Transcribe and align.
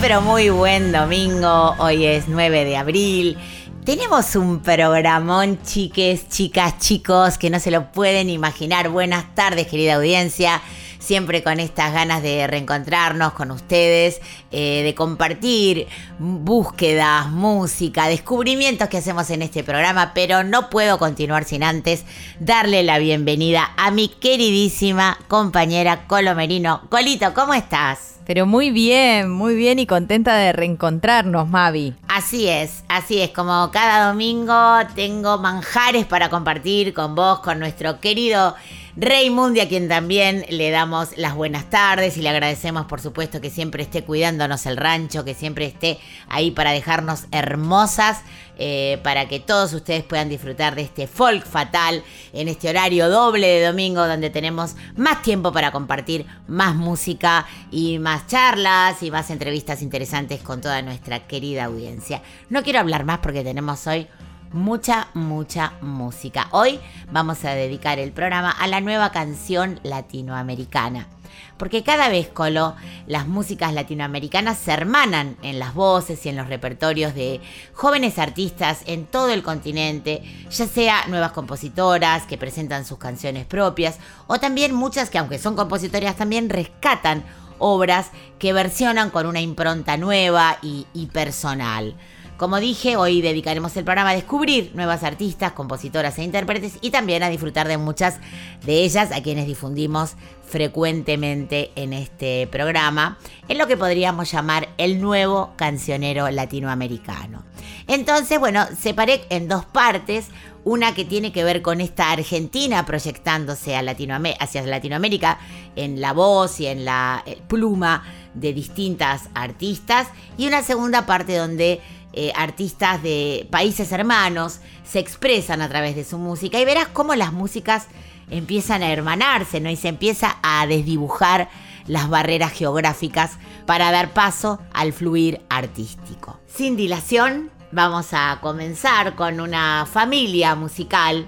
Pero 0.00 0.22
muy 0.22 0.48
buen 0.48 0.92
domingo, 0.92 1.74
hoy 1.78 2.06
es 2.06 2.26
9 2.26 2.64
de 2.64 2.76
abril. 2.76 3.38
Tenemos 3.84 4.34
un 4.34 4.60
programón, 4.60 5.62
chiques, 5.62 6.28
chicas, 6.28 6.78
chicos, 6.78 7.36
que 7.36 7.50
no 7.50 7.60
se 7.60 7.70
lo 7.70 7.92
pueden 7.92 8.30
imaginar. 8.30 8.88
Buenas 8.88 9.34
tardes, 9.34 9.66
querida 9.66 9.96
audiencia. 9.96 10.62
Siempre 10.98 11.42
con 11.42 11.60
estas 11.60 11.92
ganas 11.92 12.22
de 12.22 12.46
reencontrarnos 12.46 13.34
con 13.34 13.50
ustedes, 13.50 14.20
eh, 14.52 14.82
de 14.84 14.94
compartir 14.94 15.86
búsquedas, 16.18 17.28
música, 17.28 18.08
descubrimientos 18.08 18.88
que 18.88 18.98
hacemos 18.98 19.28
en 19.30 19.42
este 19.42 19.64
programa, 19.64 20.12
pero 20.14 20.44
no 20.44 20.70
puedo 20.70 20.98
continuar 20.98 21.44
sin 21.44 21.62
antes 21.62 22.04
darle 22.38 22.82
la 22.84 22.98
bienvenida 22.98 23.72
a 23.76 23.90
mi 23.90 24.08
queridísima 24.08 25.18
compañera 25.28 26.06
Colo 26.06 26.34
Merino. 26.34 26.82
Colito, 26.88 27.34
¿cómo 27.34 27.54
estás? 27.54 28.19
Pero 28.30 28.46
muy 28.46 28.70
bien, 28.70 29.28
muy 29.28 29.56
bien 29.56 29.80
y 29.80 29.86
contenta 29.86 30.36
de 30.36 30.52
reencontrarnos, 30.52 31.48
Mavi. 31.48 31.94
Así 32.06 32.48
es, 32.48 32.84
así 32.88 33.20
es, 33.20 33.30
como 33.30 33.72
cada 33.72 34.06
domingo 34.06 34.54
tengo 34.94 35.38
manjares 35.38 36.06
para 36.06 36.30
compartir 36.30 36.94
con 36.94 37.16
vos, 37.16 37.40
con 37.40 37.58
nuestro 37.58 37.98
querido 37.98 38.54
Rey 39.02 39.30
Mundi, 39.30 39.60
a 39.60 39.68
quien 39.68 39.88
también 39.88 40.44
le 40.50 40.70
damos 40.70 41.16
las 41.16 41.34
buenas 41.34 41.70
tardes 41.70 42.18
y 42.18 42.20
le 42.20 42.28
agradecemos 42.28 42.84
por 42.84 43.00
supuesto 43.00 43.40
que 43.40 43.48
siempre 43.48 43.82
esté 43.82 44.04
cuidándonos 44.04 44.66
el 44.66 44.76
rancho, 44.76 45.24
que 45.24 45.32
siempre 45.32 45.64
esté 45.64 45.98
ahí 46.28 46.50
para 46.50 46.72
dejarnos 46.72 47.24
hermosas, 47.32 48.20
eh, 48.58 49.00
para 49.02 49.26
que 49.26 49.40
todos 49.40 49.72
ustedes 49.72 50.04
puedan 50.04 50.28
disfrutar 50.28 50.74
de 50.74 50.82
este 50.82 51.06
folk 51.06 51.46
fatal 51.46 52.04
en 52.34 52.48
este 52.48 52.68
horario 52.68 53.08
doble 53.08 53.46
de 53.46 53.66
domingo 53.68 54.06
donde 54.06 54.28
tenemos 54.28 54.76
más 54.96 55.22
tiempo 55.22 55.50
para 55.50 55.72
compartir 55.72 56.26
más 56.46 56.74
música 56.74 57.46
y 57.70 57.98
más 57.98 58.26
charlas 58.26 59.02
y 59.02 59.10
más 59.10 59.30
entrevistas 59.30 59.80
interesantes 59.80 60.42
con 60.42 60.60
toda 60.60 60.82
nuestra 60.82 61.26
querida 61.26 61.64
audiencia. 61.64 62.20
No 62.50 62.62
quiero 62.62 62.80
hablar 62.80 63.06
más 63.06 63.20
porque 63.20 63.42
tenemos 63.42 63.86
hoy 63.86 64.08
mucha, 64.52 65.08
mucha 65.14 65.74
música. 65.80 66.48
Hoy 66.50 66.80
vamos 67.10 67.44
a 67.44 67.50
dedicar 67.50 67.98
el 67.98 68.12
programa 68.12 68.50
a 68.50 68.66
la 68.66 68.80
nueva 68.80 69.10
canción 69.10 69.80
latinoamericana. 69.82 71.08
Porque 71.56 71.84
cada 71.84 72.08
vez, 72.08 72.28
Colo, 72.28 72.74
las 73.06 73.28
músicas 73.28 73.72
latinoamericanas 73.72 74.58
se 74.58 74.72
hermanan 74.72 75.36
en 75.42 75.58
las 75.58 75.74
voces 75.74 76.24
y 76.24 76.30
en 76.30 76.36
los 76.36 76.48
repertorios 76.48 77.14
de 77.14 77.40
jóvenes 77.74 78.18
artistas 78.18 78.80
en 78.86 79.06
todo 79.06 79.30
el 79.30 79.42
continente, 79.42 80.22
ya 80.50 80.66
sea 80.66 81.06
nuevas 81.06 81.32
compositoras 81.32 82.24
que 82.24 82.38
presentan 82.38 82.84
sus 82.84 82.98
canciones 82.98 83.46
propias, 83.46 83.98
o 84.26 84.40
también 84.40 84.74
muchas 84.74 85.10
que, 85.10 85.18
aunque 85.18 85.38
son 85.38 85.54
compositoras, 85.54 86.16
también 86.16 86.48
rescatan 86.48 87.24
obras 87.58 88.10
que 88.38 88.52
versionan 88.52 89.10
con 89.10 89.26
una 89.26 89.40
impronta 89.40 89.96
nueva 89.96 90.58
y, 90.62 90.86
y 90.94 91.06
personal. 91.06 91.94
Como 92.40 92.58
dije, 92.58 92.96
hoy 92.96 93.20
dedicaremos 93.20 93.76
el 93.76 93.84
programa 93.84 94.10
a 94.10 94.14
descubrir 94.14 94.70
nuevas 94.74 95.02
artistas, 95.02 95.52
compositoras 95.52 96.18
e 96.18 96.22
intérpretes 96.22 96.78
y 96.80 96.90
también 96.90 97.22
a 97.22 97.28
disfrutar 97.28 97.68
de 97.68 97.76
muchas 97.76 98.18
de 98.64 98.82
ellas 98.82 99.12
a 99.12 99.22
quienes 99.22 99.46
difundimos 99.46 100.14
frecuentemente 100.48 101.70
en 101.76 101.92
este 101.92 102.46
programa, 102.46 103.18
en 103.46 103.58
lo 103.58 103.66
que 103.66 103.76
podríamos 103.76 104.32
llamar 104.32 104.70
el 104.78 105.02
nuevo 105.02 105.52
cancionero 105.56 106.30
latinoamericano. 106.30 107.44
Entonces, 107.86 108.40
bueno, 108.40 108.64
separé 108.74 109.20
en 109.28 109.46
dos 109.46 109.66
partes, 109.66 110.28
una 110.64 110.94
que 110.94 111.04
tiene 111.04 111.32
que 111.32 111.44
ver 111.44 111.60
con 111.60 111.82
esta 111.82 112.10
Argentina 112.10 112.86
proyectándose 112.86 113.76
a 113.76 113.82
Latinoamé- 113.82 114.36
hacia 114.40 114.62
Latinoamérica 114.62 115.38
en 115.76 116.00
la 116.00 116.14
voz 116.14 116.58
y 116.60 116.68
en 116.68 116.86
la 116.86 117.22
eh, 117.26 117.38
pluma 117.48 118.02
de 118.32 118.54
distintas 118.54 119.28
artistas, 119.34 120.08
y 120.38 120.46
una 120.46 120.62
segunda 120.62 121.04
parte 121.04 121.36
donde 121.36 121.80
eh, 122.12 122.32
artistas 122.34 123.02
de 123.02 123.46
países 123.50 123.92
hermanos 123.92 124.60
se 124.84 124.98
expresan 124.98 125.62
a 125.62 125.68
través 125.68 125.94
de 125.94 126.04
su 126.04 126.18
música 126.18 126.58
y 126.58 126.64
verás 126.64 126.88
cómo 126.88 127.14
las 127.14 127.32
músicas 127.32 127.86
empiezan 128.30 128.82
a 128.82 128.92
hermanarse, 128.92 129.60
¿no? 129.60 129.70
Y 129.70 129.76
se 129.76 129.88
empieza 129.88 130.38
a 130.42 130.66
desdibujar 130.66 131.48
las 131.86 132.08
barreras 132.08 132.52
geográficas 132.52 133.32
para 133.66 133.90
dar 133.90 134.12
paso 134.12 134.60
al 134.72 134.92
fluir 134.92 135.40
artístico. 135.48 136.40
Sin 136.46 136.76
dilación, 136.76 137.50
vamos 137.72 138.08
a 138.12 138.38
comenzar 138.40 139.14
con 139.14 139.40
una 139.40 139.86
familia 139.86 140.54
musical 140.54 141.26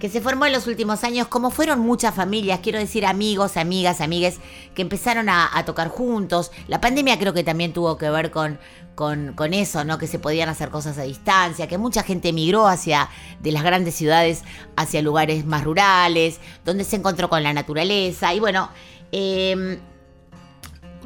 que 0.00 0.08
se 0.10 0.20
formó 0.20 0.44
en 0.44 0.52
los 0.52 0.66
últimos 0.66 1.04
años, 1.04 1.26
como 1.28 1.50
fueron 1.50 1.80
muchas 1.80 2.14
familias, 2.14 2.60
quiero 2.62 2.78
decir 2.78 3.06
amigos, 3.06 3.56
amigas, 3.56 4.02
amigues, 4.02 4.38
que 4.74 4.82
empezaron 4.82 5.28
a, 5.30 5.48
a 5.56 5.64
tocar 5.64 5.88
juntos. 5.88 6.50
La 6.68 6.82
pandemia 6.82 7.18
creo 7.18 7.32
que 7.32 7.44
también 7.44 7.72
tuvo 7.72 7.96
que 7.96 8.10
ver 8.10 8.30
con, 8.30 8.58
con, 8.96 9.34
con 9.34 9.54
eso, 9.54 9.84
¿no? 9.84 9.98
Que 9.98 10.08
se 10.08 10.18
podían 10.18 10.48
hacer 10.48 10.70
cosas 10.70 10.98
a 10.98 11.02
distancia, 11.02 11.68
que 11.68 11.78
mucha 11.78 12.02
gente 12.02 12.30
emigró 12.30 12.66
hacia 12.66 13.08
de 13.40 13.52
las 13.52 13.62
grandes 13.62 13.94
ciudades 13.94 14.42
hacia 14.74 15.02
lugares 15.02 15.46
más 15.46 15.62
rurales, 15.62 16.40
donde 16.64 16.82
se 16.82 16.96
encontró 16.96 17.28
con 17.28 17.44
la 17.44 17.52
naturaleza. 17.52 18.34
Y 18.34 18.40
bueno, 18.40 18.70
eh, 19.12 19.78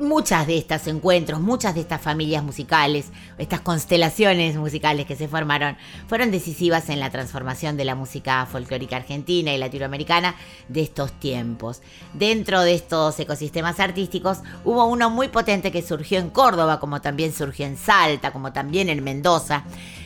muchas 0.01 0.47
de 0.47 0.59
estos 0.59 0.87
encuentros, 0.87 1.41
muchas 1.41 1.75
de 1.75 1.83
estas 1.83 2.01
familias 2.01 2.43
musicales, 2.43 3.07
estas 3.39 3.61
constelaciones 3.61 4.57
musicales 4.57 5.07
que 5.07 5.17
se 5.17 5.29
formaron, 5.29 5.77
fueron 6.09 6.31
decisivas 6.31 6.89
en 6.89 7.01
la 7.01 7.11
transformación 7.11 7.77
de 7.77 7.85
la 7.85 7.95
música 7.95 8.47
folclórica 8.47 8.97
argentina 8.97 9.53
y 9.53 9.59
latinoamericana 9.59 10.35
de 10.69 10.83
estos 10.83 11.13
tiempos. 11.13 11.83
Dentro 12.15 12.63
de 12.63 12.75
estos 12.75 13.19
ecosistemas 13.21 13.81
artísticos 13.81 14.39
hubo 14.65 14.85
uno 14.87 15.11
muy 15.11 15.29
potente 15.29 15.71
que 15.71 15.83
surgió 15.83 16.19
en 16.19 16.31
Córdoba, 16.31 16.81
como 16.81 17.01
también 17.01 17.33
surgió 17.33 17.67
en 17.67 17.77
Salta, 17.77 18.33
como 18.33 18.53
también 18.53 18.89
en 18.89 19.05
Mendoza. 19.05 19.65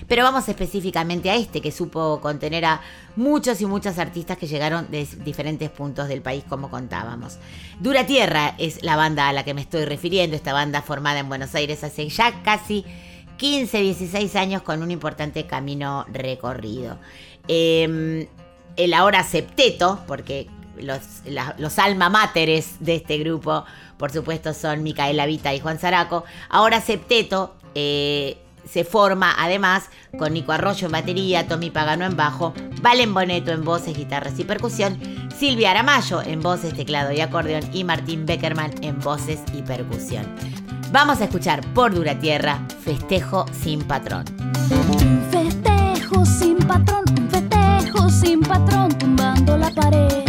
Pero 0.09 0.22
vamos 0.22 0.48
específicamente 0.48 1.31
a 1.31 1.37
este 1.37 1.60
que 1.60 1.72
supo 1.72 2.20
contener 2.20 2.65
a 2.65 2.81
muchos 3.16 3.60
y 3.60 3.66
muchas 3.66 3.98
artistas 3.98 4.37
que 4.37 4.47
llegaron 4.47 4.91
de 4.91 5.06
diferentes 5.25 5.70
puntos 5.70 6.09
del 6.09 6.22
país, 6.22 6.44
como 6.48 6.70
contábamos. 6.70 7.38
Dura 7.81 8.06
Tierra 8.06 8.54
es 8.59 8.82
la 8.82 8.97
banda 8.97 9.28
a 9.28 9.32
la 9.32 9.44
que 9.44 9.54
me 9.54 9.60
estoy 9.60 9.84
refiriendo, 9.84 10.37
esta 10.37 10.53
banda 10.53 10.82
formada 10.82 11.20
en 11.20 11.28
Buenos 11.28 11.54
Aires 11.54 11.82
hace 11.84 12.09
ya 12.09 12.42
casi 12.42 12.84
15, 13.38 13.81
16 13.81 14.37
años 14.37 14.62
con 14.62 14.82
un 14.82 14.91
importante 14.91 15.47
camino 15.47 16.04
recorrido. 16.12 16.98
Eh, 17.48 18.28
el 18.76 18.94
ahora 18.94 19.22
septeto, 19.22 20.00
porque 20.06 20.48
los 20.78 21.78
alma 21.78 22.09
máteres 22.09 22.76
de 22.81 22.97
este 22.97 23.19
grupo, 23.19 23.65
por 23.97 24.10
supuesto, 24.10 24.53
son 24.54 24.82
Micaela 24.82 25.26
Vita 25.26 25.54
y 25.54 25.60
Juan 25.60 25.78
Zaraco. 25.78 26.25
Ahora 26.48 26.81
septeto 26.81 27.54
eh, 27.75 28.38
se 28.69 28.84
forma 28.84 29.34
además 29.38 29.91
con 30.19 30.32
Nico 30.32 30.52
Arroyo 30.52 30.86
en 30.86 30.92
batería, 30.92 31.47
Tommy 31.47 31.70
Pagano 31.70 32.04
en 32.04 32.16
bajo, 32.16 32.54
Valen 32.82 33.14
Boneto 33.14 33.50
en 33.52 33.64
voces, 33.64 33.97
guitarras 33.97 34.38
y 34.38 34.44
percusión, 34.44 34.98
Silvia 35.36 35.70
Aramayo 35.70 36.22
en 36.22 36.41
voces, 36.41 36.74
teclado 36.74 37.12
y 37.12 37.20
acordeón 37.20 37.64
y 37.72 37.84
Martín 37.84 38.26
Beckerman 38.26 38.72
en 38.82 39.00
voces 39.00 39.41
y 39.53 39.62
percusión. 39.62 40.26
Vamos 40.92 41.20
a 41.20 41.24
escuchar 41.24 41.60
por 41.74 41.94
Dura 41.94 42.18
Tierra, 42.18 42.60
Festejo 42.84 43.47
sin 43.53 43.83
patrón. 43.83 44.24
Un 44.71 45.28
festejo 45.30 46.24
sin 46.24 46.56
patrón, 46.59 47.04
un 47.18 47.28
festejo 47.30 48.09
sin 48.10 48.41
patrón, 48.41 48.97
tumbando 48.98 49.56
la 49.56 49.71
pared, 49.71 50.23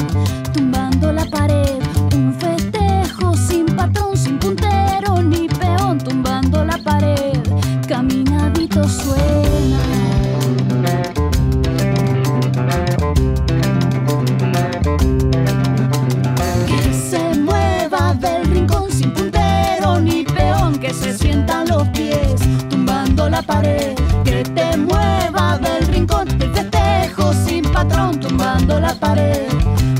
la 23.35 23.41
pared. 23.41 23.95
Que 24.23 24.43
te 24.43 24.77
mueva 24.77 25.57
del 25.57 25.87
rincón 25.87 26.25
del 26.37 26.51
festejo 26.53 27.33
sin 27.45 27.63
patrón 27.63 28.19
tumbando 28.19 28.79
la 28.79 28.93
pared, 28.95 29.47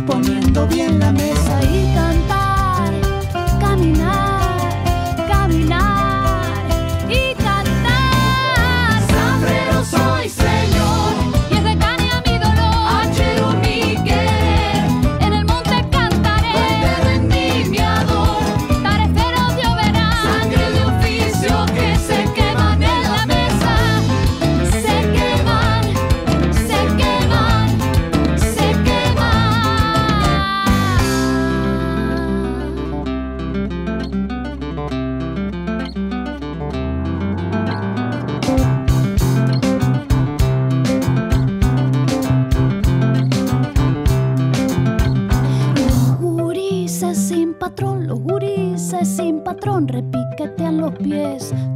poniendo 0.08 0.66
bien 0.68 1.00
la 1.00 1.12
mesa 1.12 1.35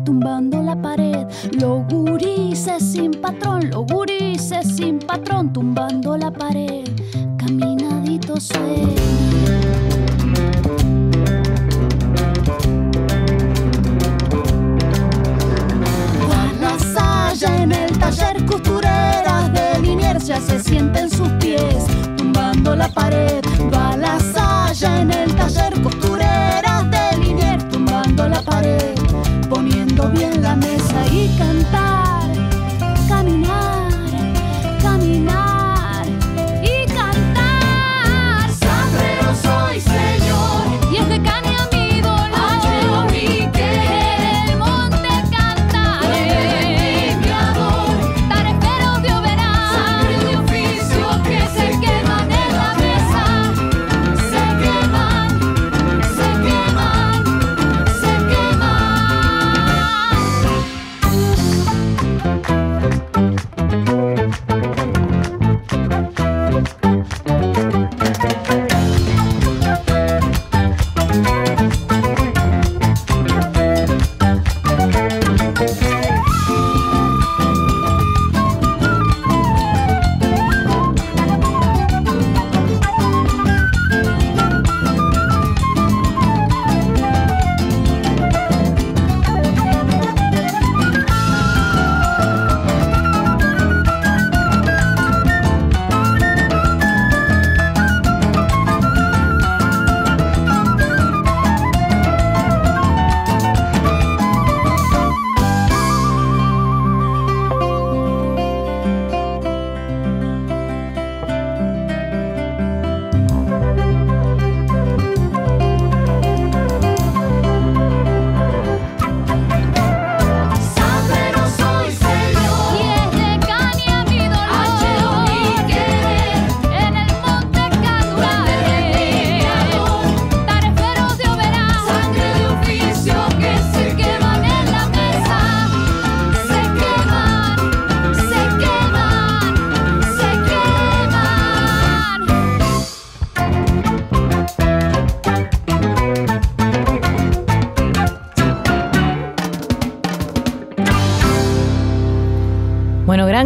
tumbando 0.06 0.62
la 0.64 0.76
pared. 0.76 1.28
Los 1.60 1.86
gurises 1.88 2.92
sin 2.92 3.12
patrón, 3.12 3.70
los 3.70 3.86
gurises 3.86 4.76
sin 4.76 5.00
patrón, 5.00 5.54
tumbando 5.54 6.18
la 6.18 6.32
pared. 6.32 6.86
Caminadito 7.38 8.40
suena. 8.40 8.90
en 17.42 17.72
el 17.72 17.98
taller 17.98 18.46
costureras 18.46 19.54
de 19.54 19.80
Liniers 19.82 20.28
ya 20.28 20.42
se 20.42 20.60
sienten 20.60 21.10
sus 21.10 21.30
pies 21.40 21.86
tumbando 22.18 22.76
la 22.76 22.90
pared. 22.90 23.42
Va 23.74 23.96
la 23.96 24.20
saya 24.20 25.02
en 25.02 25.12
el 25.12 25.34
taller 25.36 25.82
costureras 25.82 26.09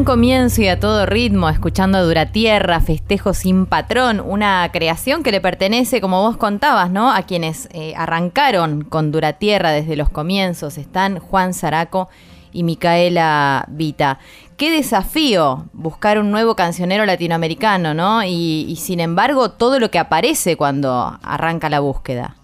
comienzo 0.05 0.61
y 0.61 0.67
a 0.67 0.79
todo 0.79 1.05
ritmo, 1.05 1.50
escuchando 1.50 2.05
Dura 2.05 2.31
Tierra, 2.31 2.79
Festejo 2.79 3.33
sin 3.33 3.65
Patrón, 3.65 4.19
una 4.19 4.69
creación 4.71 5.23
que 5.23 5.31
le 5.31 5.41
pertenece, 5.41 6.01
como 6.01 6.21
vos 6.21 6.38
contabas, 6.38 6.89
¿no? 6.89 7.11
A 7.11 7.23
quienes 7.23 7.69
eh, 7.71 7.94
arrancaron 7.95 8.83
con 8.83 9.11
Dura 9.11 9.33
Tierra 9.33 9.71
desde 9.71 9.95
los 9.95 10.09
comienzos. 10.09 10.77
Están 10.77 11.19
Juan 11.19 11.53
Zaraco 11.53 12.09
y 12.51 12.63
Micaela 12.63 13.65
Vita. 13.69 14.19
Qué 14.57 14.72
desafío 14.72 15.65
buscar 15.74 16.19
un 16.19 16.31
nuevo 16.31 16.55
cancionero 16.55 17.05
latinoamericano, 17.05 17.93
¿no? 17.93 18.24
y 18.24 18.75
sin 18.79 19.00
embargo, 19.00 19.51
todo 19.51 19.79
lo 19.79 19.89
que 19.89 20.00
aparece 20.00 20.57
cuando 20.57 21.17
arranca 21.22 21.69
la 21.69 21.79
búsqueda. 21.79 22.36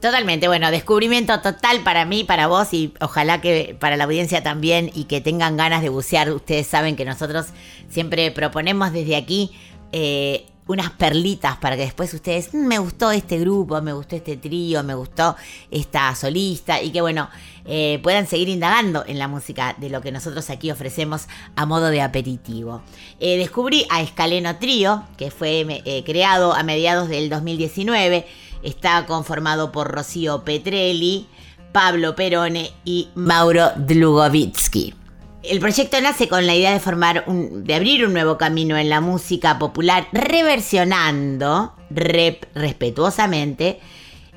Totalmente, 0.00 0.46
bueno, 0.46 0.70
descubrimiento 0.70 1.40
total 1.40 1.80
para 1.80 2.04
mí, 2.04 2.22
para 2.22 2.48
vos 2.48 2.74
y 2.74 2.92
ojalá 3.00 3.40
que 3.40 3.74
para 3.80 3.96
la 3.96 4.04
audiencia 4.04 4.42
también 4.42 4.90
y 4.94 5.04
que 5.04 5.22
tengan 5.22 5.56
ganas 5.56 5.80
de 5.80 5.88
bucear. 5.88 6.30
Ustedes 6.32 6.66
saben 6.66 6.96
que 6.96 7.06
nosotros 7.06 7.46
siempre 7.88 8.30
proponemos 8.30 8.92
desde 8.92 9.16
aquí 9.16 9.52
eh, 9.92 10.44
unas 10.66 10.90
perlitas 10.90 11.56
para 11.56 11.76
que 11.76 11.82
después 11.82 12.12
ustedes, 12.12 12.52
mm, 12.52 12.66
me 12.66 12.78
gustó 12.78 13.10
este 13.10 13.38
grupo, 13.38 13.80
me 13.80 13.94
gustó 13.94 14.16
este 14.16 14.36
trío, 14.36 14.82
me 14.82 14.94
gustó 14.94 15.34
esta 15.70 16.14
solista 16.14 16.82
y 16.82 16.90
que 16.90 17.00
bueno, 17.00 17.30
eh, 17.64 17.98
puedan 18.02 18.26
seguir 18.26 18.50
indagando 18.50 19.02
en 19.06 19.18
la 19.18 19.28
música 19.28 19.76
de 19.78 19.88
lo 19.88 20.02
que 20.02 20.12
nosotros 20.12 20.50
aquí 20.50 20.70
ofrecemos 20.70 21.26
a 21.54 21.64
modo 21.64 21.88
de 21.88 22.02
aperitivo. 22.02 22.82
Eh, 23.18 23.38
descubrí 23.38 23.86
a 23.88 24.02
Escaleno 24.02 24.56
Trío, 24.56 25.04
que 25.16 25.30
fue 25.30 26.02
creado 26.04 26.52
a 26.52 26.62
mediados 26.62 27.08
del 27.08 27.30
2019 27.30 28.26
Está 28.62 29.06
conformado 29.06 29.72
por 29.72 29.90
Rocío 29.90 30.44
Petrelli, 30.44 31.26
Pablo 31.72 32.16
Perone 32.16 32.70
y 32.84 33.08
Mauro 33.14 33.70
Dlugovitsky. 33.76 34.94
El 35.42 35.60
proyecto 35.60 36.00
nace 36.00 36.28
con 36.28 36.46
la 36.46 36.54
idea 36.54 36.72
de 36.72 36.80
formar 36.80 37.24
de 37.26 37.74
abrir 37.74 38.04
un 38.04 38.12
nuevo 38.12 38.36
camino 38.36 38.76
en 38.76 38.88
la 38.88 39.00
música 39.00 39.58
popular, 39.58 40.08
reversionando 40.12 41.74
respetuosamente 41.90 43.78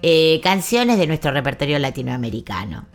eh, 0.02 0.40
canciones 0.44 1.00
de 1.00 1.08
nuestro 1.08 1.32
repertorio 1.32 1.80
latinoamericano. 1.80 2.86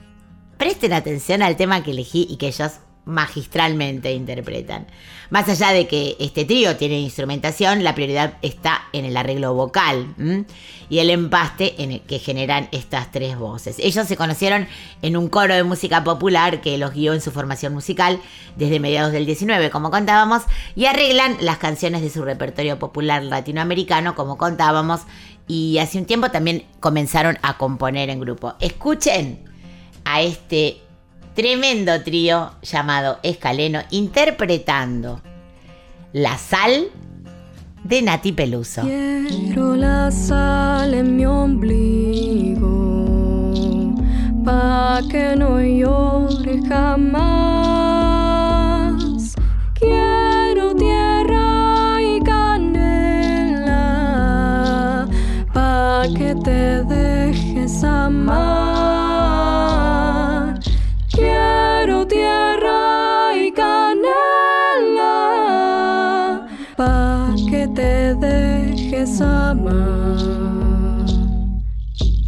Presten 0.59 0.93
atención 0.93 1.43
al 1.43 1.57
tema 1.57 1.83
que 1.83 1.91
elegí 1.91 2.27
y 2.31 2.37
que 2.37 2.49
ellos 2.49 2.73
magistralmente 3.05 4.13
interpretan. 4.13 4.87
Más 5.31 5.49
allá 5.49 5.73
de 5.73 5.87
que 5.87 6.17
este 6.19 6.45
trío 6.45 6.77
tiene 6.77 7.01
instrumentación, 7.01 7.83
la 7.83 7.95
prioridad 7.95 8.35
está 8.43 8.83
en 8.93 9.05
el 9.05 9.17
arreglo 9.17 9.55
vocal 9.55 10.15
y 10.89 10.99
el 10.99 11.11
empaste 11.11 11.83
en 11.83 12.01
que 12.01 12.19
generan 12.19 12.69
estas 12.73 13.11
tres 13.11 13.37
voces. 13.37 13.77
Ellos 13.79 14.07
se 14.07 14.17
conocieron 14.17 14.69
en 15.03 15.17
un 15.17 15.29
coro 15.29 15.55
de 15.55 15.65
música 15.65 16.05
popular 16.05 16.61
que 16.61 16.79
los 16.79 16.93
guió 16.93 17.15
en 17.15 17.21
su 17.21 17.31
formación 17.31 17.73
musical 17.73 18.21
desde 18.57 18.81
mediados 18.81 19.13
del 19.13 19.27
19, 19.27 19.71
como 19.71 19.91
contábamos, 19.91 20.43
y 20.77 20.87
arreglan 20.87 21.37
las 21.41 21.59
canciones 21.59 22.03
de 22.03 22.11
su 22.11 22.23
repertorio 22.23 22.79
popular 22.79 23.23
latinoamericano, 23.23 24.15
como 24.15 24.37
contábamos, 24.37 25.01
y 25.47 25.79
hace 25.79 25.99
un 25.99 26.07
tiempo 26.07 26.31
también 26.31 26.65
comenzaron 26.81 27.39
a 27.43 27.59
componer 27.59 28.11
en 28.11 28.21
grupo. 28.21 28.55
Escuchen 28.61 29.41
a 30.05 30.23
este 30.23 30.84
tremendo 31.35 32.03
trío 32.03 32.53
llamado 32.63 33.19
Escaleno 33.23 33.81
interpretando 33.91 35.21
La 36.13 36.39
Sal 36.39 36.89
de 37.83 38.03
Nati 38.03 38.33
Peluso. 38.33 38.83
Quiero 38.83 39.77
la 39.77 40.11
sal 40.11 40.95
en 40.95 41.17
mi 41.17 41.27
ombligo 41.27 42.95
pa 44.45 45.01
que 45.11 45.35
no 45.37 45.61
llore 45.61 46.61
jamás. 46.69 47.35
Quiero 49.75 50.75
tierra 50.75 52.01
y 52.01 52.21
canela 52.23 53.77
pa 55.53 56.05
que 56.17 56.35
te 56.37 56.85
dejes 56.85 57.83
amar. 57.83 58.64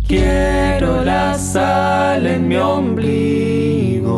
Quiero 0.08 1.02
la 1.02 1.34
sal 1.34 2.24
ombligo, 2.56 4.14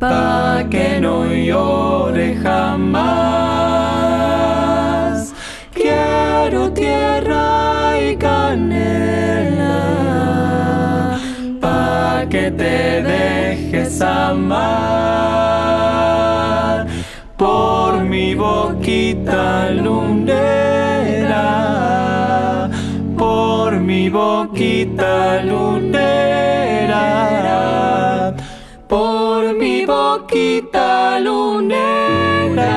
pa' 0.00 0.64
que 0.68 0.98
no 1.00 1.24
llore 1.26 2.34
jamás. 2.42 2.90
Quiero 5.72 6.72
tierra 6.72 8.00
y 8.00 8.16
canela, 8.16 9.78
pa' 11.60 12.26
que 12.28 12.50
te 12.50 13.02
dejes 13.02 14.00
amar 14.02 14.50
por 17.36 18.00
mi 18.02 18.34
boquita 18.34 19.70
lunera, 19.70 21.46
mi 24.10 24.16
boquita 24.16 25.40
lunera, 25.44 27.06
por 28.88 29.54
mi 29.54 29.86
boquita 29.86 31.20
lunera. 31.20 32.72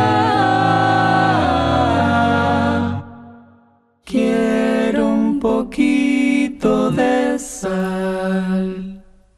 Quiero 4.06 5.08
un 5.08 5.40
poquito 5.40 6.92
de 6.92 7.40
sal. 7.40 8.83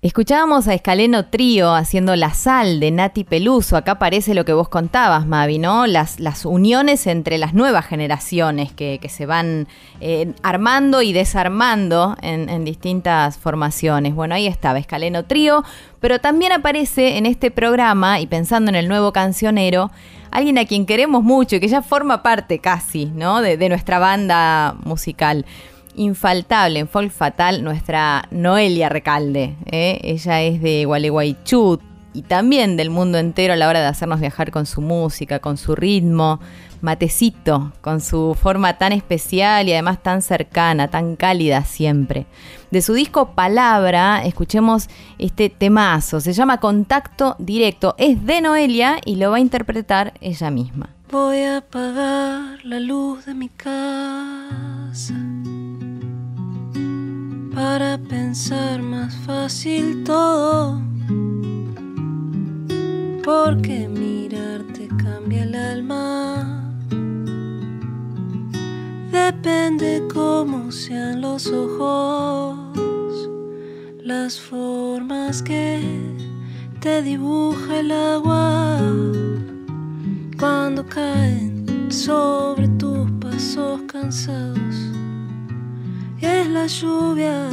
Escuchábamos 0.06 0.68
a 0.68 0.76
Escaleno 0.76 1.26
Trío 1.26 1.74
haciendo 1.74 2.16
La 2.16 2.32
Sal 2.36 2.80
de 2.80 2.92
Nati 2.92 3.24
Peluso. 3.24 3.76
Acá 3.76 3.94
aparece 3.94 4.36
lo 4.36 4.46
que 4.46 4.54
vos 4.54 4.70
contabas, 4.70 5.26
Mavi, 5.26 5.58
¿no? 5.58 5.88
Las, 5.88 6.20
uniones 6.46 7.08
entre 7.08 7.40
las 7.40 7.56
nuevas 7.56 7.88
generaciones 7.88 8.72
que, 8.72 9.00
se 9.10 9.26
van 9.26 9.68
eh, 10.02 10.32
armando 10.44 11.02
y 11.02 11.12
desarmando 11.12 12.16
en, 12.22 12.66
distintas 12.66 13.40
formaciones. 13.40 14.14
Bueno, 14.14 14.36
ahí 14.36 14.46
estaba 14.46 14.78
Escaleno 14.78 15.26
Trío, 15.26 15.64
pero 16.00 16.20
también 16.20 16.52
aparece 16.52 17.18
en 17.18 17.26
este 17.26 17.50
programa, 17.50 18.20
y 18.20 18.28
pensando 18.28 18.70
en 18.70 18.76
el 18.76 18.88
nuevo 18.88 19.12
cancionero, 19.12 19.90
alguien 20.30 20.60
a 20.60 20.66
quien 20.66 20.86
queremos 20.86 21.24
mucho 21.24 21.56
y 21.56 21.60
que 21.60 21.68
ya 21.68 21.82
forma 21.82 22.22
parte 22.22 22.60
casi, 22.60 23.06
¿no? 23.06 23.42
De 23.42 23.70
nuestra 23.70 23.98
banda 23.98 24.76
musical 24.84 25.48
infaltable 25.96 26.80
en 26.80 26.88
Folk 26.88 27.12
Fatal 27.12 27.64
nuestra 27.64 28.28
Noelia 28.32 28.90
Recalde. 28.90 29.56
¿eh? 29.66 30.00
Ella 30.04 30.42
es 30.42 30.62
de 30.62 30.86
Gualeguaychú 30.86 31.80
y 32.14 32.22
también 32.22 32.78
del 32.78 32.90
mundo 32.90 33.18
entero 33.18 33.54
a 33.54 33.58
la 33.58 33.68
hora 33.68 33.82
de 33.82 33.88
hacernos 33.88 34.20
viajar 34.22 34.52
con 34.52 34.66
su 34.66 34.82
música, 34.82 35.40
con 35.40 35.58
su 35.58 35.76
ritmo, 35.76 36.40
matecito, 36.82 37.74
con 37.82 38.00
su 38.00 38.38
forma 38.40 38.78
tan 38.78 38.94
especial 38.94 39.68
y 39.68 39.74
además 39.74 40.02
tan 40.02 40.22
cercana, 40.22 40.88
tan 40.88 41.18
cálida 41.18 41.66
siempre. 41.66 42.26
De 42.72 42.82
su 42.82 42.94
disco 42.94 43.32
Palabra, 43.32 44.24
escuchemos 44.24 44.88
este 45.18 45.50
temazo, 45.50 46.22
se 46.22 46.34
llama 46.34 46.60
Contacto 46.60 47.36
Directo, 47.40 47.96
es 47.98 48.26
de 48.26 48.42
Noelia 48.42 49.00
y 49.04 49.18
lo 49.18 49.32
va 49.32 49.38
a 49.38 49.42
interpretar 49.42 50.14
ella 50.22 50.50
misma. 50.52 50.90
Voy 51.12 51.40
a 51.40 51.58
apagar 51.58 52.64
la 52.64 52.80
luz 52.80 53.26
de 53.26 53.34
mi 53.34 53.50
casa 53.50 55.14
para 57.56 57.98
pensar 57.98 58.82
más 58.82 59.16
fácil 59.26 60.04
todo. 60.04 60.82
Porque 63.24 63.88
mirarte 63.88 64.90
cambia 65.02 65.44
el 65.44 65.56
alma. 65.56 66.70
Depende 69.10 70.04
cómo 70.14 70.70
sean 70.72 71.22
los 71.22 71.48
ojos, 71.48 73.30
las 74.04 74.40
formas 74.40 75.42
que 75.42 75.82
te 76.82 77.02
dibuja 77.02 77.80
el 77.80 77.92
agua 77.92 78.80
cuando 80.38 80.86
caen 80.86 81.88
sobre 81.90 82.68
tus 82.68 83.10
pasos 83.22 83.82
cansados. 83.88 84.76
Es 86.26 86.48
la 86.48 86.66
lluvia, 86.66 87.48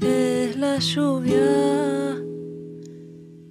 es 0.00 0.56
la 0.56 0.78
lluvia, 0.80 2.16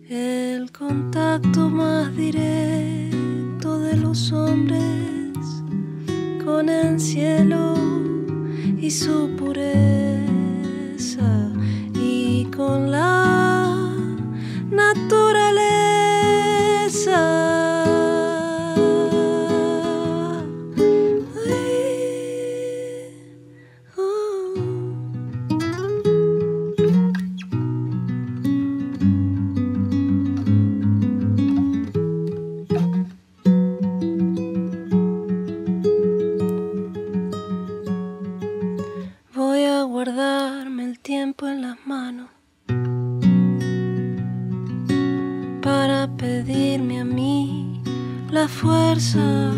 el 0.09 0.69
contacto 0.73 1.69
más 1.69 2.13
directo 2.13 3.79
de 3.79 3.95
los 3.95 4.33
hombres 4.33 5.63
con 6.43 6.67
el 6.67 6.99
cielo 6.99 7.75
y 8.81 8.91
su 8.91 9.29
pureza 9.37 9.71
y 11.95 12.43
con 12.53 12.91
la 12.91 13.95
naturaleza. 14.69 15.63
La 48.33 48.47
fuerza, 48.47 49.51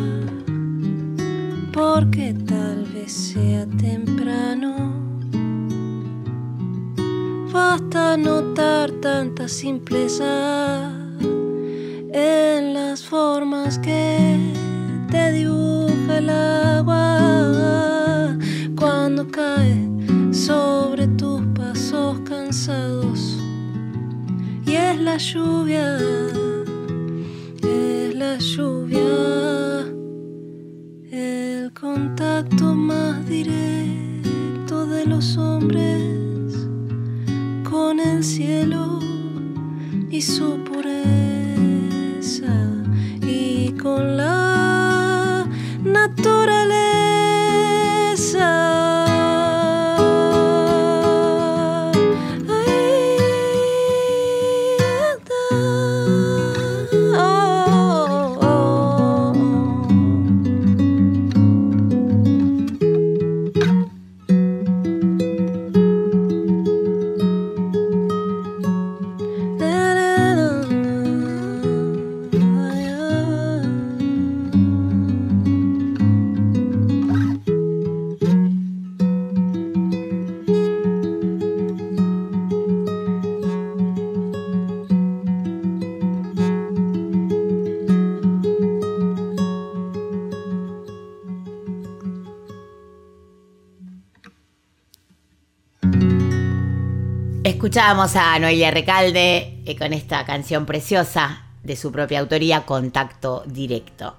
porque 1.71 2.35
tal 2.45 2.83
vez 2.93 3.13
sea 3.13 3.65
temprano. 3.77 4.91
Basta 7.53 8.17
notar 8.17 8.91
tanta 9.01 9.47
simpleza 9.47 10.91
en 12.11 12.73
las 12.73 13.05
formas 13.05 13.79
que 13.79 14.37
te 15.09 15.31
dibuja 15.31 16.17
el 16.17 16.29
agua 16.29 18.37
cuando 18.77 19.25
cae 19.31 19.89
sobre 20.33 21.07
tus 21.07 21.41
pasos 21.57 22.19
cansados. 22.25 23.41
Y 24.65 24.73
es 24.73 24.99
la 24.99 25.15
lluvia, 25.15 25.97
es 27.65 28.15
la 28.15 28.37
lluvia, 28.37 29.01
el 31.11 31.71
contacto 31.73 32.73
más 32.73 33.27
directo 33.27 34.85
de 34.85 35.05
los 35.05 35.37
hombres 35.37 36.67
con 37.69 37.99
el 37.99 38.23
cielo 38.23 38.99
y 40.09 40.21
su 40.21 40.63
pureza 40.63 41.05
y 43.21 43.71
con 43.71 44.17
la 44.17 45.45
naturaleza. 45.83 46.94
Escuchábamos 97.75 98.15
a 98.15 98.39
Noelia 98.39 98.71
Recalde 98.71 99.61
eh, 99.65 99.75
con 99.77 99.91
esta 99.91 100.25
canción 100.25 100.65
preciosa 100.65 101.43
de 101.61 101.75
su 101.75 101.91
propia 101.91 102.21
autoría, 102.21 102.65
Contacto 102.65 103.43
Directo. 103.47 104.15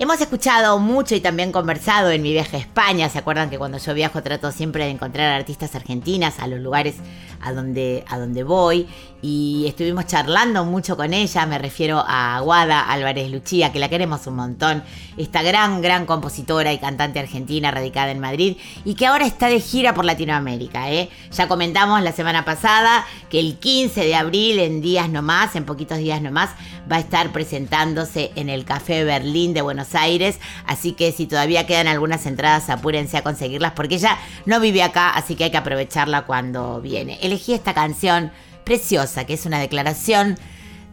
Hemos 0.00 0.20
escuchado 0.20 0.80
mucho 0.80 1.14
y 1.14 1.20
también 1.20 1.52
conversado 1.52 2.10
en 2.10 2.20
mi 2.20 2.32
viaje 2.32 2.56
a 2.56 2.58
España. 2.58 3.08
¿Se 3.08 3.18
acuerdan 3.18 3.48
que 3.48 3.58
cuando 3.58 3.78
yo 3.78 3.94
viajo 3.94 4.24
trato 4.24 4.50
siempre 4.50 4.86
de 4.86 4.90
encontrar 4.90 5.30
artistas 5.30 5.76
argentinas 5.76 6.40
a 6.40 6.48
los 6.48 6.58
lugares 6.58 6.96
a 7.44 7.52
donde, 7.52 8.04
a 8.08 8.18
donde 8.18 8.42
voy 8.42 8.88
y 9.26 9.64
estuvimos 9.66 10.06
charlando 10.06 10.66
mucho 10.66 10.98
con 10.98 11.14
ella, 11.14 11.46
me 11.46 11.56
refiero 11.56 12.04
a 12.06 12.38
Guada 12.40 12.82
Álvarez 12.82 13.30
Luchía, 13.30 13.72
que 13.72 13.78
la 13.78 13.88
queremos 13.88 14.26
un 14.26 14.36
montón, 14.36 14.82
esta 15.16 15.42
gran, 15.42 15.80
gran 15.80 16.04
compositora 16.04 16.74
y 16.74 16.78
cantante 16.78 17.20
argentina 17.20 17.70
radicada 17.70 18.10
en 18.10 18.20
Madrid 18.20 18.58
y 18.84 18.96
que 18.96 19.06
ahora 19.06 19.24
está 19.24 19.48
de 19.48 19.60
gira 19.60 19.94
por 19.94 20.04
Latinoamérica. 20.04 20.92
¿eh? 20.92 21.08
Ya 21.32 21.48
comentamos 21.48 22.02
la 22.02 22.12
semana 22.12 22.44
pasada 22.44 23.06
que 23.30 23.40
el 23.40 23.56
15 23.56 24.04
de 24.04 24.14
abril, 24.14 24.58
en 24.58 24.82
días 24.82 25.08
nomás, 25.08 25.56
en 25.56 25.64
poquitos 25.64 25.96
días 25.96 26.20
nomás, 26.20 26.50
va 26.90 26.96
a 26.96 27.00
estar 27.00 27.32
presentándose 27.32 28.30
en 28.34 28.50
el 28.50 28.66
Café 28.66 29.04
Berlín 29.04 29.54
de 29.54 29.62
Buenos 29.62 29.94
Aires, 29.94 30.38
así 30.66 30.92
que 30.92 31.12
si 31.12 31.26
todavía 31.26 31.66
quedan 31.66 31.88
algunas 31.88 32.26
entradas, 32.26 32.68
apúrense 32.68 33.16
a 33.16 33.22
conseguirlas 33.22 33.72
porque 33.72 33.94
ella 33.94 34.18
no 34.44 34.60
vive 34.60 34.82
acá, 34.82 35.10
así 35.14 35.34
que 35.34 35.44
hay 35.44 35.50
que 35.50 35.56
aprovecharla 35.56 36.26
cuando 36.26 36.82
viene. 36.82 37.18
Elegí 37.34 37.52
esta 37.52 37.74
canción 37.74 38.30
preciosa, 38.62 39.24
que 39.24 39.34
es 39.34 39.44
una 39.44 39.58
declaración 39.58 40.38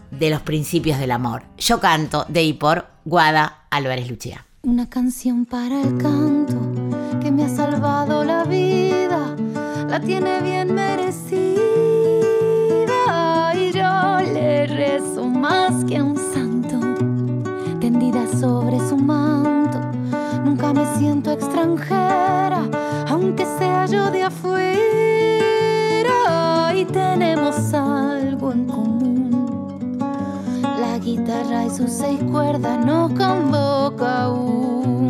de 0.09 0.31
los 0.31 0.41
principios 0.41 0.97
del 0.97 1.11
amor. 1.11 1.43
Yo 1.59 1.79
canto 1.79 2.25
de 2.29 2.41
y 2.41 2.53
por 2.53 2.87
Guada 3.05 3.67
Álvarez 3.69 4.09
Lucía. 4.09 4.43
Una 4.63 4.89
canción 4.89 5.45
para 5.45 5.79
el 5.79 5.99
canto 5.99 6.59
que 7.21 7.31
me 7.31 7.45
ha 7.45 7.47
salvado 7.47 8.23
la 8.23 8.43
vida, 8.45 9.35
la 9.87 9.99
tiene 9.99 10.41
bien 10.41 10.73
merecida 10.73 11.51
y 13.53 13.71
yo 13.71 14.33
le 14.33 14.65
rezo 14.65 15.27
más 15.27 15.85
que 15.85 16.01
un 16.01 16.17
santo, 16.17 16.79
tendida 17.79 18.25
sobre 18.39 18.79
su 18.89 18.97
manto. 18.97 19.79
Nunca 20.43 20.73
me 20.73 20.97
siento 20.97 21.31
extranjera, 21.33 22.67
aunque 23.09 23.45
sea 23.59 23.85
yo 23.85 24.09
de 24.09 24.23
afuera 24.23 25.20
guitarra 31.11 31.65
y 31.65 31.69
sus 31.69 31.91
seis 31.91 32.19
cuerdas 32.31 32.85
nos 32.85 33.11
convoca 33.13 34.23
aún. 34.23 35.00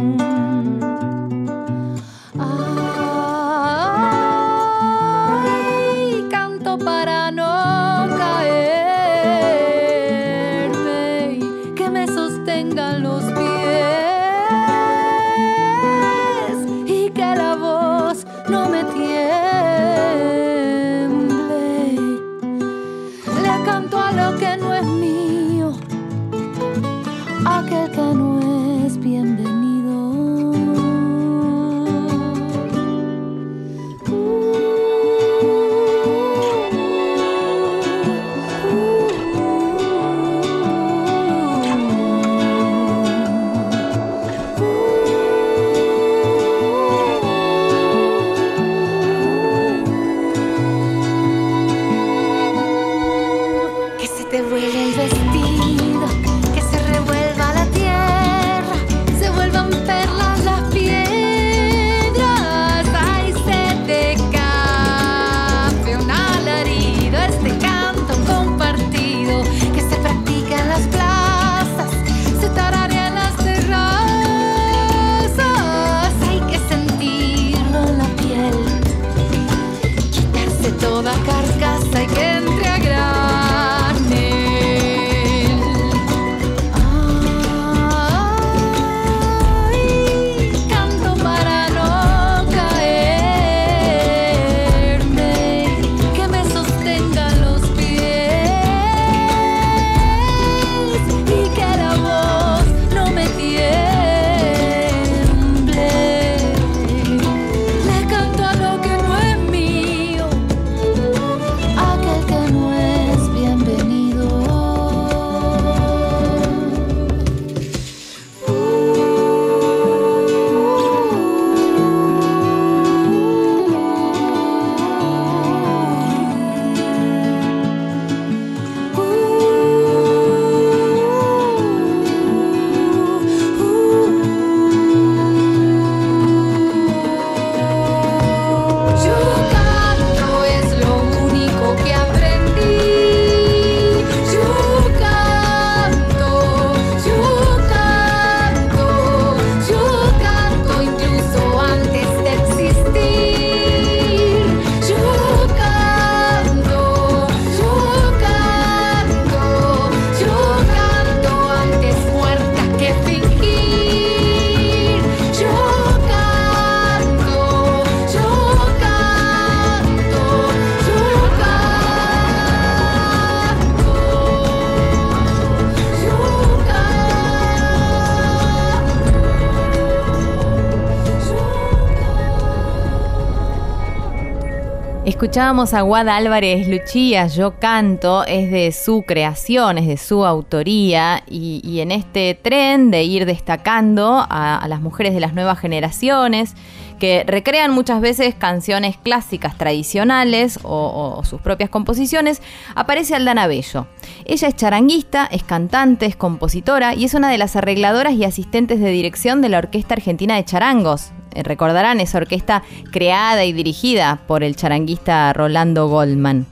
Escuchábamos 185.31 185.73
a 185.73 185.79
Guada 185.79 186.17
Álvarez 186.17 186.67
Luchía, 186.67 187.25
Yo 187.27 187.57
Canto, 187.57 188.25
es 188.25 188.51
de 188.51 188.73
su 188.73 189.03
creación, 189.03 189.77
es 189.77 189.87
de 189.87 189.95
su 189.95 190.25
autoría, 190.25 191.23
y, 191.25 191.61
y 191.63 191.79
en 191.79 191.93
este 191.93 192.35
tren 192.35 192.91
de 192.91 193.03
ir 193.05 193.25
destacando 193.25 194.25
a, 194.29 194.57
a 194.57 194.67
las 194.67 194.81
mujeres 194.81 195.13
de 195.13 195.21
las 195.21 195.33
nuevas 195.33 195.57
generaciones, 195.57 196.53
que 197.01 197.23
recrean 197.25 197.71
muchas 197.71 197.99
veces 197.99 198.35
canciones 198.35 198.95
clásicas 198.95 199.57
tradicionales 199.57 200.59
o, 200.61 201.23
sus 201.23 201.41
propias 201.41 201.71
composiciones, 201.71 202.43
aparece 202.75 203.15
Aldana 203.15 203.47
Bello. 203.47 203.87
Ella 204.25 204.47
es 204.47 204.55
charanguista, 204.55 205.25
es 205.25 205.41
cantante, 205.43 206.05
es 206.05 206.15
compositora 206.15 206.93
y 206.93 207.05
es 207.05 207.15
una 207.15 207.31
de 207.31 207.39
las 207.39 207.55
arregladoras 207.55 208.13
y 208.13 208.23
asistentes 208.23 208.79
de 208.79 208.91
dirección 208.91 209.41
de 209.41 209.49
la 209.49 209.57
Orquesta 209.57 209.95
Argentina 209.95 210.35
de 210.35 210.45
Charangos. 210.45 211.11
Eh, 211.33 211.41
Recordarán 211.41 211.99
esa 212.01 212.19
orquesta 212.19 212.61
creada 212.91 213.45
y 213.45 213.51
dirigida 213.51 214.19
por 214.27 214.43
el 214.43 214.55
charanguista 214.55 215.33
Rolando 215.33 215.87
Goldman. 215.87 216.45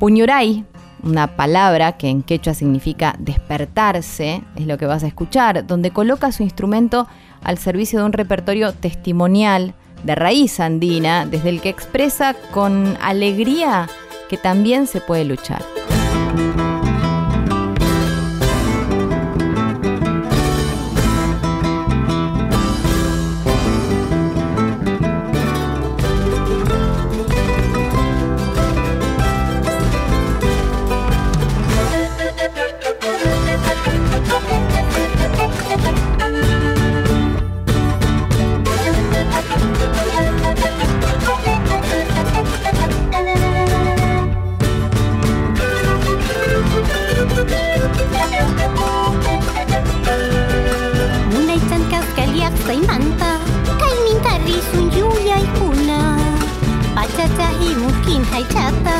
Puñuray, 0.00 0.64
una 1.04 1.36
palabra 1.36 1.92
que 1.92 2.08
en 2.08 2.24
quechua 2.24 2.54
significa 2.54 3.14
despertarse, 3.20 4.42
es 4.56 4.66
lo 4.66 4.76
que 4.76 4.86
vas 4.86 5.04
a 5.04 5.06
escuchar, 5.06 5.68
donde 5.68 5.92
coloca 5.92 6.32
su 6.32 6.42
instrumento 6.42 7.06
al 7.44 7.58
servicio 7.58 8.00
de 8.00 8.06
un 8.06 8.12
repertorio 8.12 8.72
testimonial 8.72 9.74
de 10.04 10.14
raíz 10.14 10.60
andina, 10.60 11.26
desde 11.26 11.48
el 11.48 11.60
que 11.60 11.68
expresa 11.68 12.34
con 12.50 12.96
alegría 13.00 13.88
que 14.28 14.36
también 14.36 14.86
se 14.86 15.00
puede 15.00 15.24
luchar. 15.24 15.62
paicetta 58.42 58.96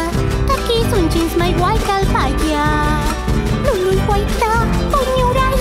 Taki 0.46 0.78
suncis 0.90 1.34
mai 1.36 1.52
guai 1.58 1.76
calpaia 1.86 2.66
Lului 3.64 3.98
guaita 4.06 4.52
poniurai 4.90 5.58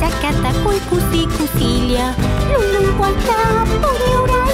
Zacata 0.00 0.50
cui 0.62 0.80
cusi 0.88 1.22
cusilia 1.36 2.14
Lului 2.52 2.88
guaita 2.96 3.40
poniurai 3.82 4.52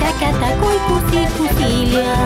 Zacata 0.00 0.48
cui 0.60 0.78
cusi 0.86 1.22
cusilia 1.36 2.16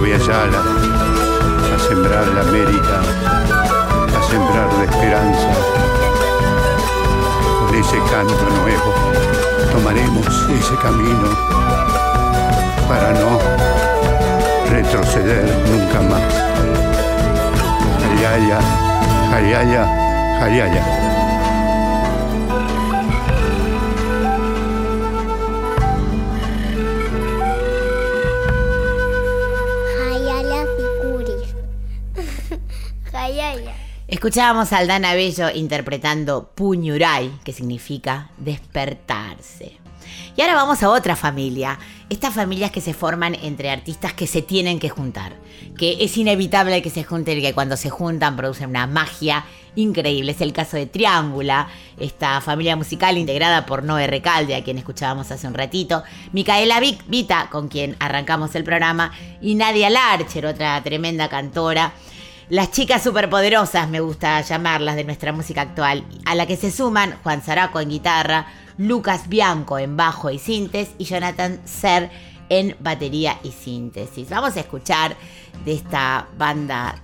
nave 0.00 0.14
a 0.14 1.78
sembrar 1.88 2.26
la 2.28 2.42
América, 2.42 3.00
a 4.16 4.30
sembrar 4.30 4.72
la 4.74 4.84
esperanza. 4.84 5.48
Con 7.58 7.74
ese 7.74 7.98
canto 8.10 8.44
nuevo 8.60 8.94
tomaremos 9.72 10.26
ese 10.50 10.76
camino 10.76 11.28
para 12.86 13.12
no 13.12 13.40
retroceder 14.70 15.46
nunca 15.68 16.00
más. 16.02 16.34
Jariaya, 18.00 18.60
Jariaya, 19.30 20.38
Jariaya. 20.38 21.07
Escuchábamos 34.18 34.72
a 34.72 34.78
Aldana 34.78 35.14
Bello 35.14 35.48
interpretando 35.48 36.50
Puñuray, 36.56 37.30
que 37.44 37.52
significa 37.52 38.30
despertarse. 38.36 39.78
Y 40.36 40.40
ahora 40.40 40.56
vamos 40.56 40.82
a 40.82 40.90
otra 40.90 41.14
familia. 41.14 41.78
Estas 42.10 42.34
familias 42.34 42.72
que 42.72 42.80
se 42.80 42.94
forman 42.94 43.36
entre 43.36 43.70
artistas 43.70 44.14
que 44.14 44.26
se 44.26 44.42
tienen 44.42 44.80
que 44.80 44.88
juntar. 44.88 45.36
Que 45.78 45.98
es 46.00 46.16
inevitable 46.16 46.82
que 46.82 46.90
se 46.90 47.04
junten 47.04 47.38
y 47.38 47.42
que 47.42 47.54
cuando 47.54 47.76
se 47.76 47.90
juntan 47.90 48.34
producen 48.36 48.70
una 48.70 48.88
magia 48.88 49.44
increíble. 49.76 50.32
Es 50.32 50.40
el 50.40 50.52
caso 50.52 50.76
de 50.76 50.86
Triángula, 50.86 51.68
esta 51.96 52.40
familia 52.40 52.74
musical 52.74 53.18
integrada 53.18 53.66
por 53.66 53.84
Noé 53.84 54.08
Recalde, 54.08 54.56
a 54.56 54.64
quien 54.64 54.78
escuchábamos 54.78 55.30
hace 55.30 55.46
un 55.46 55.54
ratito, 55.54 56.02
Micaela 56.32 56.80
Vic, 56.80 57.04
Vita, 57.06 57.48
con 57.52 57.68
quien 57.68 57.94
arrancamos 58.00 58.56
el 58.56 58.64
programa, 58.64 59.12
y 59.40 59.54
Nadia 59.54 59.88
Larcher, 59.88 60.46
otra 60.46 60.82
tremenda 60.82 61.28
cantora 61.28 61.92
las 62.50 62.70
chicas 62.70 63.02
superpoderosas, 63.02 63.88
me 63.88 64.00
gusta 64.00 64.40
llamarlas, 64.40 64.96
de 64.96 65.04
nuestra 65.04 65.32
música 65.32 65.60
actual, 65.62 66.04
a 66.24 66.34
la 66.34 66.46
que 66.46 66.56
se 66.56 66.70
suman 66.70 67.18
Juan 67.22 67.42
Zaraco 67.42 67.80
en 67.80 67.90
guitarra, 67.90 68.46
Lucas 68.78 69.28
Bianco 69.28 69.78
en 69.78 69.96
bajo 69.96 70.30
y 70.30 70.38
síntesis 70.38 70.94
y 70.98 71.04
Jonathan 71.04 71.60
Ser 71.66 72.10
en 72.48 72.74
batería 72.80 73.38
y 73.42 73.52
síntesis. 73.52 74.30
Vamos 74.30 74.56
a 74.56 74.60
escuchar 74.60 75.16
de 75.64 75.74
esta 75.74 76.28
banda 76.38 76.94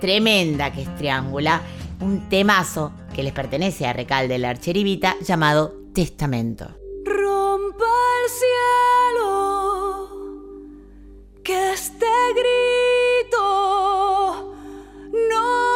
tremenda 0.00 0.70
que 0.72 0.82
es 0.82 0.94
Triángula, 0.96 1.62
un 2.00 2.28
temazo 2.28 2.92
que 3.14 3.22
les 3.22 3.32
pertenece 3.32 3.86
a 3.86 3.94
Recalde 3.94 4.38
la 4.38 4.50
Archerivita 4.50 5.16
llamado 5.22 5.72
Testamento. 5.94 6.68
Rompa 7.04 7.84
el 8.24 8.30
cielo, 8.30 10.08
que 11.42 11.72
este 11.72 12.06
grito 12.34 13.61
nos 15.32 15.71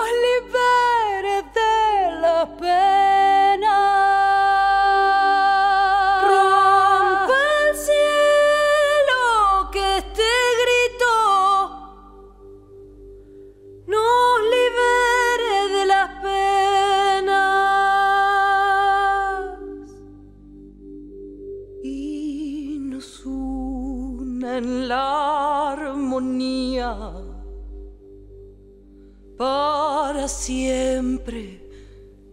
para 29.36 30.28
siempre 30.28 31.60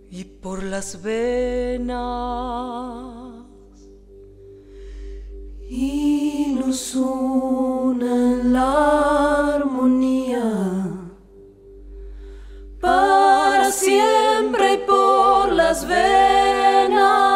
y 0.10 0.24
por 0.24 0.64
las 0.64 1.02
venas 1.02 1.94
y 5.70 6.56
nos 6.60 6.96
una 6.96 8.44
la 8.44 9.56
armonía 9.56 10.44
para 12.80 13.72
siempre 13.72 14.74
y 14.74 14.78
por 14.86 15.52
las 15.52 15.88
venas. 15.88 17.33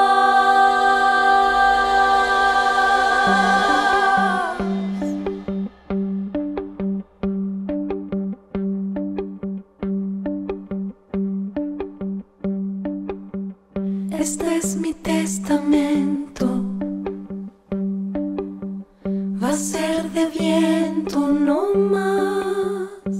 Va 19.42 19.50
a 19.50 19.54
ser 19.54 20.12
de 20.12 20.26
viento 20.38 21.28
no 21.30 21.74
más 21.74 23.14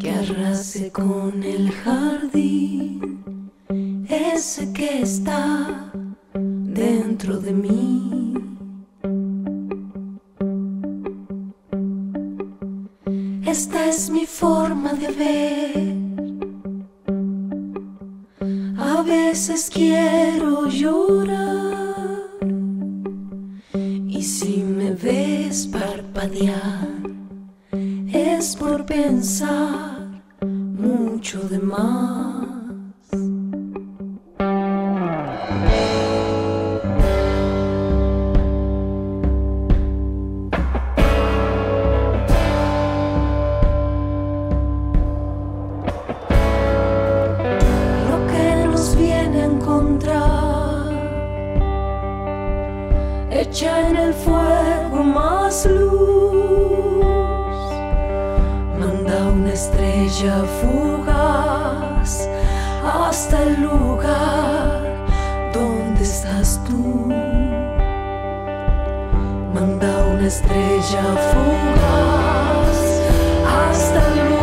que 0.00 0.10
arrase 0.10 0.90
con 0.90 1.44
el 1.44 1.70
jardín 1.70 3.22
ese 4.08 4.72
que 4.72 5.02
está 5.02 5.92
dentro 6.34 7.38
de 7.38 7.52
mí. 7.52 8.34
Esta 13.46 13.86
es 13.86 14.10
mi 14.10 14.26
forma 14.26 14.92
de 14.94 15.08
ver. 15.12 16.13
Veces 19.06 19.70
quiero 19.72 20.66
llorar 20.66 22.24
y 23.72 24.22
si 24.22 24.62
me 24.62 24.92
ves 24.92 25.66
parpadear 25.66 26.88
es 28.12 28.56
por 28.56 28.86
pensar 28.86 30.22
mucho 30.42 31.40
de 31.48 31.58
más. 31.58 32.53
Echa 53.54 53.88
en 53.88 53.96
el 53.96 54.12
fuego 54.12 55.04
más 55.04 55.64
luz. 55.66 57.04
Manda 58.80 59.28
una 59.32 59.52
estrella 59.52 60.42
fugaz 60.60 62.28
hasta 62.82 63.42
el 63.44 63.62
lugar 63.62 64.82
donde 65.52 66.02
estás 66.02 66.60
tú. 66.64 67.12
Manda 69.54 70.04
una 70.12 70.26
estrella 70.26 71.04
fugaz 71.30 72.78
hasta 73.46 74.00
el 74.08 74.18
lugar 74.18 74.33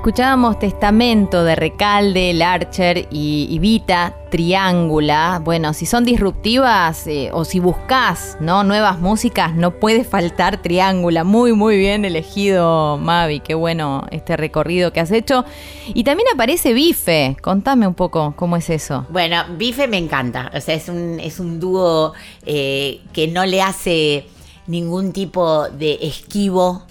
Escuchábamos 0.00 0.58
Testamento 0.58 1.44
de 1.44 1.56
Recalde, 1.56 2.32
Larcher 2.32 3.06
y, 3.10 3.48
y 3.50 3.58
Vita, 3.58 4.16
Triángula. 4.30 5.42
Bueno, 5.44 5.74
si 5.74 5.84
son 5.84 6.06
disruptivas 6.06 7.06
eh, 7.06 7.28
o 7.34 7.44
si 7.44 7.60
buscas 7.60 8.38
¿no? 8.40 8.64
nuevas 8.64 8.98
músicas, 8.98 9.54
no 9.54 9.72
puede 9.72 10.04
faltar 10.04 10.62
Triángula. 10.62 11.22
Muy, 11.22 11.52
muy 11.52 11.76
bien 11.76 12.06
elegido, 12.06 12.96
Mavi. 12.96 13.40
Qué 13.40 13.52
bueno 13.52 14.06
este 14.10 14.38
recorrido 14.38 14.90
que 14.90 15.00
has 15.00 15.10
hecho. 15.10 15.44
Y 15.92 16.02
también 16.02 16.28
aparece 16.32 16.72
Bife. 16.72 17.36
Contame 17.42 17.86
un 17.86 17.92
poco 17.92 18.32
cómo 18.36 18.56
es 18.56 18.70
eso. 18.70 19.04
Bueno, 19.10 19.44
Bife 19.58 19.86
me 19.86 19.98
encanta. 19.98 20.50
O 20.54 20.62
sea, 20.62 20.76
es 20.76 20.88
un, 20.88 21.20
es 21.20 21.38
un 21.38 21.60
dúo 21.60 22.14
eh, 22.46 23.02
que 23.12 23.28
no 23.28 23.44
le 23.44 23.60
hace 23.60 24.24
ningún 24.66 25.12
tipo 25.12 25.68
de 25.68 25.98
esquivo 26.00 26.86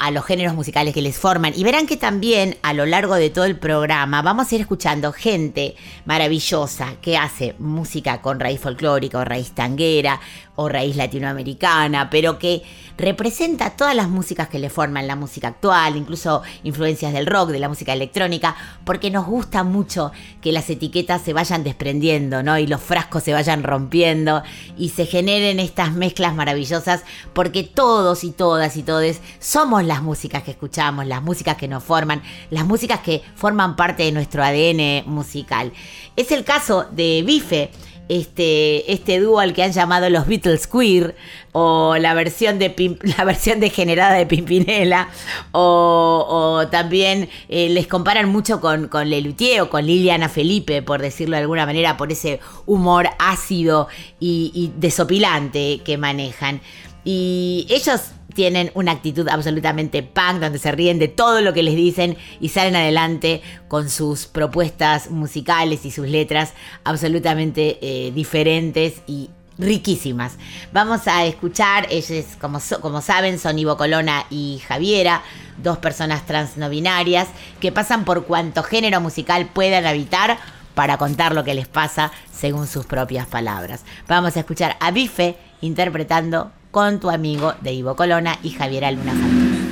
a, 0.00 0.10
los 0.10 0.24
géneros 0.24 0.54
musicales 0.54 0.94
que 0.94 1.02
les 1.02 1.16
forman. 1.16 1.52
Y 1.54 1.62
verán 1.64 1.86
que 1.86 1.96
también 1.96 2.56
a 2.62 2.72
lo 2.72 2.86
largo 2.86 3.14
de 3.14 3.30
todo 3.30 3.44
el 3.44 3.56
programa 3.56 4.22
vamos 4.22 4.50
a 4.50 4.54
ir 4.54 4.60
escuchando 4.60 5.12
gente 5.12 5.76
maravillosa 6.10 6.96
que 7.00 7.16
hace 7.16 7.54
música 7.60 8.20
con 8.20 8.40
raíz 8.40 8.58
folclórica 8.58 9.18
o 9.18 9.24
raíz 9.24 9.52
tanguera 9.52 10.18
o 10.56 10.68
raíz 10.68 10.96
latinoamericana, 10.96 12.10
pero 12.10 12.36
que 12.36 12.62
representa 12.98 13.70
todas 13.70 13.94
las 13.94 14.08
músicas 14.08 14.48
que 14.48 14.58
le 14.58 14.68
forman 14.68 15.06
la 15.06 15.16
música 15.16 15.48
actual, 15.48 15.96
incluso 15.96 16.42
influencias 16.64 17.14
del 17.14 17.26
rock, 17.26 17.50
de 17.50 17.60
la 17.60 17.68
música 17.68 17.94
electrónica, 17.94 18.56
porque 18.84 19.10
nos 19.10 19.24
gusta 19.24 19.62
mucho 19.62 20.12
que 20.42 20.52
las 20.52 20.68
etiquetas 20.68 21.22
se 21.22 21.32
vayan 21.32 21.64
desprendiendo, 21.64 22.42
¿no? 22.42 22.58
Y 22.58 22.66
los 22.66 22.82
frascos 22.82 23.22
se 23.22 23.32
vayan 23.32 23.62
rompiendo 23.62 24.42
y 24.76 24.90
se 24.90 25.06
generen 25.06 25.60
estas 25.60 25.92
mezclas 25.92 26.34
maravillosas, 26.34 27.04
porque 27.32 27.62
todos 27.62 28.24
y 28.24 28.32
todas 28.32 28.76
y 28.76 28.82
todes 28.82 29.22
somos 29.38 29.82
las 29.84 30.02
músicas 30.02 30.42
que 30.42 30.50
escuchamos, 30.50 31.06
las 31.06 31.22
músicas 31.22 31.56
que 31.56 31.68
nos 31.68 31.84
forman, 31.84 32.20
las 32.50 32.66
músicas 32.66 33.00
que 33.00 33.22
forman 33.34 33.76
parte 33.76 34.02
de 34.02 34.12
nuestro 34.12 34.42
ADN 34.42 35.04
musical. 35.06 35.72
Es 36.16 36.32
el 36.32 36.44
caso 36.44 36.86
de 36.90 37.22
Bife 37.24 37.70
este, 38.10 38.92
este 38.92 39.20
dúo 39.20 39.38
al 39.38 39.54
que 39.54 39.62
han 39.62 39.70
llamado 39.70 40.10
los 40.10 40.26
Beatles 40.26 40.66
Queer, 40.66 41.14
o 41.52 41.96
la 41.96 42.12
versión, 42.12 42.58
de 42.58 42.98
la 43.16 43.24
versión 43.24 43.60
degenerada 43.60 44.14
de 44.14 44.26
Pimpinela, 44.26 45.08
o, 45.52 46.26
o 46.28 46.68
también 46.68 47.28
eh, 47.48 47.68
les 47.68 47.86
comparan 47.86 48.28
mucho 48.28 48.60
con, 48.60 48.88
con 48.88 49.08
Lelutier 49.08 49.60
o 49.60 49.70
con 49.70 49.86
Liliana 49.86 50.28
Felipe, 50.28 50.82
por 50.82 51.00
decirlo 51.00 51.36
de 51.36 51.42
alguna 51.42 51.66
manera, 51.66 51.96
por 51.96 52.10
ese 52.10 52.40
humor 52.66 53.08
ácido 53.20 53.86
y, 54.18 54.50
y 54.54 54.72
desopilante 54.76 55.80
que 55.84 55.96
manejan. 55.96 56.60
Y 57.04 57.68
ellos 57.70 58.10
tienen 58.34 58.70
una 58.74 58.92
actitud 58.92 59.28
absolutamente 59.28 60.02
punk, 60.02 60.40
donde 60.40 60.58
se 60.58 60.72
ríen 60.72 60.98
de 60.98 61.08
todo 61.08 61.40
lo 61.40 61.52
que 61.52 61.62
les 61.62 61.76
dicen 61.76 62.16
y 62.40 62.48
salen 62.48 62.76
adelante 62.76 63.42
con 63.68 63.90
sus 63.90 64.26
propuestas 64.26 65.10
musicales 65.10 65.84
y 65.84 65.90
sus 65.90 66.08
letras 66.08 66.54
absolutamente 66.84 67.78
eh, 67.80 68.12
diferentes 68.12 69.02
y 69.06 69.30
riquísimas. 69.60 70.36
Vamos 70.72 71.06
a 71.06 71.24
escuchar, 71.24 71.86
ellos, 71.90 72.24
como, 72.40 73.00
saben, 73.00 73.38
son 73.38 73.58
Ivo 73.58 73.76
Colona 73.76 74.26
y 74.30 74.60
Javiera, 74.66 75.22
dos 75.62 75.78
personas 75.78 76.26
trans 76.26 76.56
no 76.56 76.70
binarias 76.70 77.28
que 77.60 77.72
pasan 77.72 78.04
por 78.04 78.24
cuanto 78.24 78.62
género 78.62 79.00
musical 79.00 79.46
puedan 79.52 79.86
habitar 79.86 80.38
para 80.74 80.96
contar 80.96 81.34
lo 81.34 81.44
que 81.44 81.54
les 81.54 81.68
pasa 81.68 82.10
según 82.32 82.66
sus 82.66 82.86
propias 82.86 83.26
palabras. 83.26 83.84
Vamos 84.08 84.36
a 84.36 84.40
escuchar 84.40 84.76
a 84.80 84.90
Bife 84.90 85.36
interpretando 85.60 86.52
con 86.70 87.00
tu 87.00 87.10
amigo 87.10 87.54
de 87.60 87.72
Ivo 87.72 87.96
Colona 87.96 88.38
y 88.42 88.50
Javiera 88.50 88.90
Luna. 88.90 89.12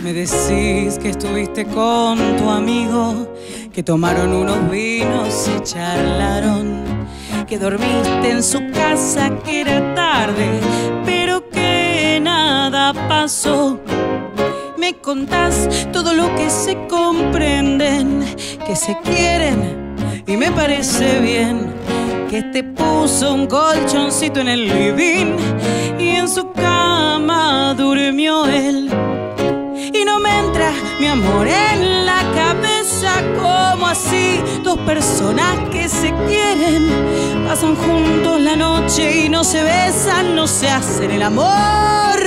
Me 0.03 0.13
decís 0.13 0.99
que 0.99 1.11
estuviste 1.11 1.65
con 1.65 2.19
tu 2.37 2.49
amigo, 2.51 3.35
que 3.73 3.83
tomaron 3.83 4.33
unos 4.33 4.71
vinos 4.71 5.49
y 5.49 5.63
charlaron, 5.63 6.83
que 7.47 7.59
dormiste 7.59 8.31
en 8.31 8.43
su 8.43 8.59
casa, 8.73 9.31
que 9.45 9.61
era 9.61 9.95
tarde, 9.95 10.61
pero 11.05 11.49
que 11.51 12.19
nada 12.23 12.93
pasó. 13.09 13.81
Me 14.77 14.95
contás 14.95 15.69
todo 15.93 16.15
lo 16.15 16.35
que 16.35 16.51
se 16.51 16.77
comprenden, 16.89 18.25
que 18.67 18.75
se 18.75 18.97
quieren 19.05 19.95
y 20.27 20.37
me 20.37 20.51
parece 20.51 21.21
bien 21.21 21.73
que 22.29 22.43
te 22.43 22.63
puso 22.63 23.33
un 23.33 23.47
colchoncito 23.47 24.41
en 24.41 24.49
el 24.49 24.69
living 24.69 25.37
y 25.99 26.09
en 26.11 26.29
su 26.29 26.53
cama 26.53 27.75
durmió 27.75 28.47
él. 28.47 28.91
Y 29.95 30.05
no 30.05 30.21
me 30.21 30.39
entra 30.39 30.73
mi 31.01 31.07
amor 31.07 31.47
en 31.47 32.05
la 32.05 32.21
cabeza 32.35 33.13
como 33.43 33.87
así 33.87 34.41
dos 34.63 34.79
personas 34.81 35.57
que 35.71 35.89
se 35.89 36.13
quieren 36.27 37.29
pasan 37.49 37.77
juntos 37.77 38.39
la 38.43 38.57
noche 38.57 39.25
y 39.25 39.29
no 39.31 39.43
se 39.43 39.63
besan, 39.63 40.37
no 40.37 40.47
se 40.47 40.69
hacen 40.69 41.11
el 41.11 41.23
amor. 41.23 42.19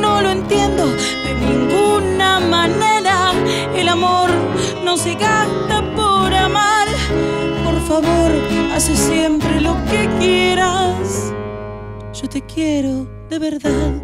No 0.00 0.22
lo 0.22 0.30
entiendo 0.30 0.86
de 0.86 1.34
ninguna 1.34 2.40
manera. 2.40 3.32
El 3.74 3.88
amor 3.90 4.30
no 4.82 4.96
se 4.96 5.14
gasta 5.14 5.82
por 5.94 6.32
amar. 6.32 6.75
Favor, 7.88 8.32
hace 8.74 8.96
siempre 8.96 9.60
lo 9.60 9.76
que 9.84 10.08
quieras. 10.18 11.32
Yo 12.12 12.28
te 12.28 12.42
quiero 12.42 13.06
de 13.30 13.38
verdad. 13.38 14.02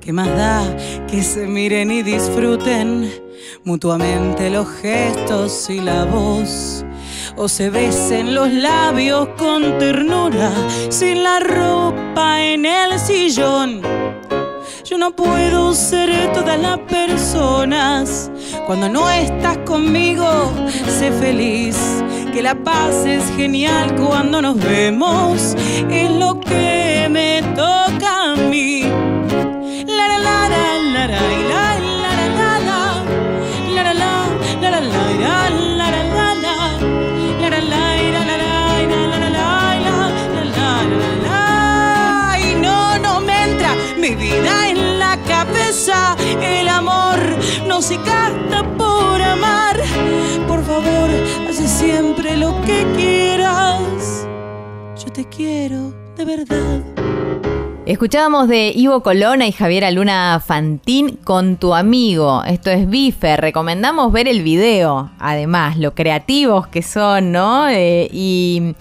¿Qué 0.00 0.12
más 0.12 0.26
da 0.36 0.76
que 1.06 1.22
se 1.22 1.46
miren 1.46 1.92
y 1.92 2.02
disfruten 2.02 3.12
mutuamente 3.62 4.50
los 4.50 4.68
gestos 4.82 5.70
y 5.70 5.80
la 5.80 6.04
voz? 6.04 6.84
O 7.36 7.48
se 7.48 7.70
besen 7.70 8.34
los 8.34 8.52
labios 8.52 9.28
con 9.38 9.78
ternura 9.78 10.50
sin 10.88 11.22
la 11.22 11.38
ropa 11.38 12.42
en 12.42 12.66
el 12.66 12.98
sillón. 12.98 13.97
Yo 14.88 14.96
no 14.96 15.10
puedo 15.10 15.74
ser 15.74 16.32
todas 16.32 16.58
las 16.58 16.78
personas. 16.78 18.30
Cuando 18.66 18.88
no 18.88 19.10
estás 19.10 19.58
conmigo, 19.58 20.50
sé 20.98 21.12
feliz. 21.12 21.76
Que 22.32 22.40
la 22.40 22.54
paz 22.54 23.04
es 23.04 23.22
genial 23.36 23.94
cuando 23.96 24.40
nos 24.40 24.56
vemos. 24.56 25.54
Es 25.90 26.10
lo 26.10 26.40
que 26.40 27.06
me 27.10 27.42
toca 27.54 28.32
a 28.32 28.36
mí. 28.36 28.84
La 29.86 30.08
la 30.08 30.18
la 30.18 30.48
la 30.48 31.06
la 31.06 31.67
no 47.78 47.82
se 47.82 47.96
gasta 47.98 48.64
por 48.76 49.22
amar. 49.22 49.76
Por 50.48 50.64
favor, 50.64 51.08
hace 51.48 51.68
siempre 51.68 52.36
lo 52.36 52.60
que 52.62 52.84
quieras. 52.96 54.26
Yo 54.96 55.12
te 55.12 55.24
quiero 55.26 55.94
de 56.16 56.24
verdad. 56.24 56.82
Escuchábamos 57.86 58.48
de 58.48 58.72
Ivo 58.74 59.00
Colona 59.04 59.46
y 59.46 59.52
Javiera 59.52 59.92
Luna 59.92 60.42
Fantín 60.44 61.20
con 61.22 61.56
tu 61.56 61.72
amigo. 61.72 62.42
Esto 62.42 62.70
es 62.70 62.90
Bife. 62.90 63.36
Recomendamos 63.36 64.10
ver 64.10 64.26
el 64.26 64.42
video. 64.42 65.12
Además, 65.20 65.78
lo 65.78 65.94
creativos 65.94 66.66
que 66.66 66.82
son, 66.82 67.30
¿no? 67.30 67.68
Eh, 67.68 68.08
y, 68.12 68.74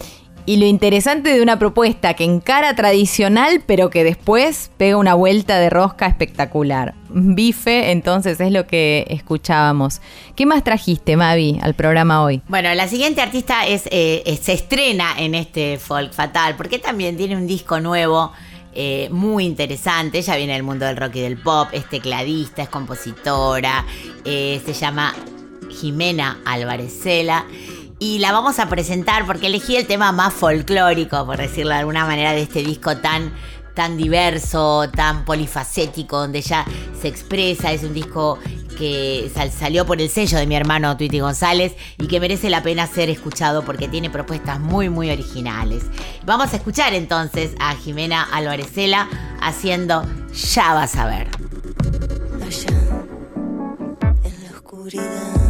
y 0.48 0.56
lo 0.56 0.66
interesante 0.66 1.34
de 1.34 1.42
una 1.42 1.60
propuesta 1.60 2.14
que 2.14 2.24
encara 2.24 2.74
tradicional, 2.74 3.62
pero 3.66 3.90
que 3.90 4.06
después 4.06 4.72
pega 4.78 4.96
una 4.96 5.14
vuelta 5.14 5.60
de 5.60 5.70
rosca 5.70 6.08
espectacular. 6.08 6.96
Bife, 7.10 7.92
entonces, 7.92 8.40
es 8.40 8.54
lo 8.54 8.66
que 8.66 9.06
escuchábamos. 9.10 10.00
¿Qué 10.38 10.46
más 10.46 10.64
trajiste, 10.64 11.18
Mavi, 11.18 11.60
al 11.62 11.74
programa 11.74 12.24
hoy? 12.24 12.42
Bueno, 12.48 12.74
la 12.76 12.88
siguiente 12.88 13.20
artista 13.20 13.68
es, 13.68 13.90
eh, 13.92 14.40
se 14.42 14.54
estrena 14.54 15.20
en 15.20 15.36
este 15.36 15.80
folk 15.80 16.14
fatal, 16.14 16.56
porque 16.56 16.80
también 16.80 17.18
tiene 17.18 17.36
un 17.36 17.46
disco 17.46 17.82
nuevo. 17.82 18.32
eh, 18.80 19.10
muy 19.12 19.46
interesante, 19.46 20.20
ella 20.20 20.36
viene 20.36 20.54
del 20.54 20.62
mundo 20.62 20.86
del 20.86 20.98
rock 20.98 21.16
y 21.16 21.22
del 21.22 21.38
pop, 21.38 21.68
es 21.72 21.90
tecladista, 21.90 22.62
es 22.62 22.70
compositora, 22.70 23.84
eh, 24.24 24.62
se 24.64 24.74
llama 24.74 25.16
Jimena 25.72 26.38
Alvarezela 26.46 27.44
y 28.00 28.20
la 28.20 28.32
vamos 28.32 28.60
a 28.60 28.70
presentar 28.70 29.26
porque 29.26 29.48
elegí 29.48 29.76
el 29.76 29.88
tema 29.88 30.12
más 30.12 30.34
folclórico, 30.34 31.26
por 31.26 31.38
decirlo 31.38 31.72
de 31.74 31.80
alguna 31.80 32.06
manera, 32.06 32.32
de 32.34 32.42
este 32.44 32.64
disco 32.64 32.98
tan 32.98 33.34
tan 33.74 33.96
diverso, 33.96 34.90
tan 34.90 35.24
polifacético, 35.24 36.18
donde 36.18 36.40
ella 36.40 36.66
se 37.00 37.08
expresa, 37.08 37.72
es 37.72 37.84
un 37.84 37.94
disco 37.94 38.40
que 38.76 39.30
sal- 39.32 39.52
salió 39.52 39.86
por 39.86 40.02
el 40.02 40.10
sello 40.10 40.40
de 40.40 40.48
mi 40.48 40.56
hermano 40.56 40.98
Twitty 40.98 41.20
González 41.20 41.76
y 42.00 42.08
que 42.08 42.20
merece 42.20 42.50
la 42.50 42.64
pena 42.64 42.88
ser 42.88 43.12
escuchado 43.12 43.64
porque 43.64 43.88
tiene 43.88 44.10
propuestas 44.10 44.60
muy 44.60 44.90
muy 44.90 45.12
originales. 45.12 45.84
Vamos 46.26 46.54
a 46.54 46.58
escuchar 46.58 46.96
entonces 46.96 47.52
a 47.60 47.76
Jimena 47.76 48.24
Alvarezela 48.24 49.10
haciendo 49.42 50.04
Ya 50.56 50.74
vas 50.74 50.96
a 50.96 51.06
ver. 51.06 51.28
allá 52.42 52.70
en 54.24 54.44
la 54.44 54.50
oscuridad. 54.56 55.47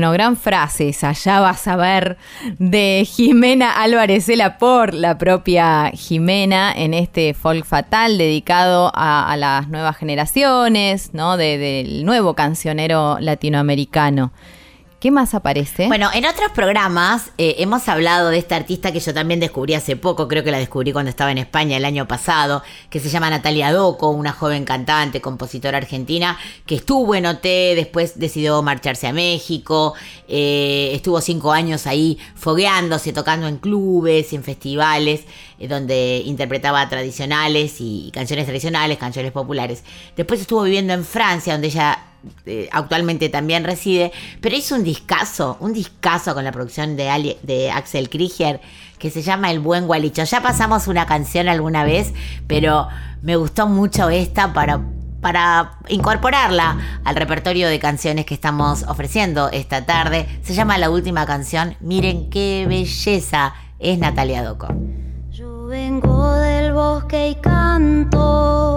Bueno, 0.00 0.12
gran 0.12 0.38
frase 0.38 0.88
esa, 0.88 1.12
ya 1.12 1.40
vas 1.40 1.68
a 1.68 1.76
ver, 1.76 2.16
de 2.58 3.06
Jimena 3.06 3.82
Álvarez 3.82 4.30
por 4.58 4.94
la 4.94 5.18
propia 5.18 5.90
Jimena 5.92 6.72
en 6.74 6.94
este 6.94 7.34
folk 7.34 7.66
fatal 7.66 8.16
dedicado 8.16 8.90
a, 8.94 9.30
a 9.30 9.36
las 9.36 9.68
nuevas 9.68 9.98
generaciones, 9.98 11.12
¿no? 11.12 11.36
De- 11.36 11.58
del 11.58 12.06
nuevo 12.06 12.32
cancionero 12.32 13.18
latinoamericano. 13.20 14.32
¿Qué 15.00 15.10
más 15.10 15.32
aparece? 15.32 15.86
Bueno, 15.86 16.10
en 16.12 16.26
otros 16.26 16.50
programas 16.52 17.30
eh, 17.38 17.54
hemos 17.60 17.88
hablado 17.88 18.28
de 18.28 18.36
esta 18.36 18.56
artista 18.56 18.92
que 18.92 19.00
yo 19.00 19.14
también 19.14 19.40
descubrí 19.40 19.72
hace 19.72 19.96
poco, 19.96 20.28
creo 20.28 20.44
que 20.44 20.50
la 20.50 20.58
descubrí 20.58 20.92
cuando 20.92 21.08
estaba 21.08 21.32
en 21.32 21.38
España 21.38 21.78
el 21.78 21.86
año 21.86 22.06
pasado, 22.06 22.62
que 22.90 23.00
se 23.00 23.08
llama 23.08 23.30
Natalia 23.30 23.72
Doco, 23.72 24.10
una 24.10 24.32
joven 24.32 24.66
cantante, 24.66 25.22
compositora 25.22 25.78
argentina, 25.78 26.36
que 26.66 26.74
estuvo 26.74 27.14
en 27.14 27.24
OT, 27.24 27.42
después 27.76 28.18
decidió 28.18 28.60
marcharse 28.60 29.06
a 29.06 29.14
México, 29.14 29.94
eh, 30.28 30.90
estuvo 30.92 31.22
cinco 31.22 31.50
años 31.50 31.86
ahí 31.86 32.18
fogueándose, 32.34 33.14
tocando 33.14 33.48
en 33.48 33.56
clubes, 33.56 34.34
en 34.34 34.44
festivales, 34.44 35.22
eh, 35.58 35.66
donde 35.66 36.22
interpretaba 36.26 36.86
tradicionales 36.90 37.76
y 37.78 38.10
canciones 38.12 38.44
tradicionales, 38.44 38.98
canciones 38.98 39.32
populares. 39.32 39.82
Después 40.14 40.42
estuvo 40.42 40.62
viviendo 40.62 40.92
en 40.92 41.06
Francia, 41.06 41.54
donde 41.54 41.68
ella 41.68 42.09
eh, 42.46 42.68
actualmente 42.72 43.28
también 43.28 43.64
reside, 43.64 44.12
pero 44.40 44.56
hizo 44.56 44.74
un 44.74 44.84
discazo, 44.84 45.56
un 45.60 45.72
discazo 45.72 46.34
con 46.34 46.44
la 46.44 46.52
producción 46.52 46.96
de, 46.96 47.70
Axel 47.72 48.08
Krieger 48.08 48.60
que 48.98 49.10
se 49.10 49.22
llama 49.22 49.50
El 49.50 49.60
Buen 49.60 49.86
Gualicho. 49.86 50.24
Ya 50.24 50.42
pasamos 50.42 50.86
una 50.86 51.06
canción 51.06 51.48
alguna 51.48 51.84
vez, 51.84 52.12
pero 52.46 52.88
me 53.22 53.36
gustó 53.36 53.66
mucho 53.66 54.10
esta 54.10 54.52
para, 54.52 54.80
para 55.20 55.78
incorporarla 55.88 57.00
al 57.04 57.16
repertorio 57.16 57.68
de 57.68 57.78
canciones 57.78 58.26
que 58.26 58.34
estamos 58.34 58.82
ofreciendo 58.84 59.48
esta 59.50 59.86
tarde. 59.86 60.26
Se 60.42 60.54
llama 60.54 60.76
la 60.76 60.90
última 60.90 61.24
canción, 61.24 61.76
miren 61.80 62.28
qué 62.28 62.66
belleza, 62.68 63.54
es 63.78 63.98
Natalia 63.98 64.42
Doco. 64.42 64.68
Yo 65.30 65.66
vengo 65.66 66.34
del 66.34 66.74
bosque 66.74 67.30
y 67.30 67.34
canto. 67.36 68.69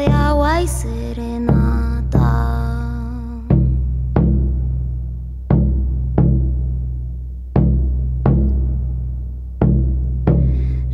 De 0.00 0.06
agua 0.06 0.62
y 0.62 0.66
serenata. 0.66 2.28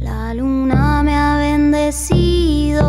La 0.00 0.34
luna 0.34 1.02
me 1.04 1.14
ha 1.14 1.38
bendecido. 1.38 2.86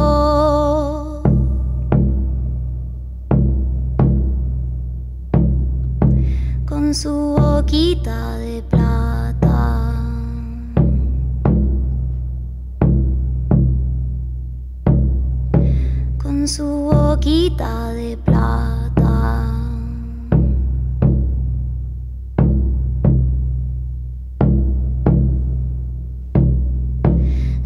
con 6.66 6.94
su 6.94 7.12
boquita 7.38 8.38
de 8.38 8.62
plata. 8.64 8.87
Su 16.48 16.64
boquita 16.64 17.92
de 17.92 18.16
plata. 18.16 19.52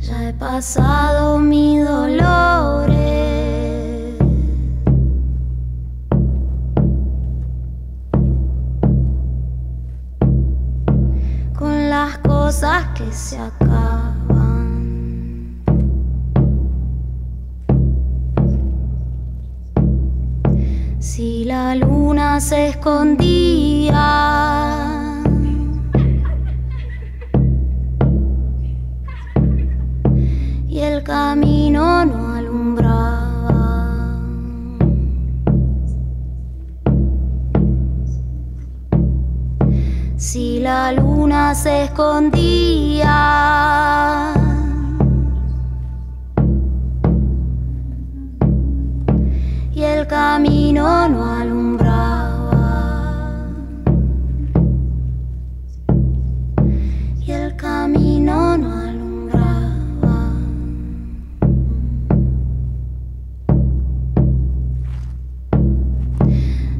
Ya 0.01 0.29
he 0.29 0.33
pasado 0.33 1.37
mi 1.37 1.77
dolores. 1.77 2.41
con 11.53 11.89
las 11.91 12.17
cosas 12.17 12.87
que 12.95 13.11
se 13.11 13.37
la 21.51 21.75
luna 21.75 22.39
se 22.39 22.69
escondía. 22.69 23.99
Y 30.69 30.79
el 30.79 31.03
camino 31.03 32.05
no 32.05 32.35
alumbraba. 32.35 34.17
Si 40.15 40.59
la 40.59 40.93
luna 40.93 41.53
se 41.53 41.83
escondía. 41.83 43.11
Y 49.81 49.83
el 49.83 50.05
camino 50.05 51.09
no 51.09 51.25
alumbraba. 51.25 51.89
Y 57.19 57.31
el 57.31 57.55
camino 57.55 58.59
no 58.59 58.71
alumbraba. 58.77 60.33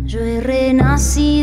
Yo 0.06 0.20
he 0.20 0.40
renacido 0.42 1.41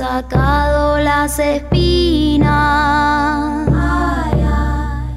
sacado 0.00 0.98
las 0.98 1.38
espinas. 1.38 2.48
Ay, 3.68 4.32
ay, 4.48 5.14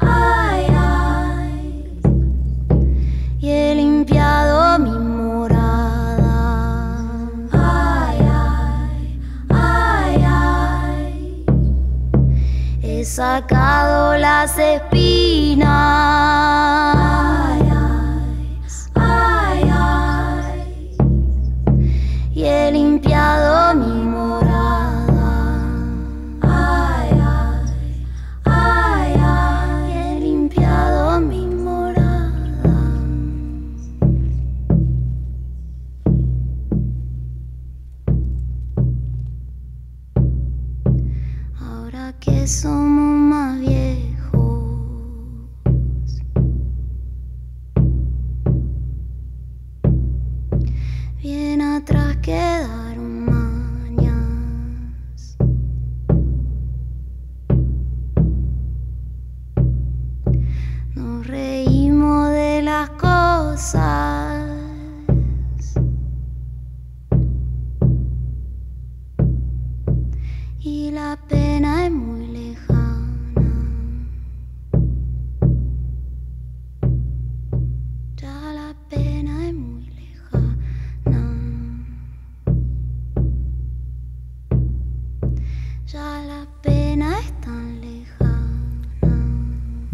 ay, 0.00 0.66
ay 0.76 1.98
y 3.40 3.48
he 3.48 3.74
limpiado 3.76 4.78
mi 4.78 4.90
morada. 4.90 6.36
Ay, 7.50 8.18
ay, 8.44 9.20
ay, 9.48 10.24
ay. 10.28 11.46
He 12.82 13.06
sacado 13.06 14.18
las 14.18 14.58
espinas. 14.58 15.66
Y 70.66 70.90
la 70.90 71.16
pena 71.28 71.86
es 71.86 71.92
muy 71.92 72.26
lejana. 72.26 72.65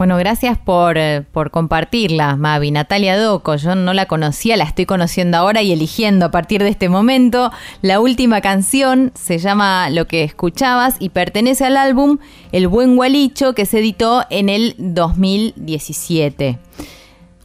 Bueno, 0.03 0.17
gracias 0.17 0.59
por, 0.59 0.99
eh, 0.99 1.23
por 1.31 1.53
compartirla, 1.53 2.35
Mavi. 2.35 2.73
Natalia 2.73 3.17
Doco, 3.17 3.55
yo 3.55 3.77
no 3.77 3.95
la 3.95 4.07
conocía, 4.07 4.57
la 4.57 4.65
estoy 4.65 4.85
conociendo 4.85 5.37
ahora 5.37 5.63
y 5.63 5.71
eligiendo 5.71 6.27
a 6.27 6.33
partir 6.33 6.61
de 6.61 6.71
este 6.71 6.89
momento. 6.89 7.53
La 7.83 8.01
última 8.01 8.41
canción 8.41 9.13
se 9.15 9.39
llama 9.39 9.91
Lo 9.91 10.09
que 10.09 10.25
escuchabas 10.25 10.97
y 10.99 11.11
pertenece 11.11 11.67
al 11.67 11.77
álbum 11.77 12.19
El 12.51 12.67
Buen 12.67 12.97
Gualicho 12.97 13.55
que 13.55 13.65
se 13.65 13.79
editó 13.79 14.25
en 14.29 14.49
el 14.49 14.75
2017. 14.77 16.59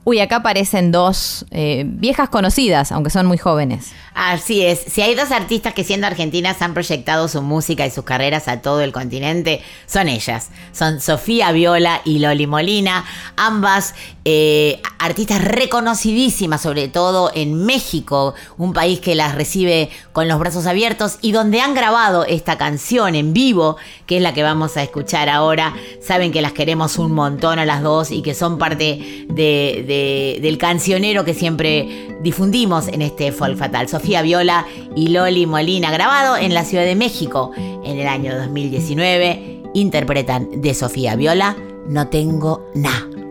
Uy, 0.09 0.21
acá 0.21 0.37
aparecen 0.37 0.93
dos 0.93 1.45
eh, 1.51 1.83
viejas 1.85 2.29
conocidas, 2.29 2.93
aunque 2.93 3.09
son 3.09 3.25
muy 3.25 3.37
jóvenes. 3.37 3.91
Así 4.13 4.65
es, 4.65 4.79
si 4.79 5.01
hay 5.01 5.15
dos 5.15 5.31
artistas 5.31 5.73
que 5.73 5.83
siendo 5.83 6.07
argentinas 6.07 6.61
han 6.61 6.73
proyectado 6.73 7.27
su 7.27 7.41
música 7.41 7.85
y 7.85 7.91
sus 7.91 8.05
carreras 8.05 8.47
a 8.47 8.61
todo 8.61 8.79
el 8.81 8.93
continente, 8.93 9.61
son 9.85 10.07
ellas. 10.07 10.47
Son 10.71 11.01
Sofía 11.01 11.51
Viola 11.51 12.01
y 12.05 12.19
Loli 12.19 12.47
Molina, 12.47 13.03
ambas 13.35 13.93
eh, 14.23 14.81
artistas 14.97 15.43
reconocidísimas, 15.43 16.61
sobre 16.61 16.87
todo 16.87 17.29
en 17.35 17.65
México, 17.65 18.33
un 18.57 18.71
país 18.71 19.01
que 19.01 19.13
las 19.13 19.35
recibe 19.35 19.89
con 20.13 20.29
los 20.29 20.39
brazos 20.39 20.67
abiertos 20.67 21.17
y 21.21 21.33
donde 21.33 21.59
han 21.59 21.75
grabado 21.75 22.23
esta 22.25 22.57
canción 22.57 23.13
en 23.13 23.33
vivo, 23.33 23.75
que 24.05 24.17
es 24.17 24.23
la 24.23 24.33
que 24.33 24.41
vamos 24.41 24.77
a 24.77 24.83
escuchar 24.83 25.27
ahora. 25.27 25.75
Saben 26.01 26.31
que 26.31 26.41
las 26.41 26.53
queremos 26.53 26.97
un 26.97 27.11
montón 27.11 27.59
a 27.59 27.65
las 27.65 27.83
dos 27.83 28.09
y 28.11 28.21
que 28.21 28.33
son 28.33 28.57
parte 28.57 29.25
de- 29.29 29.83
de- 29.85 29.96
del 30.41 30.57
cancionero 30.57 31.25
que 31.25 31.33
siempre 31.33 32.15
difundimos 32.21 32.87
en 32.87 33.01
este 33.01 33.31
Folk 33.31 33.57
Fatal. 33.57 33.87
Sofía 33.87 34.21
Viola 34.21 34.65
y 34.95 35.07
Loli 35.09 35.45
Molina, 35.45 35.91
grabado 35.91 36.37
en 36.37 36.53
la 36.53 36.63
Ciudad 36.63 36.85
de 36.85 36.95
México 36.95 37.51
en 37.55 37.97
el 37.97 38.07
año 38.07 38.35
2019, 38.37 39.63
interpretan 39.73 40.61
de 40.61 40.73
Sofía 40.73 41.15
Viola 41.15 41.55
No 41.87 42.07
tengo 42.07 42.69
nada. 42.73 43.26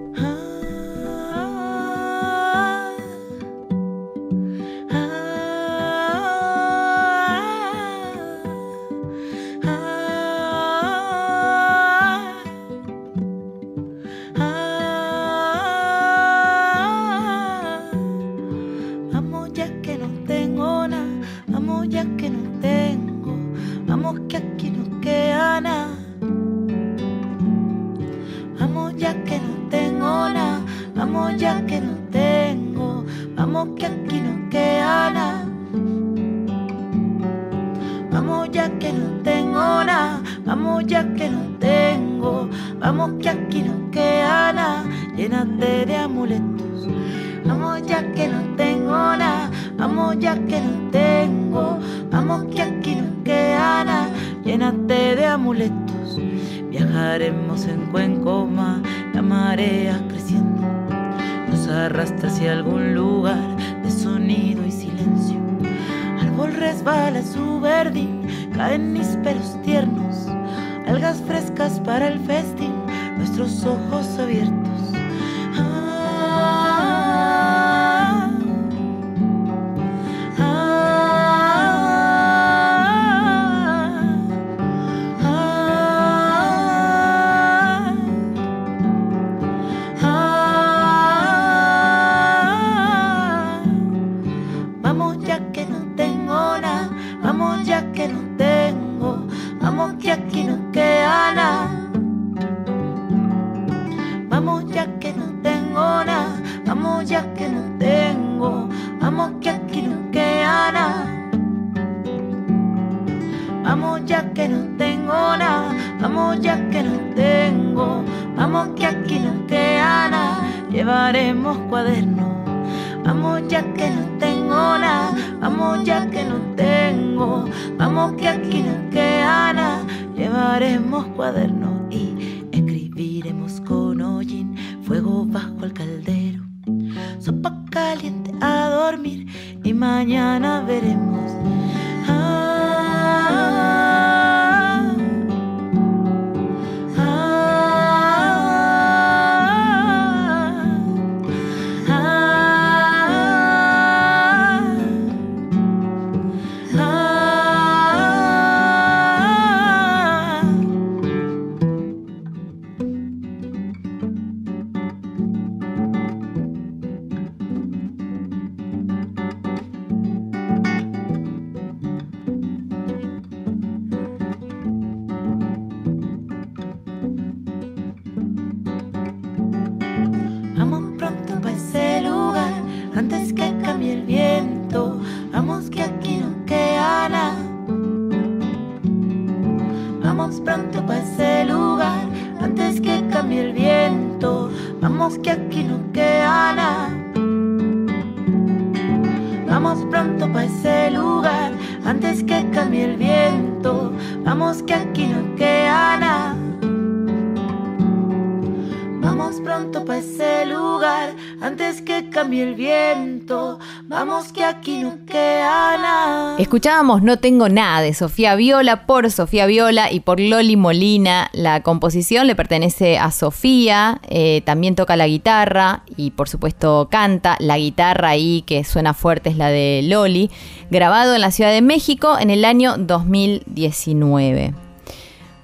Escuchábamos 216.56 217.02
No 217.02 217.18
Tengo 217.18 217.50
Nada 217.50 217.82
de 217.82 217.92
Sofía 217.92 218.34
Viola 218.34 218.86
por 218.86 219.10
Sofía 219.10 219.44
Viola 219.44 219.92
y 219.92 220.00
por 220.00 220.18
Loli 220.18 220.56
Molina. 220.56 221.28
La 221.34 221.62
composición 221.62 222.26
le 222.26 222.34
pertenece 222.34 222.96
a 222.96 223.10
Sofía, 223.10 224.00
eh, 224.08 224.40
también 224.46 224.74
toca 224.74 224.96
la 224.96 225.06
guitarra 225.06 225.82
y 225.98 226.12
por 226.12 226.30
supuesto 226.30 226.88
canta. 226.90 227.36
La 227.40 227.58
guitarra 227.58 228.08
ahí 228.08 228.42
que 228.46 228.64
suena 228.64 228.94
fuerte 228.94 229.28
es 229.28 229.36
la 229.36 229.50
de 229.50 229.82
Loli, 229.84 230.30
grabado 230.70 231.14
en 231.14 231.20
la 231.20 231.30
Ciudad 231.30 231.52
de 231.52 231.60
México 231.60 232.16
en 232.18 232.30
el 232.30 232.42
año 232.46 232.78
2019. 232.78 234.54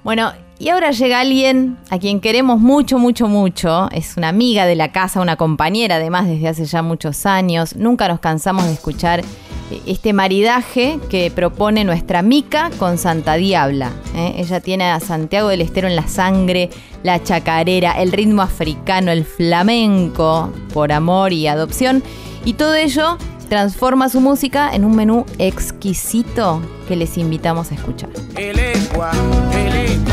Bueno, 0.03 0.33
Y 0.63 0.69
ahora 0.69 0.91
llega 0.91 1.19
alguien 1.19 1.77
a 1.89 1.99
quien 1.99 2.21
queremos 2.21 2.57
mucho, 2.57 2.97
mucho, 2.97 3.27
mucho. 3.27 3.89
Es 3.91 4.15
una 4.15 4.29
amiga 4.29 4.65
de 4.65 4.75
la 4.75 4.93
casa, 4.93 5.19
una 5.19 5.35
compañera 5.35 5.97
además 5.97 6.25
desde 6.25 6.47
hace 6.47 6.63
ya 6.63 6.81
muchos 6.81 7.25
años. 7.25 7.75
Nunca 7.75 8.07
nos 8.07 8.21
cansamos 8.21 8.63
de 8.67 8.71
escuchar 8.71 9.19
eh, 9.19 9.81
este 9.85 10.13
maridaje 10.13 10.99
que 11.09 11.29
propone 11.31 11.83
nuestra 11.83 12.21
Mica 12.21 12.69
con 12.79 12.97
Santa 12.97 13.33
Diabla. 13.33 13.91
¿eh? 14.15 14.35
Ella 14.37 14.61
tiene 14.61 14.85
a 14.85 15.01
Santiago 15.01 15.49
del 15.49 15.59
Estero 15.59 15.89
en 15.89 15.97
la 15.97 16.07
sangre, 16.07 16.69
la 17.03 17.21
chacarera, 17.21 18.01
el 18.01 18.13
ritmo 18.13 18.41
africano, 18.41 19.11
el 19.11 19.25
flamenco, 19.25 20.49
por 20.73 20.93
amor 20.93 21.33
y 21.33 21.45
adopción. 21.45 22.01
Y 22.45 22.53
todo 22.53 22.73
ello 22.75 23.17
transforma 23.49 24.07
su 24.07 24.21
música 24.21 24.73
en 24.73 24.85
un 24.85 24.95
menú 24.95 25.25
exquisito 25.39 26.61
que 26.87 26.95
les 26.95 27.17
invitamos 27.17 27.69
a 27.71 27.75
escuchar. 27.75 28.09
Elegua, 28.37 29.11
elegua, 29.53 30.12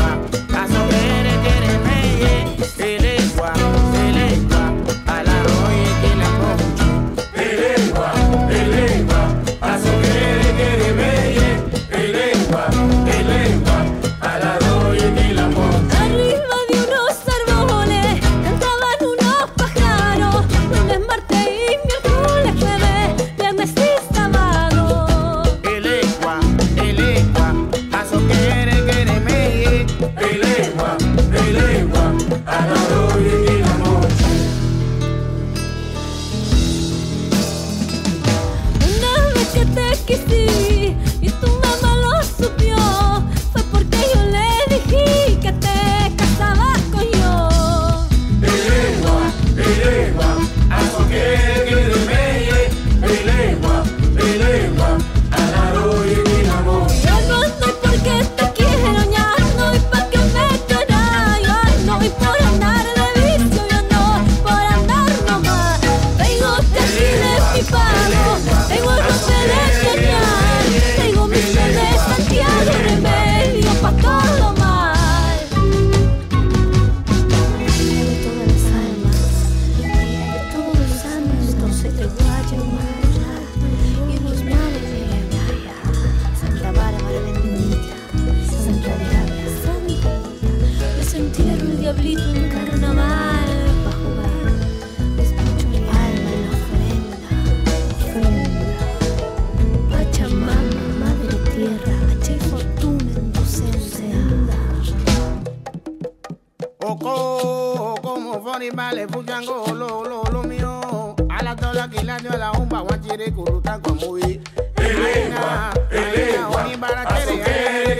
como 108.61 108.69
fonimale, 108.69 109.07
fuchango, 109.07 109.65
lo, 109.73 110.03
lo, 110.03 110.23
lo 110.23 110.43
mío. 110.43 111.15
A 111.29 111.43
la 111.43 111.55
tola, 111.55 111.89
quilaño, 111.89 112.29
a 112.31 112.37
la 112.37 112.51
umba, 112.51 112.81
guachire, 112.81 113.31
curutan, 113.31 113.81
como 113.81 114.13
vi. 114.13 114.39
Elegua, 114.75 115.71
elegua, 115.89 116.63
onibara, 116.63 117.05
quiere, 117.05 117.90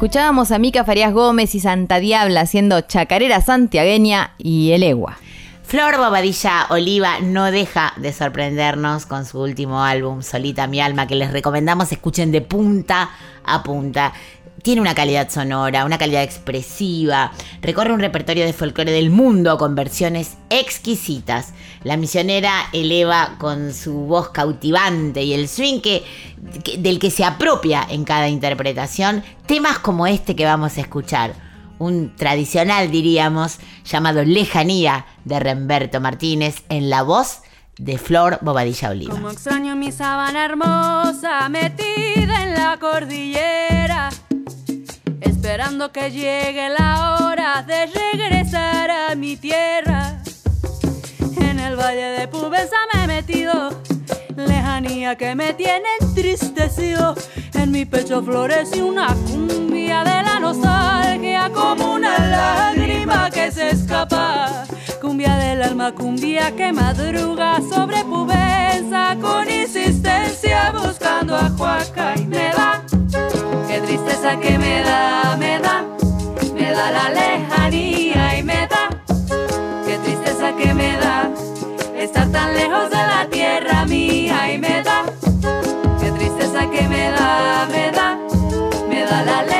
Escuchábamos 0.00 0.50
a 0.50 0.58
Mica 0.58 0.82
Farías 0.82 1.12
Gómez 1.12 1.54
y 1.54 1.60
Santa 1.60 2.00
Diabla 2.00 2.40
haciendo 2.40 2.80
chacarera 2.80 3.42
santiagueña 3.42 4.32
y 4.38 4.70
el 4.70 4.82
egua. 4.82 5.18
Flor 5.62 5.98
Bobadilla 5.98 6.68
Oliva 6.70 7.20
no 7.20 7.50
deja 7.50 7.92
de 7.98 8.10
sorprendernos 8.14 9.04
con 9.04 9.26
su 9.26 9.38
último 9.38 9.84
álbum, 9.84 10.22
Solita 10.22 10.66
mi 10.68 10.80
alma, 10.80 11.06
que 11.06 11.16
les 11.16 11.32
recomendamos 11.32 11.92
escuchen 11.92 12.32
de 12.32 12.40
punta 12.40 13.10
a 13.44 13.62
punta. 13.62 14.14
Tiene 14.62 14.80
una 14.80 14.94
calidad 14.94 15.30
sonora, 15.30 15.84
una 15.84 15.98
calidad 15.98 16.22
expresiva, 16.22 17.32
recorre 17.62 17.92
un 17.92 18.00
repertorio 18.00 18.44
de 18.44 18.52
folclore 18.52 18.92
del 18.92 19.10
mundo 19.10 19.56
con 19.58 19.74
versiones 19.74 20.36
exquisitas. 20.50 21.54
La 21.82 21.96
misionera 21.96 22.68
eleva 22.72 23.36
con 23.38 23.72
su 23.72 23.92
voz 23.92 24.30
cautivante 24.30 25.22
y 25.22 25.32
el 25.32 25.48
swing 25.48 25.80
que, 25.80 26.04
del 26.78 26.98
que 26.98 27.10
se 27.10 27.24
apropia 27.24 27.86
en 27.88 28.04
cada 28.04 28.28
interpretación 28.28 29.22
temas 29.46 29.78
como 29.78 30.06
este 30.06 30.36
que 30.36 30.44
vamos 30.44 30.76
a 30.76 30.80
escuchar 30.80 31.34
un 31.78 32.14
tradicional, 32.14 32.90
diríamos, 32.90 33.58
llamado 33.84 34.22
Lejanía 34.22 35.06
de 35.24 35.40
Remberto 35.40 36.00
Martínez 36.00 36.62
en 36.68 36.90
la 36.90 37.02
voz 37.02 37.40
de 37.78 37.96
Flor 37.96 38.38
Bobadilla 38.42 38.90
Oliva. 38.90 39.14
Como 39.14 39.30
extraño 39.30 39.74
mi 39.74 39.90
sabana 39.90 40.44
hermosa 40.44 41.48
metida 41.48 42.44
en 42.44 42.52
la 42.52 42.76
cordillera, 42.78 44.10
esperando 45.40 45.90
que 45.90 46.10
llegue 46.10 46.68
la 46.68 47.16
hora 47.18 47.62
de 47.62 47.86
regresar 47.86 48.90
a 48.90 49.14
mi 49.14 49.38
tierra. 49.38 50.20
En 51.40 51.58
el 51.58 51.76
valle 51.76 52.10
de 52.18 52.28
Pubenza 52.28 52.76
me 52.92 53.04
he 53.04 53.06
metido, 53.06 53.70
lejanía 54.36 55.16
que 55.16 55.34
me 55.34 55.54
tiene 55.54 55.88
entristecido. 56.02 57.14
En 57.54 57.70
mi 57.70 57.86
pecho 57.86 58.22
florece 58.22 58.82
una 58.82 59.14
cumbia 59.14 60.04
de 60.04 60.22
la 60.22 60.40
nostalgia 60.40 61.50
como 61.54 61.94
una 61.94 62.18
lágrima 62.18 63.30
que 63.30 63.50
se 63.50 63.70
escapa. 63.70 64.66
Cumbia 65.00 65.34
del 65.36 65.62
alma, 65.62 65.92
cumbia 65.94 66.54
que 66.54 66.72
madruga 66.74 67.58
sobre 67.72 68.04
pubesa 68.04 69.16
con 69.18 69.50
insistencia 69.50 70.72
buscando 70.72 71.36
a 71.36 71.48
Juaca 71.56 72.14
y 72.16 72.26
me 72.26 72.50
da. 72.50 72.82
Qué 73.66 73.80
tristeza 73.80 74.38
que 74.38 74.58
me 74.58 74.82
da, 74.82 75.36
me 75.38 75.58
da, 75.58 75.86
me 76.54 76.70
da 76.70 76.90
la 76.90 77.08
lejanía 77.08 78.38
y 78.38 78.42
me 78.42 78.66
da. 78.66 78.90
Qué 79.86 79.96
tristeza 80.04 80.54
que 80.54 80.74
me 80.74 80.96
da 80.98 81.30
estar 81.96 82.30
tan 82.30 82.54
lejos 82.54 82.90
de 82.90 82.96
la 82.96 83.26
tierra 83.30 83.86
mía 83.86 84.52
y 84.52 84.58
me 84.58 84.82
da. 84.82 85.04
Qué 85.98 86.10
tristeza 86.12 86.70
que 86.70 86.86
me 86.88 87.10
da, 87.10 87.66
me 87.72 87.90
da, 87.90 88.18
me 88.86 89.04
da 89.06 89.22
la 89.22 89.42
lejanía 89.44 89.59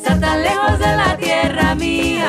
estar 0.00 0.18
tan 0.18 0.42
lejos 0.42 0.78
de 0.78 0.96
la 0.96 1.16
tierra 1.18 1.74
mía. 1.74 2.19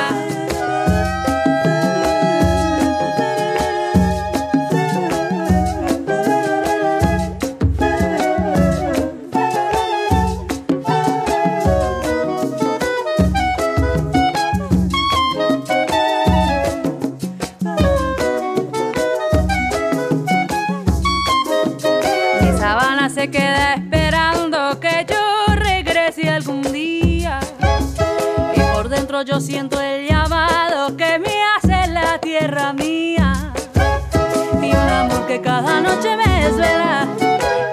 Noche 36.02 36.18
me 36.18 36.45
desvela, 36.45 37.08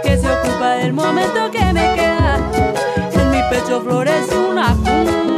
que 0.02 0.18
se 0.18 0.26
ocupa 0.26 0.70
del 0.72 0.92
momento 0.92 1.50
que 1.50 1.64
me 1.72 1.94
queda. 1.94 2.38
En 3.14 3.30
mi 3.30 3.40
pecho 3.50 3.80
florece 3.80 4.36
una 4.36 4.74
cumbia 4.74 5.37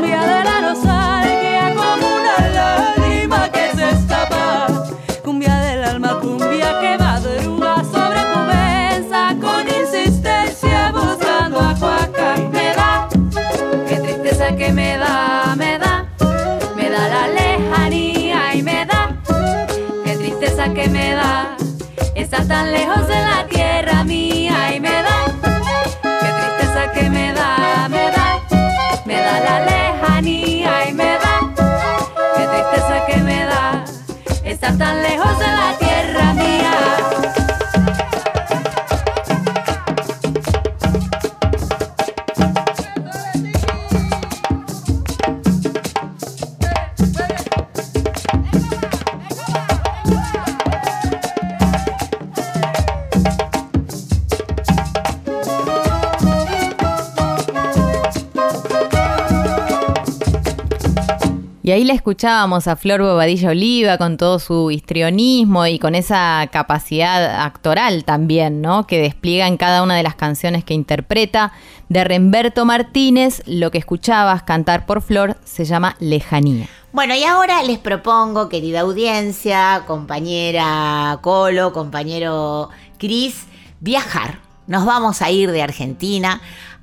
escuchábamos 62.01 62.67
a 62.67 62.77
Flor 62.77 63.03
Bobadilla 63.03 63.51
Oliva 63.51 63.99
con 63.99 64.17
todo 64.17 64.39
su 64.39 64.71
histrionismo 64.71 65.67
y 65.67 65.79
con 65.79 65.95
esa 65.95 66.49
capacidad 66.51 67.45
actoral 67.45 68.05
también, 68.05 68.63
¿no? 68.63 68.87
Que 68.87 68.99
despliega 68.99 69.47
en 69.47 69.59
cada 69.59 69.83
una 69.83 69.97
de 69.97 70.03
las 70.03 70.15
canciones 70.15 70.65
que 70.65 70.73
interpreta. 70.73 71.53
De 71.91 72.03
Remberto 72.03 72.65
Martínez, 72.65 73.43
lo 73.47 73.71
que 73.71 73.77
escuchabas 73.77 74.45
cantar 74.45 74.87
por 74.87 75.03
Flor 75.03 75.37
se 75.45 75.67
llama 75.67 75.97
Lejanía. 76.01 76.69
Bueno, 76.93 77.15
y 77.15 77.23
ahora 77.25 77.63
les 77.65 77.79
propongo, 77.79 78.49
querida 78.49 78.81
audiencia, 78.81 79.83
compañera 79.87 81.19
Colo, 81.21 81.75
compañero 81.75 82.71
Cris, 82.97 83.45
viajar. 83.81 84.39
Nos 84.67 84.87
vamos 84.87 85.21
a 85.21 85.31
ir 85.31 85.51
de 85.51 85.63
Argentina 85.63 86.41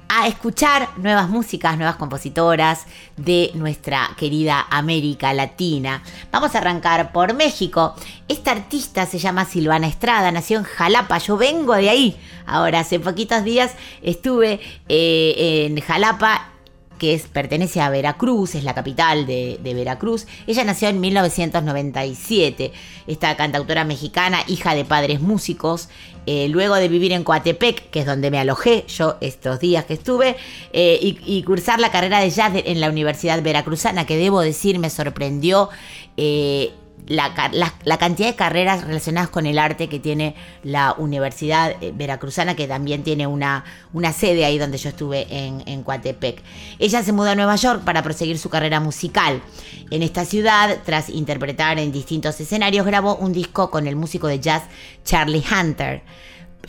a 0.10 0.28
escuchar 0.28 0.90
nuevas 0.98 1.30
músicas, 1.30 1.78
nuevas 1.78 1.98
compositoras 1.98 2.86
de 3.18 3.52
nuestra 3.54 4.10
querida 4.18 4.66
América 4.70 5.34
Latina. 5.34 6.02
Vamos 6.32 6.56
a 6.56 6.60
arrancar 6.60 7.12
por 7.12 7.34
México. 7.34 7.96
Esta 8.28 8.52
artista 8.52 9.06
se 9.06 9.20
llama 9.20 9.46
Silvana 9.46 9.88
Estrada, 9.88 10.32
nació 10.32 10.60
en 10.60 10.64
Jalapa, 10.64 11.18
yo 11.18 11.38
vengo 11.38 11.76
de 11.76 11.90
ahí. 11.90 12.18
Ahora, 12.46 12.80
hace 12.80 13.00
poquitos 13.00 13.44
días 13.44 13.74
estuve 14.02 14.60
eh, 14.88 15.66
en 15.68 15.80
Jalapa 15.82 16.57
que 16.98 17.14
es, 17.14 17.24
pertenece 17.28 17.82
a 17.82 17.90
Veracruz, 17.90 18.56
es 18.56 18.64
la 18.64 18.74
capital 18.74 19.26
de, 19.26 19.60
Veracruz. 19.64 20.28
Ella 20.48 20.64
nació 20.64 20.90
en 20.90 21.00
1997. 21.00 22.72
Esta 23.08 23.36
cantautora 23.38 23.84
mexicana, 23.84 24.40
hija 24.48 24.76
de 24.76 24.86
padres 24.86 25.22
músicos, 25.22 25.90
eh, 26.26 26.48
luego 26.50 26.76
de 26.76 26.90
vivir 26.90 27.14
en 27.14 27.24
Coatepec, 27.24 27.90
que 27.90 28.02
es 28.02 28.06
donde 28.06 28.32
me 28.32 28.40
alojé 28.40 28.86
yo 28.88 29.18
estos 29.22 29.60
días 29.60 29.86
que 29.86 29.94
estuve, 29.94 30.36
eh, 30.74 31.00
y, 31.02 31.20
y, 31.26 31.44
cursar 31.44 31.80
la 31.80 31.92
carrera 31.92 32.20
de 32.20 32.30
jazz 32.30 32.54
en 32.56 32.82
la 32.82 32.90
Universidad 32.90 33.42
Veracruzana, 33.42 34.06
que 34.06 34.18
debo 34.18 34.42
decir 34.42 34.80
me 34.80 34.90
sorprendió. 34.90 35.70
Eh, 36.18 36.72
la, 37.08 37.98
cantidad 37.98 38.28
de 38.28 38.36
carreras 38.36 38.84
relacionadas 38.84 39.30
con 39.30 39.46
el 39.46 39.60
arte 39.60 39.88
que 39.88 40.00
tiene 40.00 40.36
la 40.64 40.94
Universidad 40.98 41.76
Veracruzana, 41.94 42.56
que 42.56 42.68
también 42.68 43.04
tiene 43.04 43.28
una, 43.28 43.64
una 43.94 44.14
sede 44.14 44.46
ahí 44.46 44.58
donde 44.58 44.78
yo 44.78 44.90
estuve 44.90 45.28
en, 45.30 45.64
en 45.66 45.84
Coatepec. 45.84 46.42
Ella 46.80 47.04
se 47.04 47.14
mudó 47.14 47.30
a 47.30 47.36
Nueva 47.36 47.56
York 47.56 47.84
para 47.84 48.04
proseguir 48.04 48.38
su 48.38 48.50
carrera 48.50 48.80
musical. 48.80 49.42
En 49.90 50.04
esta 50.04 50.26
ciudad, 50.26 50.78
tras 50.86 51.10
interpretar 51.10 51.80
en 51.80 51.92
distintos 51.92 52.40
escenarios, 52.40 52.86
grabó 52.86 53.16
un 53.16 53.34
disco 53.34 53.72
con 53.72 53.88
el 53.88 53.96
músico 53.96 54.28
de 54.28 54.40
jazz 54.40 54.64
Charlie 55.04 55.44
Hunter. 55.50 56.04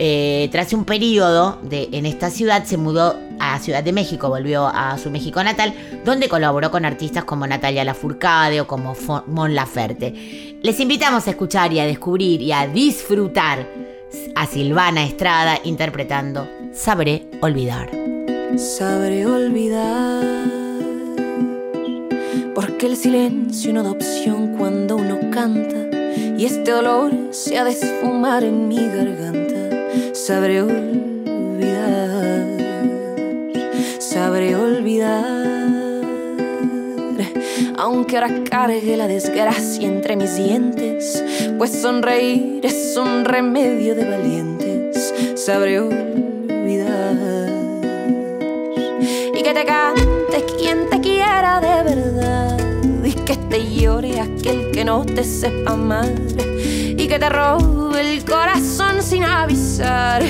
Eh, 0.01 0.49
tras 0.53 0.73
un 0.73 0.85
periodo 0.85 1.59
en 1.71 2.07
esta 2.07 2.31
ciudad, 2.31 2.65
se 2.65 2.77
mudó 2.77 3.17
a 3.41 3.59
Ciudad 3.59 3.83
de 3.83 3.93
México, 3.93 4.29
volvió 4.29 4.69
a 4.69 4.97
su 4.99 5.11
México 5.11 5.43
natal, 5.43 5.75
donde 6.05 6.29
colaboró 6.29 6.71
con 6.71 6.85
artistas 6.85 7.25
como 7.25 7.47
Natalia 7.47 7.85
Lafourcade 7.85 8.61
o 8.61 8.67
como 8.67 8.95
Mon 9.27 9.55
Laferte. 9.55 10.59
Les 10.63 10.79
invitamos 10.81 11.27
a 11.27 11.31
escuchar 11.31 11.73
y 11.73 11.81
a 11.81 11.87
descubrir 11.87 12.43
y 12.43 12.53
a 12.53 12.67
disfrutar 12.67 13.67
a 14.35 14.47
Silvana 14.47 15.05
Estrada 15.05 15.59
interpretando 15.65 16.49
Sabré 16.73 17.27
Olvidar. 17.41 17.91
Sabré 18.57 19.27
olvidar, 19.27 20.25
porque 22.55 22.87
el 22.87 22.97
silencio 22.97 23.75
no 23.75 23.83
da 23.83 23.91
opción 23.91 24.57
cuando 24.57 24.97
uno 24.97 25.19
canta 25.31 25.77
y 26.37 26.45
este 26.47 26.71
dolor 26.71 27.13
se 27.31 27.59
ha 27.59 27.65
de 27.65 27.73
esfumar 27.73 28.45
en 28.45 28.67
mi 28.67 28.77
garganta 28.77 29.48
sabré 30.27 30.61
olvidar, 30.63 32.45
sabré 34.01 34.57
olvidar, 34.57 36.05
aunque 37.79 38.17
ahora 38.17 38.29
cargue 38.51 38.97
la 38.97 39.07
desgracia 39.07 39.87
entre 39.87 40.17
mis 40.17 40.37
dientes, 40.37 41.23
pues 41.57 41.71
sonreír 41.71 42.67
es 42.67 42.97
un 42.97 43.25
remedio 43.25 43.95
de 43.95 44.05
valientes, 44.11 45.15
sabré 45.37 45.81
olvidar, 45.81 47.49
y 49.35 49.43
que 49.43 49.55
te 49.55 49.65
cante 49.65 50.45
quien 50.59 50.91
te 50.91 51.01
quiera 51.01 51.61
de 51.61 51.95
verdad, 51.95 52.59
y 53.05 53.13
que 53.13 53.37
te 53.37 53.73
llore 53.73 54.21
aquel 54.21 54.73
que 54.73 54.85
no 54.85 55.07
te 55.07 55.23
sepa 55.23 55.73
amar 55.73 56.09
que 57.09 57.19
te 57.19 57.29
robe 57.31 58.01
el 58.01 58.25
corazón 58.25 59.03
sin 59.03 59.25
avisar 59.25 60.23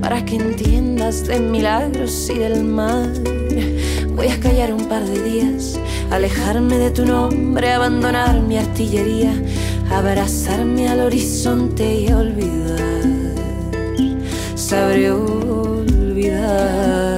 para 0.00 0.24
que 0.24 0.36
entiendas 0.36 1.26
de 1.26 1.38
milagros 1.38 2.30
y 2.30 2.38
del 2.38 2.64
mal. 2.64 3.12
Voy 4.16 4.28
a 4.28 4.40
callar 4.40 4.72
un 4.72 4.88
par 4.88 5.04
de 5.04 5.22
días, 5.22 5.78
alejarme 6.10 6.78
de 6.78 6.90
tu 6.90 7.04
nombre, 7.04 7.72
abandonar 7.72 8.40
mi 8.40 8.56
artillería, 8.56 9.34
abrazarme 9.90 10.88
al 10.88 11.00
horizonte 11.00 12.00
y 12.00 12.10
olvidar. 12.10 12.80
sabré 14.56 15.12
olvidar. 15.12 17.11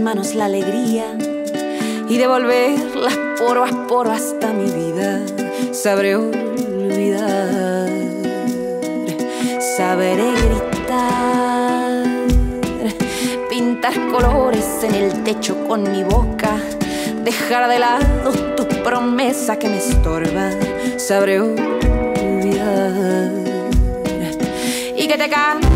Manos 0.00 0.34
la 0.34 0.46
alegría 0.46 1.16
y 2.08 2.16
devolverla 2.16 3.10
poro 3.38 3.64
a 3.64 3.86
poro 3.86 4.10
hasta 4.10 4.52
mi 4.52 4.70
vida. 4.70 5.20
Sabré 5.72 6.16
olvidar, 6.16 7.88
sabré 9.76 10.32
gritar, 10.32 12.04
pintar 13.48 13.94
colores 14.08 14.82
en 14.82 14.94
el 14.94 15.22
techo 15.22 15.66
con 15.66 15.90
mi 15.90 16.02
boca, 16.02 16.56
dejar 17.24 17.68
de 17.68 17.78
lado 17.78 18.32
tu 18.56 18.66
promesa 18.82 19.58
que 19.58 19.68
me 19.68 19.78
estorba. 19.78 20.50
Sabré 20.96 21.40
olvidar 21.40 23.32
y 24.96 25.06
que 25.06 25.16
te 25.16 25.28
cante 25.28 25.69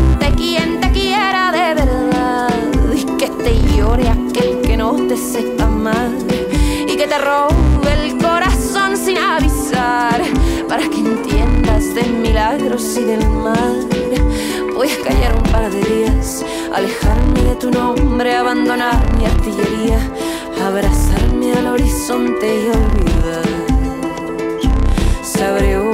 llore 3.95 4.09
aquel 4.09 4.61
que 4.61 4.77
no 4.77 4.93
te 5.07 5.17
sepa 5.17 5.65
amar 5.65 6.11
y 6.87 6.95
que 6.95 7.07
te 7.07 7.17
robe 7.17 7.93
el 7.93 8.17
corazón 8.17 8.97
sin 8.97 9.17
avisar 9.17 10.21
para 10.67 10.83
que 10.89 10.97
entiendas 10.97 11.93
de 11.93 12.03
milagros 12.03 12.97
y 12.97 13.03
del 13.03 13.27
mal. 13.29 13.87
Voy 14.75 14.89
a 14.89 15.03
callar 15.03 15.35
un 15.35 15.43
par 15.51 15.71
de 15.71 15.81
días 15.81 16.43
alejarme 16.73 17.41
de 17.41 17.55
tu 17.55 17.71
nombre 17.71 18.35
abandonar 18.35 18.99
mi 19.17 19.25
artillería 19.25 19.99
abrazarme 20.65 21.53
al 21.53 21.67
horizonte 21.67 22.47
y 22.47 22.67
olvidar. 22.67 23.45
Sabré 25.23 25.77
olvidar 25.77 25.84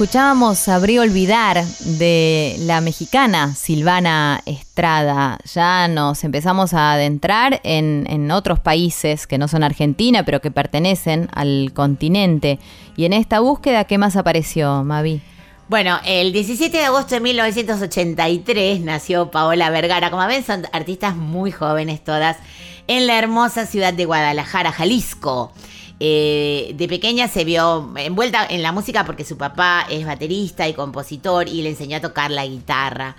Escuchábamos 0.00 0.58
Sabré 0.58 0.98
Olvidar 0.98 1.62
de 1.62 2.56
la 2.60 2.80
mexicana 2.80 3.54
Silvana 3.54 4.40
Estrada. 4.46 5.38
Ya 5.52 5.88
nos 5.88 6.24
empezamos 6.24 6.72
a 6.72 6.94
adentrar 6.94 7.60
en, 7.64 8.06
en 8.08 8.30
otros 8.30 8.60
países 8.60 9.26
que 9.26 9.36
no 9.36 9.46
son 9.46 9.62
Argentina, 9.62 10.24
pero 10.24 10.40
que 10.40 10.50
pertenecen 10.50 11.28
al 11.34 11.72
continente. 11.74 12.58
Y 12.96 13.04
en 13.04 13.12
esta 13.12 13.40
búsqueda, 13.40 13.84
¿qué 13.84 13.98
más 13.98 14.16
apareció, 14.16 14.84
Mavi? 14.84 15.20
Bueno, 15.68 16.00
el 16.06 16.32
17 16.32 16.78
de 16.78 16.84
agosto 16.84 17.16
de 17.16 17.20
1983 17.20 18.80
nació 18.80 19.30
Paola 19.30 19.68
Vergara. 19.68 20.10
Como 20.10 20.26
ven, 20.26 20.42
son 20.42 20.66
artistas 20.72 21.14
muy 21.14 21.52
jóvenes 21.52 22.02
todas 22.02 22.38
en 22.86 23.06
la 23.06 23.18
hermosa 23.18 23.66
ciudad 23.66 23.92
de 23.92 24.06
Guadalajara, 24.06 24.72
Jalisco. 24.72 25.52
Eh, 26.02 26.72
de 26.76 26.88
pequeña 26.88 27.28
se 27.28 27.44
vio 27.44 27.92
envuelta 27.96 28.46
en 28.48 28.62
la 28.62 28.72
música 28.72 29.04
porque 29.04 29.24
su 29.24 29.36
papá 29.36 29.86
es 29.90 30.06
baterista 30.06 30.66
y 30.66 30.72
compositor 30.72 31.46
y 31.46 31.60
le 31.60 31.68
enseñó 31.70 31.98
a 31.98 32.00
tocar 32.00 32.30
la 32.30 32.46
guitarra. 32.46 33.16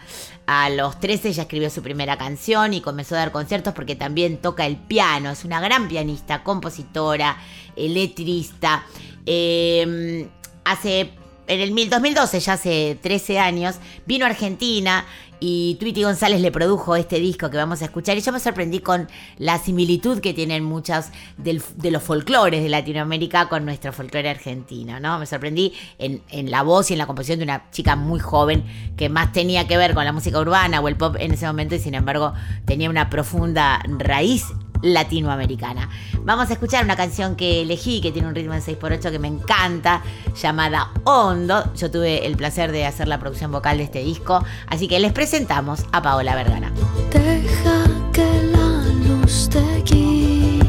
A 0.48 0.70
los 0.72 1.00
13 1.00 1.30
ella 1.30 1.44
escribió 1.44 1.70
su 1.70 1.84
primera 1.84 2.18
canción 2.18 2.74
y 2.74 2.82
comenzó 2.82 3.14
a 3.16 3.20
dar 3.20 3.32
conciertos 3.32 3.74
porque 3.76 3.96
también 3.96 4.38
toca 4.38 4.66
el 4.66 4.78
piano. 4.78 5.30
Es 5.30 5.46
una 5.46 5.62
gran 5.62 5.88
pianista, 5.88 6.44
compositora, 6.44 7.38
letrista. 7.78 8.84
Eh, 9.28 10.28
hace 10.66 11.12
en 11.48 11.60
el 11.60 11.72
mil- 11.72 11.90
2012, 11.90 12.40
ya 12.40 12.54
hace 12.54 12.98
13 13.02 13.38
años, 13.40 13.76
vino 14.06 14.26
a 14.26 14.30
Argentina 14.30 15.06
y 15.44 15.76
Tweety 15.80 16.04
González 16.04 16.40
le 16.40 16.52
produjo 16.52 16.96
este 16.96 17.20
disco 17.20 17.50
que 17.50 17.58
vamos 17.58 17.82
a 17.82 17.86
escuchar. 17.86 18.16
Y 18.16 18.22
yo 18.22 18.32
me 18.32 18.40
sorprendí 18.40 18.80
con 18.80 19.08
la 19.40 19.58
similitud 19.58 20.20
que 20.20 20.34
tienen 20.36 20.64
muchas 20.64 21.12
del- 21.38 21.64
de 21.78 21.90
los 21.90 22.04
folclores 22.04 22.62
de 22.62 22.70
Latinoamérica 22.70 23.50
con 23.50 23.66
nuestro 23.66 23.92
folclore 23.92 24.30
argentino, 24.30 25.00
¿no? 25.00 25.18
Me 25.18 25.26
sorprendí 25.26 25.74
en, 25.98 26.22
en 26.30 26.52
la 26.52 26.62
voz 26.62 26.92
y 26.92 26.94
en 26.94 27.00
la 27.00 27.08
composición 27.08 27.40
de 27.40 27.46
una 27.46 27.70
chica 27.72 27.96
muy 27.96 28.20
joven 28.20 28.64
que 28.96 29.10
más 29.10 29.32
tenía 29.34 29.68
que 29.68 29.78
ver 29.78 29.96
con 29.96 30.06
la 30.06 30.14
música 30.14 30.40
urbana 30.40 30.80
o 30.80 30.88
el 30.88 30.96
pop 30.96 31.16
en 31.20 31.34
ese 31.34 31.48
momento 31.48 31.74
y 31.74 31.80
sin 31.80 31.96
embargo 31.96 32.34
tenía 32.66 32.90
una 32.90 33.10
profunda 33.10 33.82
raíz 33.98 34.46
latinoamericana. 34.82 35.90
Vamos 36.24 36.50
a 36.50 36.54
escuchar 36.54 36.86
una 36.86 36.96
canción 36.96 37.36
que 37.36 37.62
elegí, 37.62 38.02
que 38.02 38.12
tiene 38.12 38.28
un 38.28 38.36
ritmo 38.36 38.54
de 38.54 38.62
6x8 38.62 39.12
que 39.12 39.20
me 39.20 39.28
encanta, 39.28 40.02
llamada 40.40 40.92
Hondo. 41.04 41.74
Yo 41.76 41.90
tuve 41.90 42.26
el 42.26 42.38
placer 42.38 42.72
de 42.72 42.86
hacer 42.86 43.08
la 43.08 43.20
producción 43.20 43.52
vocal 43.52 43.78
de 43.78 43.84
este 43.84 44.04
disco, 44.04 44.44
así 44.68 44.88
que 44.88 45.00
les 45.00 45.14
presentamos 45.14 45.86
a 45.92 46.02
Paola 46.02 46.36
Vergara. 46.36 46.72
Deja 47.12 47.86
que 48.14 48.44
la 48.52 48.84
luz 49.08 49.50
te 49.50 49.82
guíe 49.84 50.60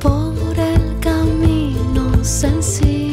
por 0.00 0.58
el 0.58 0.98
camino 1.00 2.24
sensible. 2.24 3.09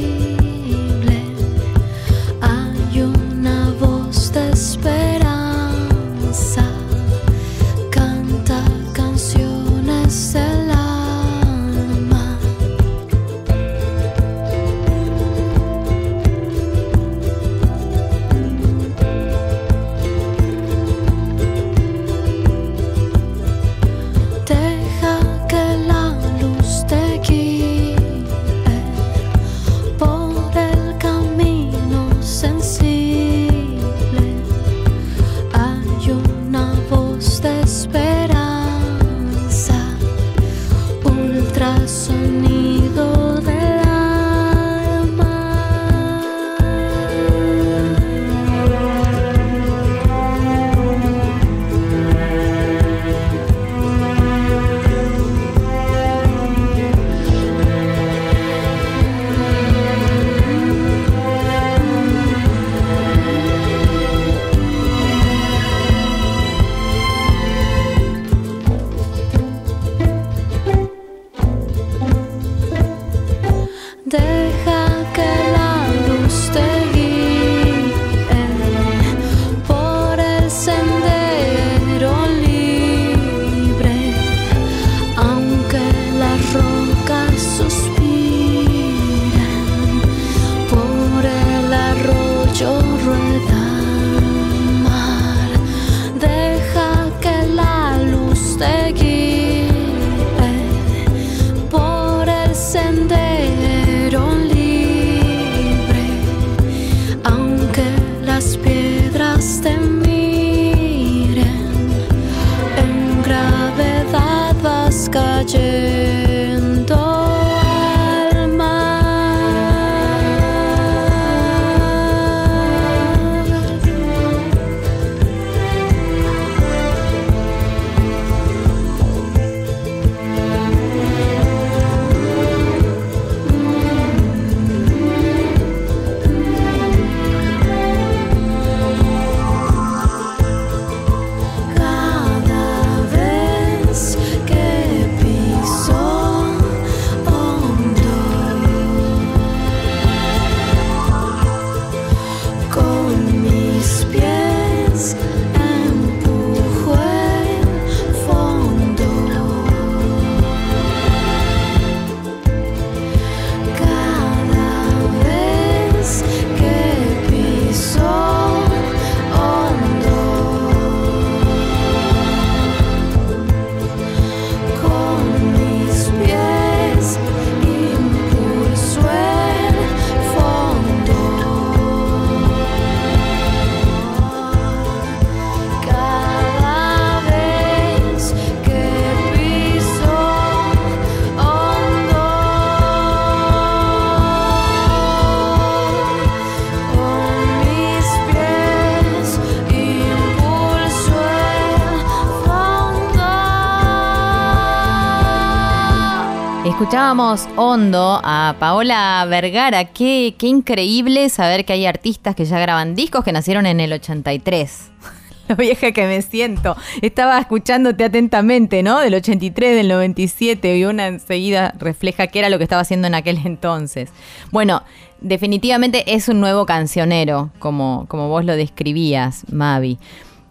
Escuchábamos 206.97 207.47
hondo 207.57 208.19
a 208.23 208.55
Paola 208.57 209.23
Vergara. 209.29 209.85
Qué, 209.85 210.33
qué 210.35 210.47
increíble 210.47 211.29
saber 211.29 211.63
que 211.63 211.73
hay 211.73 211.85
artistas 211.85 212.35
que 212.35 212.43
ya 212.43 212.57
graban 212.57 212.95
discos 212.95 213.23
que 213.23 213.31
nacieron 213.31 213.67
en 213.67 213.79
el 213.79 213.93
83. 213.93 214.89
Lo 215.47 215.55
vieja 215.57 215.91
que 215.91 216.07
me 216.07 216.23
siento. 216.23 216.75
Estaba 217.03 217.37
escuchándote 217.37 218.03
atentamente, 218.03 218.81
¿no? 218.81 218.99
Del 218.99 219.13
83, 219.13 219.75
del 219.75 219.89
97, 219.89 220.75
y 220.75 220.85
una 220.85 221.05
enseguida 221.05 221.75
refleja 221.77 222.25
qué 222.25 222.39
era 222.39 222.49
lo 222.49 222.57
que 222.57 222.63
estaba 222.63 222.81
haciendo 222.81 223.05
en 223.05 223.13
aquel 223.13 223.41
entonces. 223.45 224.09
Bueno, 224.49 224.81
definitivamente 225.21 226.15
es 226.15 226.29
un 226.29 226.39
nuevo 226.39 226.65
cancionero, 226.65 227.51
como, 227.59 228.07
como 228.07 228.27
vos 228.27 228.43
lo 228.43 228.55
describías, 228.55 229.45
Mavi. 229.51 229.99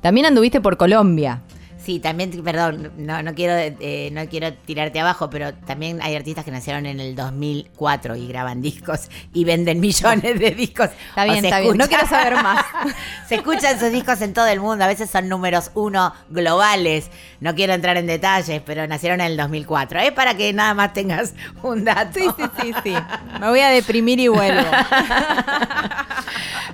También 0.00 0.26
anduviste 0.26 0.60
por 0.60 0.76
Colombia. 0.76 1.42
Sí, 1.86 2.00
también, 2.00 2.32
perdón, 2.42 2.90
no, 2.96 3.22
no 3.22 3.32
quiero 3.36 3.54
eh, 3.54 4.10
no 4.10 4.28
quiero 4.28 4.52
tirarte 4.52 4.98
abajo, 4.98 5.30
pero 5.30 5.54
también 5.54 6.02
hay 6.02 6.16
artistas 6.16 6.44
que 6.44 6.50
nacieron 6.50 6.84
en 6.84 6.98
el 6.98 7.14
2004 7.14 8.16
y 8.16 8.26
graban 8.26 8.60
discos 8.60 9.08
y 9.32 9.44
venden 9.44 9.78
millones 9.78 10.40
de 10.40 10.50
discos. 10.50 10.90
Está 11.10 11.22
bien, 11.26 11.44
está 11.44 11.60
bien. 11.60 11.76
No 11.76 11.86
quiero 11.86 12.04
saber 12.08 12.34
más. 12.42 12.64
se 13.28 13.36
escuchan 13.36 13.78
sus 13.78 13.92
discos 13.92 14.20
en 14.20 14.34
todo 14.34 14.48
el 14.48 14.58
mundo, 14.58 14.82
a 14.82 14.88
veces 14.88 15.08
son 15.08 15.28
números 15.28 15.70
uno 15.74 16.12
globales. 16.28 17.08
No 17.38 17.54
quiero 17.54 17.72
entrar 17.72 17.96
en 17.98 18.08
detalles, 18.08 18.60
pero 18.66 18.84
nacieron 18.88 19.20
en 19.20 19.28
el 19.28 19.36
2004. 19.36 20.00
Es 20.00 20.10
para 20.10 20.36
que 20.36 20.52
nada 20.52 20.74
más 20.74 20.92
tengas 20.92 21.34
un 21.62 21.84
dato. 21.84 22.18
Sí, 22.18 22.26
sí, 22.36 22.42
sí, 22.60 22.74
sí. 22.82 22.94
Me 23.38 23.48
voy 23.48 23.60
a 23.60 23.68
deprimir 23.68 24.18
y 24.18 24.26
vuelvo. 24.26 24.66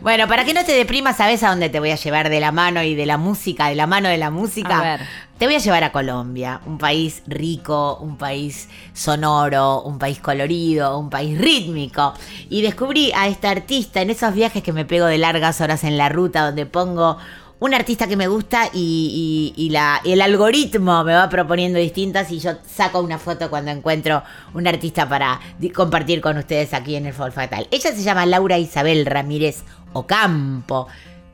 Bueno, 0.02 0.26
para 0.26 0.44
que 0.44 0.52
no 0.52 0.64
te 0.64 0.72
deprimas, 0.72 1.16
¿sabes 1.16 1.44
a 1.44 1.50
dónde 1.50 1.68
te 1.68 1.78
voy 1.78 1.92
a 1.92 1.94
llevar 1.94 2.28
de 2.28 2.40
la 2.40 2.50
mano 2.50 2.82
y 2.82 2.96
de 2.96 3.06
la 3.06 3.18
música, 3.18 3.68
de 3.68 3.76
la 3.76 3.86
mano 3.86 4.08
de 4.08 4.18
la 4.18 4.32
música? 4.32 4.78
A 4.78 4.82
ver. 4.82 5.01
Te 5.42 5.46
voy 5.46 5.56
a 5.56 5.58
llevar 5.58 5.82
a 5.82 5.90
Colombia, 5.90 6.60
un 6.66 6.78
país 6.78 7.24
rico, 7.26 7.98
un 8.00 8.16
país 8.16 8.68
sonoro, 8.94 9.82
un 9.82 9.98
país 9.98 10.20
colorido, 10.20 10.96
un 10.96 11.10
país 11.10 11.36
rítmico. 11.36 12.14
Y 12.48 12.62
descubrí 12.62 13.10
a 13.12 13.26
esta 13.26 13.50
artista 13.50 14.02
en 14.02 14.10
esos 14.10 14.34
viajes 14.34 14.62
que 14.62 14.72
me 14.72 14.84
pego 14.84 15.06
de 15.06 15.18
largas 15.18 15.60
horas 15.60 15.82
en 15.82 15.98
la 15.98 16.08
ruta, 16.08 16.46
donde 16.46 16.64
pongo 16.64 17.18
un 17.58 17.74
artista 17.74 18.06
que 18.06 18.16
me 18.16 18.28
gusta 18.28 18.70
y, 18.72 19.68
el 20.04 20.22
algoritmo 20.22 21.02
me 21.02 21.14
va 21.14 21.28
proponiendo 21.28 21.80
distintas 21.80 22.30
y 22.30 22.38
yo 22.38 22.52
saco 22.64 23.00
una 23.00 23.18
foto 23.18 23.50
cuando 23.50 23.72
encuentro 23.72 24.22
un 24.54 24.68
artista 24.68 25.08
para 25.08 25.40
compartir 25.74 26.20
con 26.20 26.38
ustedes 26.38 26.72
aquí 26.72 26.94
en 26.94 27.06
el 27.06 27.14
Fall 27.14 27.32
Fatal. 27.32 27.66
Ella 27.72 27.90
se 27.90 28.04
llama 28.04 28.26
Laura 28.26 28.60
Isabel 28.60 29.06
Ramírez 29.06 29.64
Ocampo, 29.92 30.86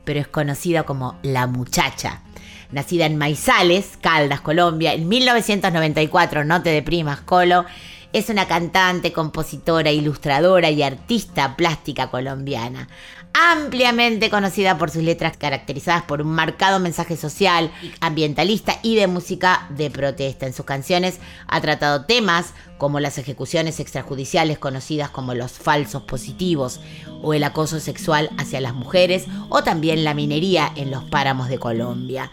pero 0.03 0.19
es 0.19 0.27
conocida 0.27 0.81
como 0.81 1.19
La 1.21 1.45
Muchacha. 1.45 2.23
Nacida 2.71 3.05
en 3.05 3.17
Maizales, 3.17 3.97
Caldas, 3.99 4.41
Colombia, 4.41 4.93
en 4.93 5.07
1994, 5.07 6.45
no 6.45 6.61
te 6.61 6.69
deprimas, 6.69 7.21
Colo. 7.21 7.65
Es 8.13 8.29
una 8.29 8.47
cantante, 8.47 9.11
compositora, 9.11 9.91
ilustradora 9.91 10.69
y 10.69 10.83
artista 10.83 11.55
plástica 11.55 12.09
colombiana. 12.09 12.87
Ampliamente 13.33 14.29
conocida 14.29 14.77
por 14.77 14.89
sus 14.89 15.03
letras 15.03 15.37
caracterizadas 15.37 16.03
por 16.03 16.21
un 16.21 16.29
marcado 16.29 16.79
mensaje 16.79 17.15
social, 17.15 17.71
ambientalista 17.99 18.79
y 18.81 18.95
de 18.95 19.07
música 19.07 19.67
de 19.69 19.89
protesta. 19.91 20.45
En 20.45 20.53
sus 20.53 20.65
canciones 20.65 21.19
ha 21.47 21.61
tratado 21.61 22.05
temas 22.05 22.53
como 22.77 22.99
las 22.99 23.17
ejecuciones 23.17 23.79
extrajudiciales 23.79 24.57
conocidas 24.57 25.09
como 25.09 25.33
los 25.33 25.51
falsos 25.51 26.03
positivos 26.03 26.79
o 27.21 27.33
el 27.33 27.43
acoso 27.43 27.79
sexual 27.79 28.29
hacia 28.37 28.61
las 28.61 28.73
mujeres 28.73 29.25
o 29.49 29.63
también 29.63 30.03
la 30.03 30.13
minería 30.13 30.71
en 30.75 30.89
los 30.89 31.03
páramos 31.05 31.49
de 31.49 31.59
Colombia. 31.59 32.31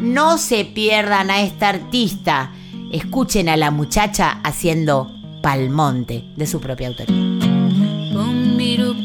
No 0.00 0.38
se 0.38 0.64
pierdan 0.64 1.30
a 1.30 1.42
esta 1.42 1.70
artista. 1.70 2.52
Escuchen 2.92 3.48
a 3.48 3.56
la 3.56 3.70
muchacha 3.70 4.40
haciendo 4.44 5.12
Palmonte 5.42 6.24
de 6.36 6.46
su 6.46 6.60
propia 6.60 6.88
autoría. 6.88 7.55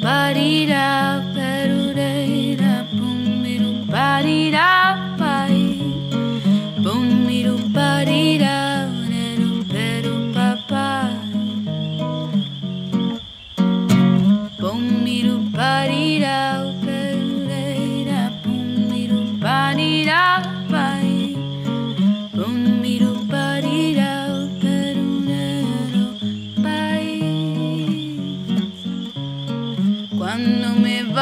Ba-dee-da, 0.02 1.22
ba-doo-da-da, 1.36 2.74
boom-be-doo, 2.97 3.86
ba-dee-da, 3.86 4.68
ba 5.20 5.41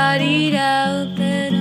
got 0.00 0.22
it 0.22 0.54
out, 0.54 1.14
but 1.14 1.59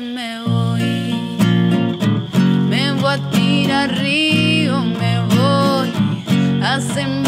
me 0.00 0.40
voy. 0.40 1.14
Me 2.68 2.92
voy 2.92 3.12
a 3.12 3.30
tirar 3.30 3.90
río, 3.98 4.80
me 4.82 5.20
voy 5.34 5.92
a 6.62 6.80
sembrar. 6.80 7.23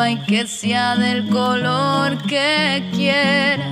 Caramba, 0.00 0.10
y 0.10 0.16
que 0.26 0.46
sea 0.46 0.96
del 0.96 1.28
color 1.28 2.16
que 2.26 2.82
quiera. 2.92 3.64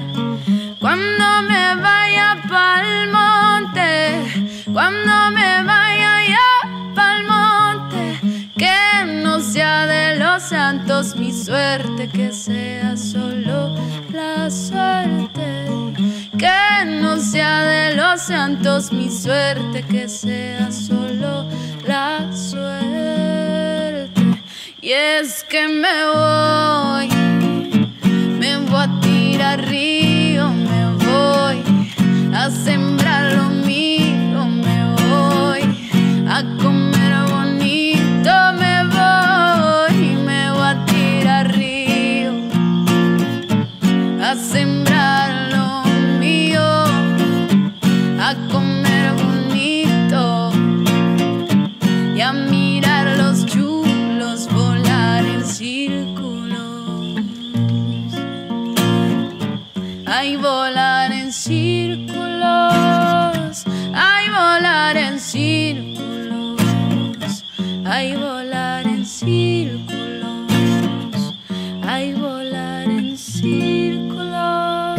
Cuando 0.79 1.43
me 1.43 1.75
vaya 1.77 2.37
pa'l 2.49 3.11
monte, 3.11 4.21
cuando 4.73 5.31
me 5.33 5.63
vaya 5.65 6.13
ya 6.29 6.95
pa'l 6.95 7.25
monte, 7.25 8.21
que 8.57 9.23
no 9.23 9.41
sea 9.41 9.87
de 9.87 10.19
los 10.19 10.43
santos 10.43 11.17
mi 11.17 11.33
suerte, 11.33 12.09
que 12.09 12.33
sea 12.33 12.97
solo 12.97 13.75
la 14.13 14.51
suerte. 14.51 15.67
Que 16.39 16.85
no 16.87 17.17
sea 17.17 17.63
de 17.63 17.97
los 17.97 18.21
santos 18.23 18.93
mi 18.93 19.11
suerte, 19.11 19.83
que 19.83 20.09
sea 20.09 20.71
solo 20.71 21.49
la 21.87 22.21
suerte. 22.33 22.38
Y 24.89 24.93
es 24.93 25.45
que 25.45 25.69
me 25.69 26.07
voy, 26.07 27.18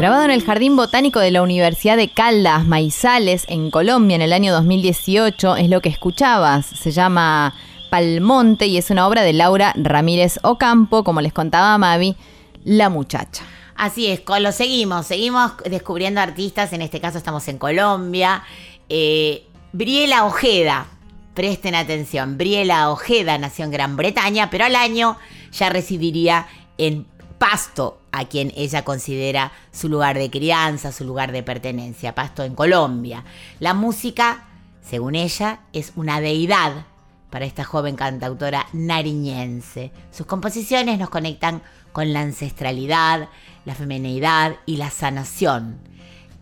Grabado 0.10 0.26
en 0.26 0.32
el 0.32 0.44
Jardín 0.44 0.76
Botánico 0.76 1.20
de 1.20 1.30
la 1.30 1.44
Universidad 1.44 1.96
de 1.96 2.10
Caldas, 2.10 2.66
Maizales, 2.66 3.46
en 3.48 3.70
Colombia, 3.70 4.16
en 4.16 4.24
el 4.24 4.34
año 4.34 4.52
2018, 4.54 5.58
es 5.58 5.70
lo 5.70 5.82
que 5.82 5.90
escuchabas. 5.90 6.66
Se 6.66 6.90
llama 6.90 7.54
Palmonte 7.92 8.66
y 8.66 8.80
es 8.80 8.90
una 8.90 9.08
obra 9.08 9.22
de 9.22 9.34
Laura 9.34 9.72
Ramírez 9.78 10.40
Ocampo, 10.42 11.04
como 11.04 11.22
les 11.22 11.32
contaba 11.32 11.78
Mavi, 11.78 12.16
La 12.64 12.90
Muchacha. 12.90 13.44
Así 13.76 14.08
es, 14.08 14.24
lo 14.42 14.52
seguimos, 14.52 15.06
seguimos 15.06 15.52
descubriendo 15.70 16.22
artistas, 16.22 16.74
en 16.74 16.82
este 16.82 17.00
caso 17.00 17.20
estamos 17.20 17.48
en 17.48 17.60
Colombia. 17.60 18.42
Eh, 18.90 19.46
Briela 19.74 20.26
Ojeda, 20.26 20.88
presten 21.36 21.76
atención, 21.76 22.36
Briela 22.36 22.90
Ojeda 22.90 23.38
nació 23.38 23.66
en 23.66 23.72
Gran 23.72 23.96
Bretaña, 23.96 24.50
pero 24.50 24.66
al 24.66 24.76
año 24.76 25.18
ya 25.52 25.70
residiría 25.70 26.48
en 26.80 27.06
Pasto, 27.40 28.02
a 28.12 28.26
quien 28.26 28.52
ella 28.56 28.84
considera 28.84 29.54
su 29.72 29.90
lugar 29.90 30.18
de 30.18 30.30
crianza, 30.30 30.92
su 30.92 31.06
lugar 31.06 31.32
de 31.32 31.42
pertenencia, 31.42 32.14
Pasto 32.14 32.44
en 32.44 32.54
Colombia. 32.54 33.24
La 33.60 33.74
música, 33.74 34.46
según 34.82 35.16
ella, 35.16 35.62
es 35.72 35.94
una 35.96 36.20
deidad 36.20 36.86
para 37.30 37.46
esta 37.46 37.64
joven 37.64 37.96
cantautora 37.96 38.68
nariñense. 38.74 39.92
Sus 40.12 40.26
composiciones 40.26 41.00
nos 41.00 41.10
conectan 41.10 41.62
con 41.92 42.12
la 42.12 42.22
ancestralidad, 42.22 43.30
la 43.66 43.76
feminidad 43.76 44.58
y 44.66 44.78
la 44.78 44.90
sanación. 44.90 45.80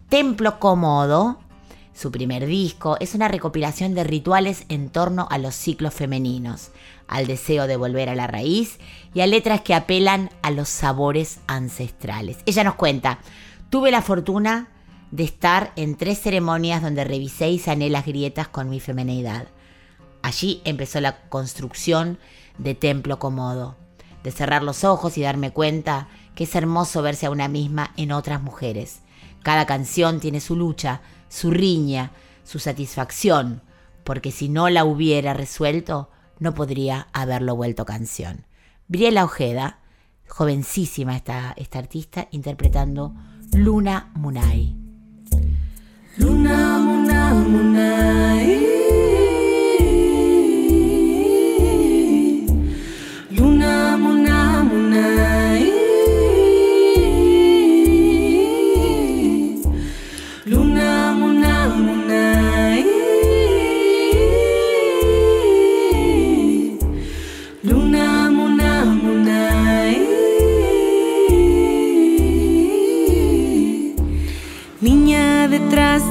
Templo 0.10 0.60
Cómodo, 0.60 1.40
su 1.94 2.12
primer 2.12 2.46
disco, 2.46 2.98
es 3.00 3.16
una 3.16 3.28
recopilación 3.28 3.94
de 3.94 4.04
rituales 4.04 4.66
en 4.70 4.90
torno 4.90 5.28
a 5.30 5.38
los 5.38 5.56
ciclos 5.56 5.94
femeninos, 5.94 6.72
al 7.08 7.28
deseo 7.28 7.68
de 7.68 7.78
volver 7.78 8.10
a 8.10 8.16
la 8.16 8.28
raíz 8.28 8.80
y 9.14 9.22
a 9.22 9.28
letras 9.28 9.62
que 9.62 9.74
apelan 9.74 10.30
a 10.42 10.52
los 10.52 10.70
sabores 10.70 11.40
ancestrales. 11.48 12.38
Ella 12.46 12.64
nos 12.64 12.76
cuenta, 12.76 13.20
tuve 13.70 13.92
la 13.92 14.02
fortuna 14.02 14.70
de 15.12 15.24
estar 15.24 15.72
en 15.76 15.96
tres 15.96 16.20
ceremonias 16.20 16.82
donde 16.82 17.04
revisé 17.04 17.50
y 17.50 17.60
sané 17.60 17.90
las 17.90 18.06
grietas 18.06 18.48
con 18.48 18.70
mi 18.70 18.80
femenidad. 18.80 19.48
Allí 20.22 20.62
empezó 20.66 21.00
la 21.00 21.22
construcción 21.30 22.20
de 22.58 22.76
Templo 22.76 23.20
Comodo, 23.20 23.78
de 24.24 24.32
cerrar 24.32 24.64
los 24.64 24.84
ojos 24.84 25.18
y 25.18 25.22
darme 25.22 25.52
cuenta 25.52 26.10
que 26.36 26.44
es 26.44 26.56
hermoso 26.56 27.02
verse 27.02 27.28
a 27.28 27.32
una 27.32 27.48
misma 27.48 27.94
en 27.96 28.12
otras 28.12 28.42
mujeres. 28.42 29.00
Cada 29.44 29.66
canción 29.66 30.20
tiene 30.20 30.42
su 30.42 30.56
lucha, 30.56 31.02
su 31.30 31.52
riña, 31.52 32.12
su 32.44 32.60
satisfacción, 32.60 33.62
porque 34.04 34.32
si 34.32 34.50
no 34.50 34.70
la 34.70 34.84
hubiera 34.84 35.34
resuelto, 35.34 36.10
no 36.40 36.54
podría 36.54 37.08
haberlo 37.14 37.56
vuelto 37.56 37.86
canción. 37.86 38.46
Briela 38.88 39.24
Ojeda, 39.24 39.80
jovencísima 40.28 41.16
esta, 41.16 41.54
esta 41.58 41.80
artista, 41.80 42.28
interpretando 42.32 43.14
Luna 43.54 44.12
Munay. 44.16 44.76
Luna, 46.18 46.80
muna, 46.80 47.34
munay. 47.34 49.17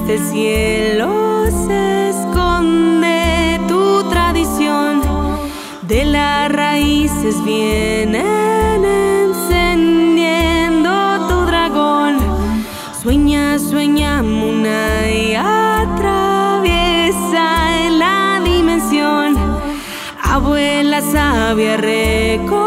Del 0.07 0.21
cielo 0.21 1.47
se 1.67 2.11
esconde 2.11 3.59
tu 3.67 4.05
tradición. 4.09 5.01
De 5.83 6.05
las 6.05 6.53
raíces 6.53 7.43
vienen 7.45 8.85
encendiendo 8.85 10.91
tu 11.29 11.47
dragón. 11.47 12.19
Sueña, 13.03 13.59
sueña, 13.59 14.23
Muna 14.23 15.11
y 15.11 15.35
atraviesa 15.35 17.17
en 17.87 17.99
la 17.99 18.41
dimensión. 18.45 19.37
Abuela 20.23 21.01
sabia 21.01 21.77
recoge 21.77 22.66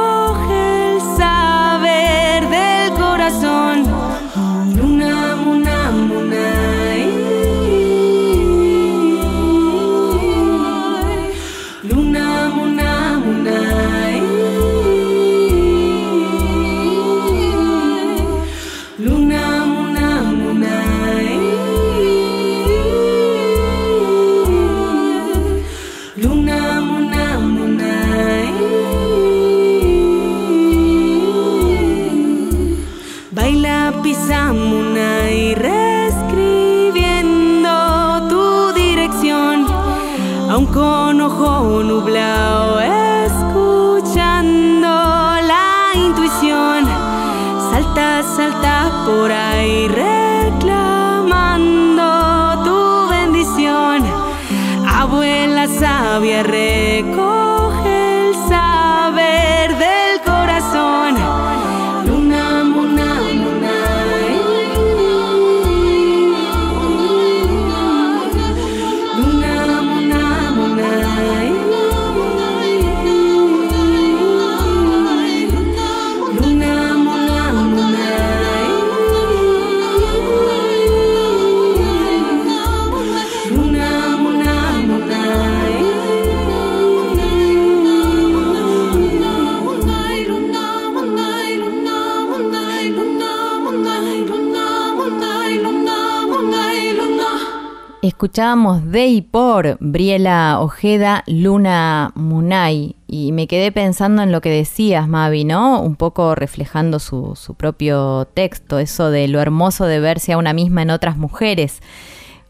Escuchábamos 98.20 98.92
de 98.92 99.08
y 99.08 99.22
por 99.22 99.78
Briela 99.80 100.60
Ojeda, 100.60 101.24
Luna 101.26 102.12
Munay, 102.16 102.98
y 103.08 103.32
me 103.32 103.48
quedé 103.48 103.72
pensando 103.72 104.22
en 104.24 104.34
lo 104.34 104.42
que 104.42 104.50
decías, 104.50 105.08
Mavi, 105.08 105.46
¿no? 105.46 105.82
Un 105.82 105.96
poco 105.96 106.36
reflejando 106.36 107.00
su, 107.00 107.38
su 107.38 107.54
propio 107.54 108.28
texto, 108.34 108.78
eso 108.78 109.10
de 109.10 109.30
lo 109.30 109.40
hermoso 109.40 109.86
de 109.86 110.02
verse 110.02 110.34
a 110.34 110.38
una 110.38 110.52
misma 110.52 110.82
en 110.82 110.90
otras 110.90 111.16
mujeres. 111.16 111.82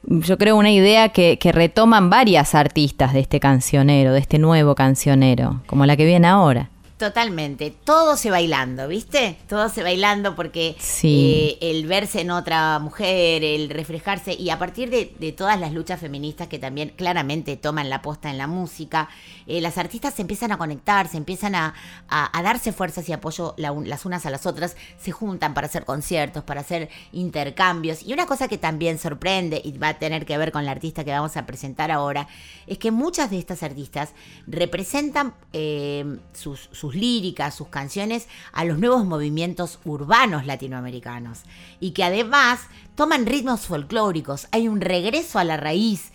Yo 0.07 0.39
creo 0.39 0.57
una 0.57 0.71
idea 0.71 1.09
que, 1.09 1.37
que 1.37 1.51
retoman 1.51 2.09
varias 2.09 2.55
artistas 2.55 3.13
de 3.13 3.19
este 3.19 3.39
cancionero, 3.39 4.13
de 4.13 4.21
este 4.21 4.39
nuevo 4.39 4.73
cancionero, 4.73 5.61
como 5.67 5.85
la 5.85 5.95
que 5.95 6.05
viene 6.05 6.27
ahora. 6.29 6.71
Totalmente, 6.99 7.71
todo 7.85 8.17
se 8.17 8.29
bailando, 8.29 8.89
¿viste? 8.89 9.37
Todo 9.47 9.69
se 9.69 9.83
bailando 9.83 10.35
porque 10.35 10.75
Sí. 10.79 11.57
eh, 11.61 11.71
el 11.71 11.87
verse 11.87 12.19
en 12.19 12.29
otra 12.29 12.77
mujer, 12.79 13.41
el 13.41 13.69
reflejarse, 13.69 14.33
y 14.33 14.49
a 14.49 14.59
partir 14.59 14.89
de, 14.89 15.15
de 15.17 15.31
todas 15.31 15.57
las 15.57 15.71
luchas 15.71 16.01
feministas 16.01 16.49
que 16.49 16.59
también 16.59 16.89
claramente 16.97 17.55
toman 17.55 17.89
la 17.89 18.01
posta 18.01 18.29
en 18.29 18.37
la 18.37 18.47
música, 18.47 19.07
eh, 19.47 19.61
las 19.61 19.77
artistas 19.77 20.13
se 20.13 20.23
empiezan 20.23 20.51
a 20.51 20.57
conectar, 20.57 21.07
se 21.07 21.15
empiezan 21.15 21.55
a, 21.55 21.73
a- 22.09 22.37
a 22.37 22.43
darse 22.43 22.73
fuerzas 22.73 23.07
y 23.07 23.13
apoyo 23.13 23.53
la 23.55 23.71
las 23.71 24.05
unas 24.05 24.25
a 24.25 24.29
las 24.29 24.45
otras, 24.45 24.75
se 25.01 25.11
juntan 25.13 25.53
para 25.53 25.67
hacer 25.67 25.85
conciertos, 25.85 26.43
para 26.43 26.59
hacer 26.59 26.89
intercambios. 27.13 28.03
Y 28.03 28.11
una 28.11 28.25
cosa 28.25 28.49
que 28.49 28.57
también 28.57 28.99
sorprende 28.99 29.61
y 29.63 29.77
va 29.77 29.87
a 29.87 29.99
tener 29.99 30.25
que 30.25 30.37
ver 30.37 30.51
con 30.51 30.65
la 30.65 30.71
artista 30.71 31.05
que 31.05 31.11
vamos 31.11 31.37
a 31.37 31.45
presentar 31.45 31.91
ahora, 31.91 32.27
es 32.67 32.77
que 32.77 32.91
muchas 32.91 33.31
de 33.31 33.39
estas 33.39 33.63
artistas 33.63 34.09
representan 34.47 35.33
eh, 35.53 36.17
sus, 36.33 36.67
sus 36.73 36.88
líricas, 36.95 37.55
sus 37.55 37.67
canciones 37.67 38.27
a 38.51 38.65
los 38.65 38.79
nuevos 38.79 39.05
movimientos 39.05 39.79
urbanos 39.85 40.45
latinoamericanos 40.45 41.41
y 41.79 41.91
que 41.91 42.03
además 42.03 42.61
toman 42.95 43.25
ritmos 43.25 43.61
folclóricos, 43.61 44.47
hay 44.51 44.67
un 44.67 44.81
regreso 44.81 45.39
a 45.39 45.43
la 45.43 45.57
raíz, 45.57 46.11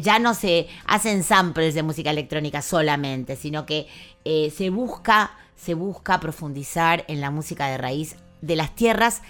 ya 0.00 0.18
no 0.18 0.34
se 0.34 0.68
hacen 0.86 1.22
samples 1.22 1.74
de 1.74 1.82
música 1.82 2.10
electrónica 2.10 2.62
solamente, 2.62 3.36
sino 3.36 3.66
que 3.66 3.86
eh, 4.24 4.52
se 4.56 4.70
busca 4.70 5.32
se 5.56 5.74
busca 5.74 6.20
profundizar 6.20 7.04
en 7.08 7.20
la 7.20 7.30
música 7.30 7.66
de 7.66 7.78
raíz 7.78 8.16
de 8.40 8.56
las 8.56 8.74
tierras 8.74 9.22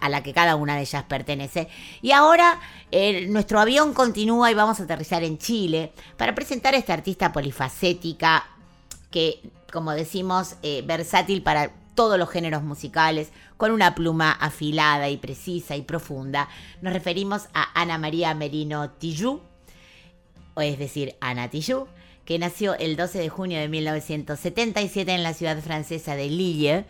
a 0.00 0.08
la 0.08 0.22
que 0.22 0.32
cada 0.32 0.56
una 0.56 0.76
de 0.76 0.82
ellas 0.82 1.04
pertenece. 1.04 1.68
Y 2.00 2.12
ahora 2.12 2.60
eh, 2.90 3.26
nuestro 3.28 3.58
avión 3.58 3.92
continúa 3.92 4.50
y 4.50 4.54
vamos 4.54 4.78
a 4.80 4.84
aterrizar 4.84 5.24
en 5.24 5.38
Chile 5.38 5.92
para 6.16 6.34
presentar 6.34 6.74
a 6.74 6.78
esta 6.78 6.94
artista 6.94 7.32
polifacética 7.32 8.46
que, 9.10 9.40
como 9.72 9.92
decimos, 9.92 10.56
eh, 10.62 10.82
versátil 10.86 11.42
para 11.42 11.72
todos 11.94 12.18
los 12.18 12.30
géneros 12.30 12.62
musicales, 12.62 13.32
con 13.56 13.72
una 13.72 13.94
pluma 13.94 14.30
afilada 14.32 15.08
y 15.08 15.16
precisa 15.16 15.76
y 15.76 15.82
profunda. 15.82 16.48
Nos 16.80 16.92
referimos 16.92 17.48
a 17.54 17.80
Ana 17.80 17.98
María 17.98 18.34
Merino 18.34 18.90
Tillú, 18.90 19.40
o 20.54 20.60
es 20.60 20.78
decir, 20.78 21.16
Ana 21.20 21.48
Tijoux, 21.48 21.88
que 22.24 22.38
nació 22.38 22.74
el 22.74 22.96
12 22.96 23.18
de 23.18 23.28
junio 23.28 23.58
de 23.58 23.68
1977 23.68 25.12
en 25.12 25.22
la 25.22 25.34
ciudad 25.34 25.60
francesa 25.60 26.14
de 26.14 26.28
Lille. 26.28 26.84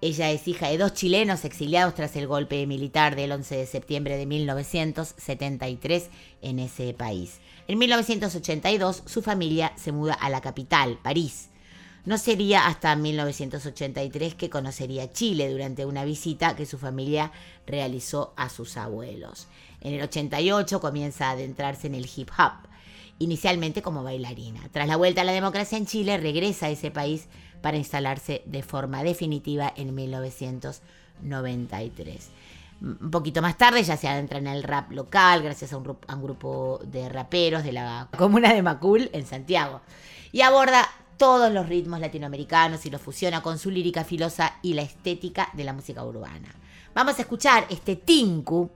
Ella 0.00 0.30
es 0.30 0.46
hija 0.46 0.68
de 0.68 0.78
dos 0.78 0.92
chilenos 0.92 1.44
exiliados 1.44 1.94
tras 1.94 2.16
el 2.16 2.26
golpe 2.26 2.66
militar 2.66 3.16
del 3.16 3.32
11 3.32 3.56
de 3.56 3.66
septiembre 3.66 4.18
de 4.18 4.26
1973 4.26 6.10
en 6.42 6.58
ese 6.58 6.92
país. 6.92 7.38
En 7.68 7.78
1982 7.78 9.04
su 9.06 9.22
familia 9.22 9.72
se 9.76 9.92
muda 9.92 10.14
a 10.14 10.28
la 10.28 10.42
capital, 10.42 10.98
París. 11.02 11.48
No 12.06 12.16
sería 12.18 12.66
hasta 12.68 12.94
1983 12.94 14.36
que 14.36 14.48
conocería 14.48 15.12
Chile 15.12 15.50
durante 15.50 15.84
una 15.84 16.04
visita 16.04 16.54
que 16.54 16.64
su 16.64 16.78
familia 16.78 17.32
realizó 17.66 18.32
a 18.36 18.48
sus 18.48 18.76
abuelos. 18.76 19.48
En 19.80 19.94
el 19.94 20.02
88 20.02 20.80
comienza 20.80 21.26
a 21.26 21.32
adentrarse 21.32 21.88
en 21.88 21.96
el 21.96 22.08
hip 22.14 22.30
hop, 22.38 22.52
inicialmente 23.18 23.82
como 23.82 24.04
bailarina. 24.04 24.68
Tras 24.70 24.86
la 24.86 24.96
vuelta 24.96 25.22
a 25.22 25.24
la 25.24 25.32
democracia 25.32 25.76
en 25.76 25.86
Chile, 25.86 26.16
regresa 26.16 26.66
a 26.66 26.70
ese 26.70 26.92
país 26.92 27.26
para 27.60 27.76
instalarse 27.76 28.42
de 28.46 28.62
forma 28.62 29.02
definitiva 29.02 29.72
en 29.76 29.92
1993. 29.92 32.28
Un 32.82 33.10
poquito 33.10 33.42
más 33.42 33.58
tarde 33.58 33.82
ya 33.82 33.96
se 33.96 34.06
adentra 34.06 34.38
en 34.38 34.46
el 34.46 34.62
rap 34.62 34.92
local 34.92 35.42
gracias 35.42 35.72
a 35.72 35.76
un, 35.76 35.98
a 36.06 36.14
un 36.14 36.22
grupo 36.22 36.78
de 36.84 37.08
raperos 37.08 37.64
de 37.64 37.72
la 37.72 38.06
comuna 38.16 38.54
de 38.54 38.62
Macul 38.62 39.10
en 39.12 39.26
Santiago. 39.26 39.80
Y 40.30 40.42
aborda 40.42 40.88
todos 41.16 41.52
los 41.52 41.68
ritmos 41.68 42.00
latinoamericanos 42.00 42.84
y 42.86 42.90
los 42.90 43.00
fusiona 43.00 43.42
con 43.42 43.58
su 43.58 43.70
lírica 43.70 44.04
filosa 44.04 44.58
y 44.62 44.74
la 44.74 44.82
estética 44.82 45.48
de 45.52 45.64
la 45.64 45.72
música 45.72 46.04
urbana. 46.04 46.54
Vamos 46.94 47.18
a 47.18 47.22
escuchar 47.22 47.66
este 47.70 47.96
Tinku, 47.96 48.70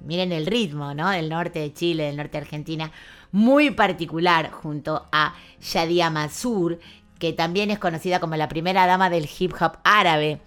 miren 0.00 0.32
el 0.32 0.46
ritmo, 0.46 0.94
¿no? 0.94 1.10
Del 1.10 1.28
norte 1.28 1.58
de 1.58 1.72
Chile, 1.72 2.04
del 2.04 2.16
norte 2.16 2.32
de 2.32 2.44
Argentina, 2.44 2.92
muy 3.30 3.70
particular 3.70 4.50
junto 4.50 5.06
a 5.12 5.34
Shadia 5.60 6.10
Mansour, 6.10 6.78
que 7.18 7.32
también 7.32 7.70
es 7.70 7.78
conocida 7.78 8.20
como 8.20 8.36
la 8.36 8.48
primera 8.48 8.86
dama 8.86 9.08
del 9.08 9.28
hip 9.38 9.54
hop 9.60 9.78
árabe. 9.84 10.40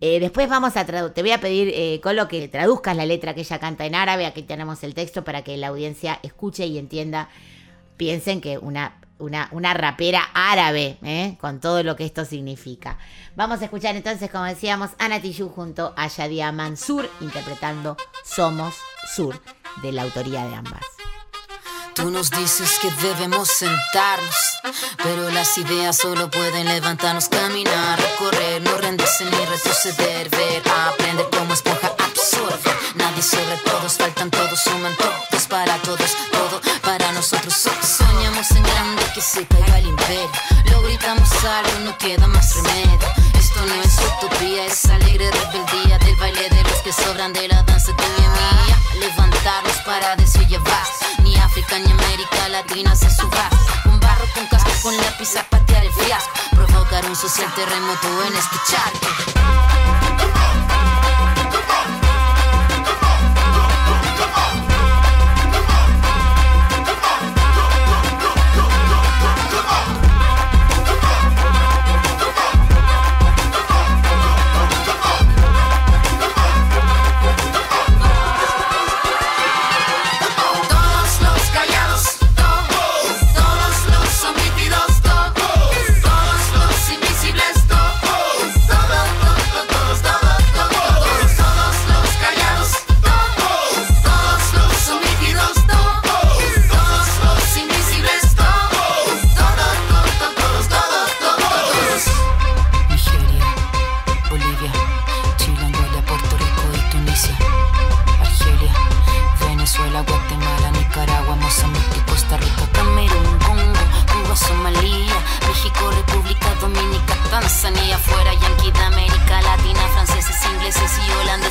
Eh, 0.00 0.20
después 0.20 0.48
vamos 0.48 0.76
a 0.76 0.86
tradu- 0.86 1.12
te 1.12 1.22
voy 1.22 1.30
a 1.30 1.40
pedir, 1.40 1.70
eh, 1.74 2.00
Colo, 2.02 2.28
que 2.28 2.48
traduzcas 2.48 2.96
la 2.96 3.06
letra 3.06 3.34
que 3.34 3.42
ella 3.42 3.58
canta 3.58 3.86
en 3.86 3.94
árabe. 3.94 4.26
Aquí 4.26 4.42
tenemos 4.42 4.82
el 4.82 4.94
texto 4.94 5.22
para 5.22 5.42
que 5.42 5.56
la 5.56 5.68
audiencia 5.68 6.18
escuche 6.22 6.66
y 6.66 6.78
entienda. 6.78 7.28
Piensen 7.96 8.40
que 8.40 8.58
una, 8.58 9.00
una, 9.24 9.74
rapera 9.74 10.22
árabe, 10.34 10.98
¿eh? 11.02 11.36
con 11.40 11.60
todo 11.60 11.82
lo 11.82 11.96
que 11.96 12.04
esto 12.04 12.24
significa. 12.24 12.98
Vamos 13.36 13.60
a 13.60 13.64
escuchar 13.64 13.96
entonces, 13.96 14.30
como 14.30 14.44
decíamos, 14.44 14.90
Ana 14.98 15.20
Tijoux 15.20 15.52
junto 15.52 15.92
a 15.96 16.08
Shadia 16.08 16.52
Mansur 16.52 17.08
interpretando 17.20 17.96
Somos 18.24 18.74
Sur, 19.14 19.40
de 19.82 19.92
la 19.92 20.02
autoría 20.02 20.46
de 20.46 20.54
ambas. 20.54 20.84
Tú 21.94 22.10
nos 22.10 22.30
dices 22.30 22.78
que 22.82 22.90
debemos 23.06 23.48
sentarnos, 23.48 24.34
pero 25.02 25.30
las 25.30 25.56
ideas 25.58 25.96
solo 25.96 26.28
pueden 26.28 26.66
levantarnos, 26.66 27.28
caminar, 27.28 28.00
recorrer, 28.00 28.60
no 28.62 28.76
rendirse 28.78 29.24
ni 29.24 29.44
retroceder, 29.46 30.28
ver, 30.28 30.62
aprender 30.68 31.26
como 31.30 31.54
esponja, 31.54 31.93
sobre 33.24 33.56
todos, 33.64 33.92
faltan 33.96 34.30
todos, 34.30 34.60
suman 34.62 34.94
todos 34.96 35.46
para 35.46 35.76
todos, 35.78 36.10
todo 36.32 36.60
para 36.82 37.10
nosotros. 37.12 37.54
So- 37.54 37.70
Soñamos 37.82 38.50
en 38.52 38.62
grande 38.62 39.02
que 39.14 39.20
se 39.20 39.46
caiga 39.46 39.78
el 39.78 39.86
imperio, 39.86 40.30
lo 40.70 40.82
gritamos 40.82 41.28
algo, 41.44 41.78
no 41.84 41.96
queda 41.98 42.26
más 42.26 42.54
remedio. 42.56 42.98
Esto 43.38 43.60
no 43.66 43.74
es 43.82 43.98
utopía, 43.98 44.66
es 44.66 44.84
alegre 44.86 45.30
rebeldía 45.30 45.98
del 45.98 46.16
baile 46.16 46.48
de 46.50 46.62
los 46.64 46.78
que 46.82 46.92
sobran 46.92 47.32
de 47.32 47.48
la 47.48 47.62
danza 47.62 47.90
y 47.92 47.94
mía. 47.94 48.78
Levantarnos 49.00 49.76
para 49.86 50.16
decir. 50.16 50.34
Ni 51.22 51.36
África 51.36 51.78
ni 51.78 51.90
América 51.90 52.48
Latina 52.48 52.94
se 52.94 53.10
suba. 53.10 53.48
Con 53.82 53.98
barro, 54.00 54.24
con 54.34 54.46
casco, 54.46 54.70
con 54.82 54.96
lápiz 54.96 55.36
a 55.36 55.42
patear 55.44 55.84
el 55.84 55.92
fiasco. 55.92 56.30
Provocar 56.50 57.04
un 57.06 57.16
social 57.16 57.52
terremoto 57.54 58.08
en 58.26 58.36
este 58.36 58.56
charco. 58.70 59.63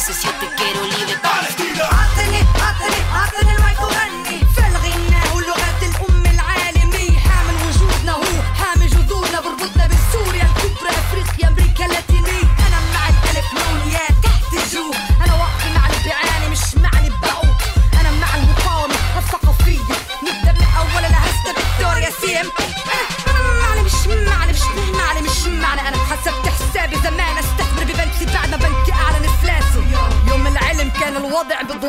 veces 0.07 0.23
yo 0.23 0.31
te 0.31 0.47
quiero 0.55 0.83
libre. 0.83 1.62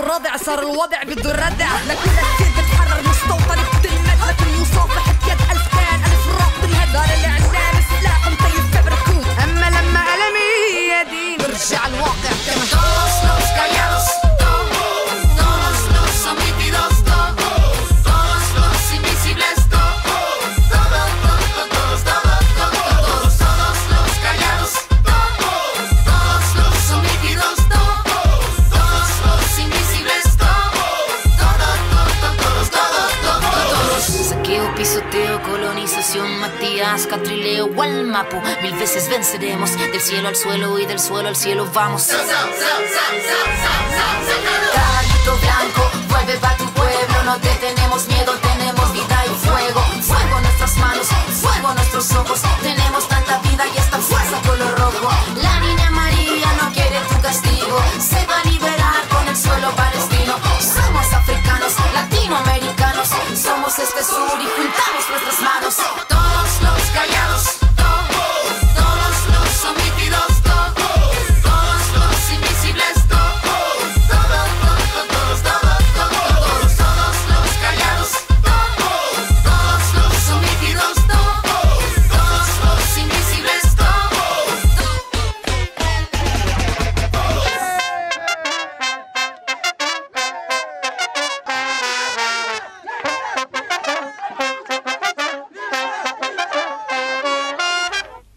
الرضع 0.05 0.37
صار 0.37 0.59
الوضع 0.59 1.03
بده 1.03 1.33
ردع 1.33 1.69
لكل 1.89 2.11
Matías, 36.95 37.07
Catrileo, 37.09 37.67
Gualmapu, 37.69 38.41
mil 38.63 38.75
veces 38.75 39.09
venceremos, 39.09 39.77
del 39.77 40.01
cielo 40.01 40.29
al 40.29 40.37
suelo 40.37 40.79
y 40.79 40.87
del 40.87 41.01
suelo 41.01 41.29
al 41.29 41.35
cielo 41.35 41.69
vamos. 41.75 42.07
Caballito 44.75 45.37
blanco, 45.43 45.91
vuelve 46.09 46.37
pa' 46.39 46.57
tu 46.57 46.67
pueblo, 46.67 47.23
no 47.25 47.37
te 47.41 47.49
tenemos 47.57 48.07
miedo, 48.07 48.33
tenemos 48.35 48.93
vida 48.93 49.25
y 49.27 49.35
fuego. 49.45 49.81
Fuego 50.03 50.37
en 50.37 50.43
nuestras 50.45 50.77
manos, 50.77 51.09
fuego 51.43 51.71
en 51.71 51.75
nuestros 51.75 52.13
ojos, 52.13 52.41
tenemos 52.63 53.09
tanta 53.09 53.39
vida 53.39 53.65
y 53.75 53.77
esta 53.77 53.99
fuerza 53.99 54.41
color 54.47 54.79
rojo. 54.79 55.09
La 55.43 55.59
niña 55.61 55.91
María 55.91 56.53
no 56.63 56.73
quiere 56.73 57.01
tu 57.09 57.21
castigo, 57.21 57.83
se 57.99 58.25
va 58.27 58.39
a 58.41 58.45
liberar 58.45 59.09
con 59.11 59.27
el 59.27 59.37
suelo 59.37 59.71
palestino. 59.75 60.35
Somos 60.61 61.13
africanos, 61.13 61.73
latinoamericanos, 61.93 63.09
somos 63.35 63.79
este 63.81 64.05
sur 64.05 64.39
y 64.41 64.47
juntamos 64.47 64.84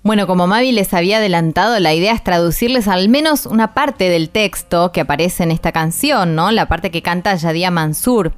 Bueno, 0.07 0.25
como 0.25 0.47
Mavi 0.47 0.71
les 0.71 0.93
había 0.93 1.17
adelantado, 1.17 1.77
la 1.81 1.93
idea 1.93 2.13
es 2.13 2.23
traducirles 2.23 2.87
al 2.87 3.09
menos 3.09 3.45
una 3.45 3.73
parte 3.73 4.07
del 4.07 4.29
texto 4.29 4.93
que 4.93 5.01
aparece 5.01 5.43
en 5.43 5.51
esta 5.51 5.73
canción, 5.73 6.33
¿no? 6.33 6.49
La 6.51 6.69
parte 6.69 6.91
que 6.91 7.01
canta 7.01 7.35
Yadia 7.35 7.71
Mansur. 7.71 8.31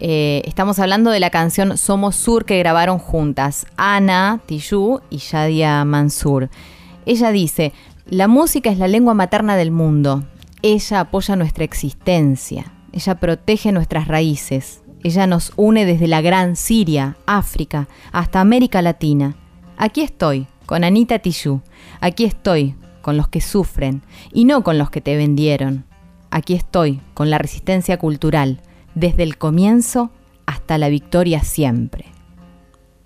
Eh, 0.00 0.42
estamos 0.44 0.78
hablando 0.80 1.10
de 1.10 1.20
la 1.20 1.30
canción 1.30 1.78
Somos 1.78 2.14
Sur 2.14 2.44
que 2.44 2.58
grabaron 2.58 2.98
juntas, 2.98 3.66
Ana 3.78 4.42
Tijoux 4.44 5.00
y 5.08 5.16
Yadia 5.16 5.82
Mansur. 5.86 6.50
Ella 7.06 7.30
dice, 7.30 7.72
la 8.04 8.28
música 8.28 8.68
es 8.68 8.76
la 8.76 8.86
lengua 8.86 9.14
materna 9.14 9.56
del 9.56 9.70
mundo. 9.70 10.24
Ella 10.60 11.00
apoya 11.00 11.36
nuestra 11.36 11.64
existencia. 11.64 12.74
Ella 12.92 13.14
protege 13.14 13.72
nuestras 13.72 14.08
raíces. 14.08 14.82
Ella 15.02 15.26
nos 15.26 15.54
une 15.56 15.86
desde 15.86 16.06
la 16.06 16.20
gran 16.20 16.54
Siria, 16.54 17.16
África, 17.24 17.88
hasta 18.12 18.42
América 18.42 18.82
Latina. 18.82 19.36
Aquí 19.78 20.02
estoy, 20.02 20.46
con 20.74 20.82
Anita 20.82 21.20
Tijoux. 21.20 21.62
Aquí 22.00 22.24
estoy, 22.24 22.74
con 23.00 23.16
los 23.16 23.28
que 23.28 23.40
sufren, 23.40 24.02
y 24.32 24.44
no 24.44 24.64
con 24.64 24.76
los 24.76 24.90
que 24.90 25.00
te 25.00 25.16
vendieron. 25.16 25.84
Aquí 26.32 26.54
estoy, 26.54 27.00
con 27.14 27.30
la 27.30 27.38
resistencia 27.38 27.96
cultural, 27.96 28.60
desde 28.96 29.22
el 29.22 29.38
comienzo 29.38 30.10
hasta 30.46 30.76
la 30.76 30.88
victoria 30.88 31.44
siempre. 31.44 32.06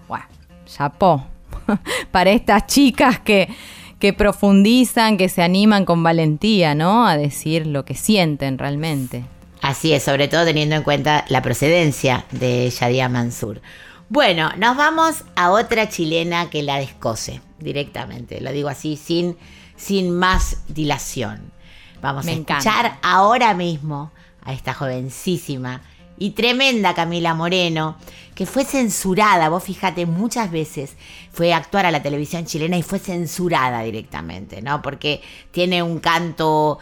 Bueno, 0.08 0.24
chapó. 0.64 1.26
Para 2.10 2.30
estas 2.30 2.64
chicas 2.68 3.20
que, 3.20 3.50
que 3.98 4.14
profundizan, 4.14 5.18
que 5.18 5.28
se 5.28 5.42
animan 5.42 5.84
con 5.84 6.02
valentía, 6.02 6.74
¿no? 6.74 7.06
A 7.06 7.18
decir 7.18 7.66
lo 7.66 7.84
que 7.84 7.96
sienten 7.96 8.56
realmente. 8.56 9.24
Así 9.60 9.92
es, 9.92 10.04
sobre 10.04 10.28
todo 10.28 10.46
teniendo 10.46 10.74
en 10.74 10.84
cuenta 10.84 11.26
la 11.28 11.42
procedencia 11.42 12.24
de 12.30 12.70
Yadia 12.70 13.10
Mansur. 13.10 13.60
Bueno, 14.08 14.50
nos 14.56 14.76
vamos 14.76 15.24
a 15.36 15.50
otra 15.50 15.88
chilena 15.88 16.48
que 16.48 16.62
la 16.62 16.78
descose 16.78 17.42
directamente. 17.58 18.40
Lo 18.40 18.52
digo 18.52 18.68
así, 18.68 18.96
sin, 18.96 19.36
sin 19.76 20.10
más 20.10 20.62
dilación. 20.68 21.52
Vamos 22.00 22.24
Me 22.24 22.32
a 22.32 22.34
encanta. 22.36 22.58
escuchar 22.70 22.98
ahora 23.02 23.52
mismo 23.54 24.10
a 24.42 24.52
esta 24.52 24.72
jovencísima 24.72 25.82
y 26.16 26.30
tremenda 26.30 26.94
Camila 26.94 27.34
Moreno, 27.34 27.96
que 28.34 28.46
fue 28.46 28.64
censurada, 28.64 29.48
vos 29.50 29.62
fíjate, 29.62 30.06
muchas 30.06 30.50
veces 30.50 30.96
fue 31.30 31.52
a 31.52 31.58
actuar 31.58 31.86
a 31.86 31.90
la 31.90 32.02
televisión 32.02 32.44
chilena 32.44 32.76
y 32.76 32.82
fue 32.82 32.98
censurada 32.98 33.82
directamente, 33.82 34.62
¿no? 34.62 34.80
Porque 34.80 35.22
tiene 35.50 35.82
un 35.82 35.98
canto 36.00 36.78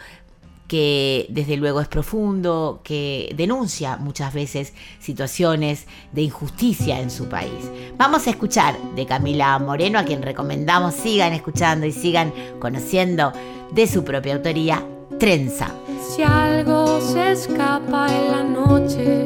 que 0.67 1.25
desde 1.29 1.57
luego 1.57 1.81
es 1.81 1.87
profundo, 1.87 2.81
que 2.83 3.33
denuncia 3.35 3.97
muchas 3.97 4.33
veces 4.33 4.73
situaciones 4.99 5.87
de 6.11 6.23
injusticia 6.23 6.99
en 6.99 7.09
su 7.09 7.29
país. 7.29 7.71
Vamos 7.97 8.27
a 8.27 8.31
escuchar 8.31 8.77
de 8.95 9.05
Camila 9.05 9.57
Moreno, 9.59 9.99
a 9.99 10.03
quien 10.03 10.21
recomendamos 10.21 10.93
sigan 10.93 11.33
escuchando 11.33 11.85
y 11.85 11.91
sigan 11.91 12.33
conociendo 12.59 13.31
de 13.71 13.87
su 13.87 14.03
propia 14.03 14.35
autoría, 14.35 14.83
Trenza. 15.19 15.71
Si 16.15 16.21
algo 16.21 17.01
se 17.01 17.31
escapa 17.31 18.07
en 18.07 18.31
la 18.31 18.43
noche, 18.43 19.25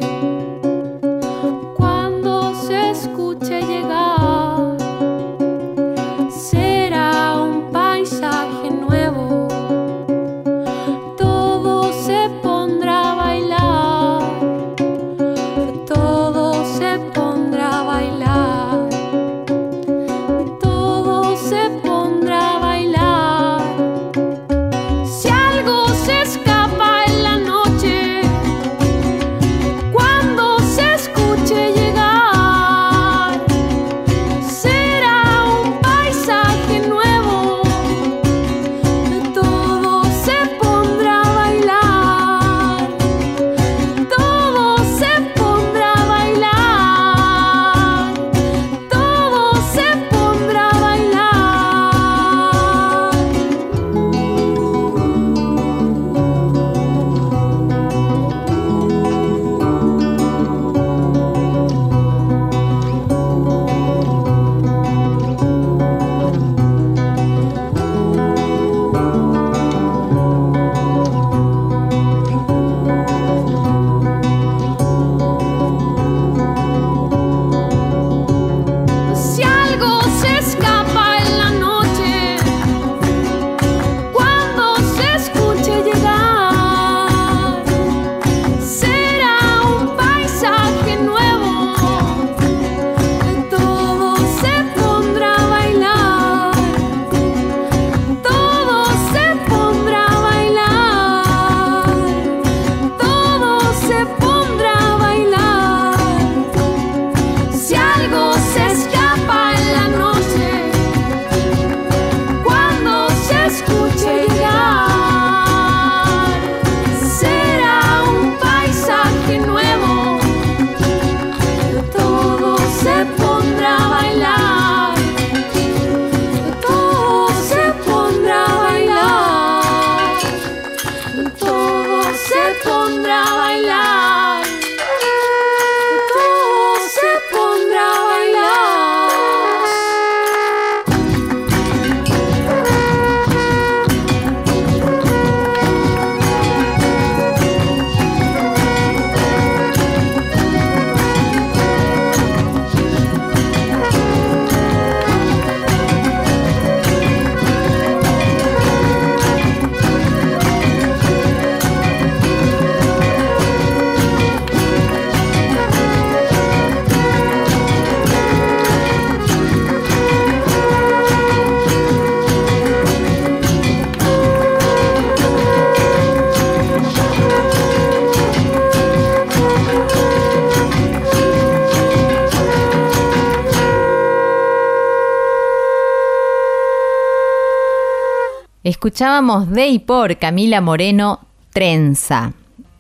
Escuchábamos 188.81 189.51
de 189.51 189.67
y 189.67 189.77
por 189.77 190.17
Camila 190.17 190.59
Moreno 190.59 191.19
Trenza. 191.53 192.33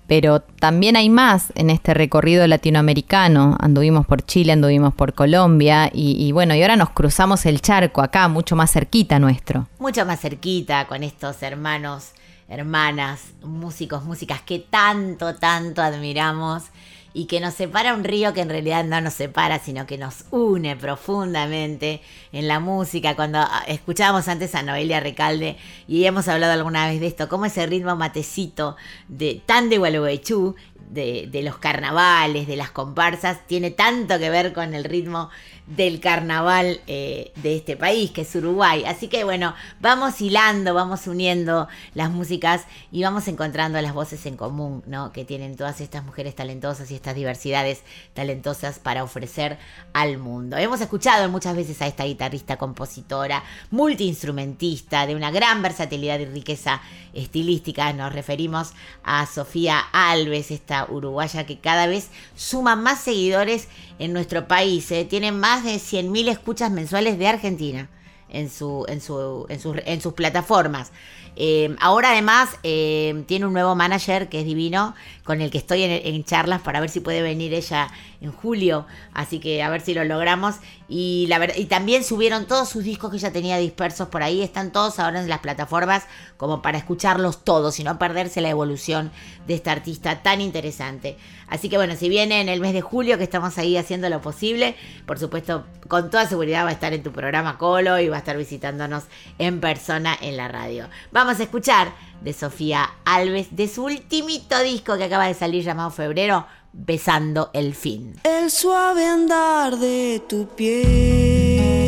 Pero 0.07 0.39
también 0.39 0.95
hay 0.95 1.11
más 1.11 1.53
en 1.53 1.69
este 1.69 1.93
recorrido 1.93 2.47
latinoamericano. 2.47 3.55
Anduvimos 3.59 4.07
por 4.07 4.25
Chile, 4.25 4.53
anduvimos 4.53 4.95
por 4.95 5.13
Colombia 5.13 5.91
y, 5.93 6.15
y 6.17 6.31
bueno, 6.31 6.55
y 6.55 6.63
ahora 6.63 6.75
nos 6.75 6.89
cruzamos 6.89 7.45
el 7.45 7.61
charco 7.61 8.01
acá, 8.01 8.27
mucho 8.29 8.55
más 8.55 8.71
cerquita 8.71 9.19
nuestro. 9.19 9.67
mucho 9.77 10.03
más 10.03 10.19
cerquita 10.19 10.87
con 10.87 11.03
estos 11.03 11.43
hermanos, 11.43 12.13
hermanas, 12.49 13.21
músicos, 13.43 14.03
músicas 14.03 14.41
que 14.41 14.57
tanto, 14.57 15.35
tanto 15.35 15.83
admiramos 15.83 16.63
y 17.13 17.25
que 17.25 17.39
nos 17.39 17.53
separa 17.53 17.93
un 17.93 18.03
río 18.03 18.33
que 18.33 18.41
en 18.41 18.49
realidad 18.49 18.83
no 18.83 19.01
nos 19.01 19.13
separa, 19.13 19.59
sino 19.59 19.85
que 19.85 19.97
nos 19.97 20.25
une 20.31 20.75
profundamente 20.75 22.01
en 22.31 22.47
la 22.47 22.59
música. 22.59 23.15
Cuando 23.15 23.39
ah, 23.39 23.63
escuchábamos 23.67 24.27
antes 24.27 24.55
a 24.55 24.63
Noelia 24.63 24.99
Recalde 24.99 25.57
y 25.87 26.05
hemos 26.05 26.27
hablado 26.27 26.53
alguna 26.53 26.87
vez 26.87 26.99
de 26.99 27.07
esto, 27.07 27.27
cómo 27.27 27.45
ese 27.45 27.65
ritmo 27.65 27.95
matecito 27.95 28.75
de 29.07 29.41
tan 29.45 29.69
de 29.69 29.77
Gualeguaychú, 29.77 30.55
de, 30.89 31.27
de 31.31 31.43
los 31.43 31.57
carnavales, 31.57 32.47
de 32.47 32.55
las 32.55 32.71
comparsas, 32.71 33.45
tiene 33.47 33.71
tanto 33.71 34.19
que 34.19 34.29
ver 34.29 34.53
con 34.53 34.73
el 34.73 34.83
ritmo 34.83 35.29
del 35.67 35.99
carnaval 35.99 36.81
eh, 36.87 37.31
de 37.37 37.55
este 37.55 37.77
país, 37.77 38.11
que 38.11 38.21
es 38.21 38.35
Uruguay. 38.35 38.83
Así 38.85 39.07
que 39.07 39.23
bueno, 39.23 39.55
vamos 39.79 40.19
hilando, 40.19 40.73
vamos 40.73 41.07
uniendo 41.07 41.67
las 41.93 42.09
músicas 42.09 42.65
y 42.91 43.03
vamos 43.03 43.27
encontrando 43.27 43.81
las 43.81 43.93
voces 43.93 44.25
en 44.25 44.35
común, 44.35 44.83
¿no? 44.85 45.11
Que 45.11 45.23
tienen 45.23 45.55
todas 45.55 45.79
estas 45.79 46.03
mujeres 46.03 46.35
talentosas 46.35 46.91
y 46.91 46.95
estas 46.95 47.15
diversidades 47.15 47.83
talentosas 48.13 48.79
para 48.79 49.03
ofrecer 49.03 49.57
al 49.93 50.17
mundo. 50.17 50.57
Hemos 50.57 50.81
escuchado 50.81 51.29
muchas 51.29 51.55
veces 51.55 51.81
a 51.81 51.87
esta 51.87 52.05
guitarrista, 52.05 52.57
compositora, 52.57 53.43
multiinstrumentista, 53.69 55.05
de 55.05 55.15
una 55.15 55.31
gran 55.31 55.61
versatilidad 55.61 56.19
y 56.19 56.25
riqueza 56.25 56.81
estilística. 57.13 57.91
Nos 57.93 58.13
referimos 58.13 58.73
a 59.03 59.25
Sofía 59.25 59.79
Alves, 59.91 60.51
esta 60.51 60.85
uruguaya 60.89 61.45
que 61.45 61.59
cada 61.59 61.87
vez 61.87 62.09
suma 62.35 62.75
más 62.75 62.99
seguidores 63.01 63.67
en 64.01 64.13
nuestro 64.13 64.47
país. 64.47 64.91
¿eh? 64.91 65.05
Tiene 65.05 65.31
más 65.31 65.63
de 65.63 65.75
100.000 65.75 66.29
escuchas 66.29 66.71
mensuales 66.71 67.19
de 67.19 67.27
Argentina 67.27 67.89
en, 68.29 68.49
su, 68.49 68.85
en, 68.87 68.99
su, 68.99 69.45
en, 69.47 69.59
sus, 69.59 69.77
en 69.85 70.01
sus 70.01 70.13
plataformas. 70.13 70.91
Eh, 71.37 71.75
ahora 71.79 72.11
además 72.11 72.49
eh, 72.63 73.23
tiene 73.25 73.45
un 73.45 73.53
nuevo 73.53 73.73
manager 73.73 74.27
que 74.27 74.39
es 74.39 74.45
divino, 74.45 74.95
con 75.23 75.39
el 75.39 75.49
que 75.49 75.59
estoy 75.59 75.83
en, 75.83 76.23
charlas 76.25 76.61
para 76.61 76.81
ver 76.81 76.89
si 76.89 76.99
puede 76.99 77.21
venir 77.21 77.53
ella 77.53 77.89
en 78.19 78.33
julio, 78.33 78.85
así 79.13 79.39
que 79.39 79.63
a 79.63 79.69
ver 79.69 79.81
si 79.81 79.93
lo 79.93 80.03
logramos. 80.03 80.55
Y, 80.89 81.27
la 81.29 81.57
y 81.57 81.65
también 81.65 82.03
subieron 82.03 82.47
todos 82.47 82.67
sus 82.67 82.83
discos 82.83 83.11
que 83.11 83.17
ella 83.17 83.31
tenía 83.31 83.57
dispersos 83.57 84.09
por 84.09 84.23
ahí, 84.23 84.41
están 84.41 84.71
todos 84.71 84.99
ahora 84.99 85.21
en 85.21 85.29
las 85.29 85.39
plataformas 85.39 86.05
como 86.35 86.61
para 86.61 86.77
escucharlos 86.77 87.45
todos 87.45 87.79
y 87.79 87.83
no 87.85 87.97
perderse 87.97 88.41
la 88.41 88.49
evolución 88.49 89.11
de 89.47 89.53
esta 89.53 89.71
artista 89.71 90.21
tan 90.21 90.41
interesante. 90.41 91.17
Así 91.51 91.67
que 91.67 91.75
bueno, 91.75 91.95
si 91.97 92.07
viene 92.07 92.39
en 92.39 92.47
el 92.47 92.61
mes 92.61 92.73
de 92.73 92.79
julio 92.79 93.17
que 93.17 93.25
estamos 93.25 93.57
ahí 93.57 93.75
haciendo 93.75 94.09
lo 94.09 94.21
posible, 94.21 94.75
por 95.05 95.19
supuesto, 95.19 95.65
con 95.89 96.09
toda 96.09 96.25
seguridad 96.25 96.63
va 96.63 96.69
a 96.69 96.71
estar 96.71 96.93
en 96.93 97.03
tu 97.03 97.11
programa 97.11 97.57
Colo 97.57 97.99
y 97.99 98.07
va 98.07 98.15
a 98.15 98.19
estar 98.19 98.37
visitándonos 98.37 99.03
en 99.37 99.59
persona 99.59 100.17
en 100.21 100.37
la 100.37 100.47
radio. 100.47 100.87
Vamos 101.11 101.41
a 101.41 101.43
escuchar 101.43 101.91
de 102.21 102.31
Sofía 102.31 102.89
Alves, 103.03 103.53
de 103.53 103.67
su 103.67 103.83
ultimito 103.83 104.57
disco 104.61 104.97
que 104.97 105.03
acaba 105.03 105.27
de 105.27 105.33
salir 105.33 105.65
llamado 105.65 105.91
Febrero, 105.91 106.47
Besando 106.71 107.49
el 107.53 107.75
Fin. 107.75 108.15
El 108.23 108.49
suave 108.49 109.05
andar 109.05 109.75
de 109.77 110.23
tu 110.29 110.47
piel 110.47 111.81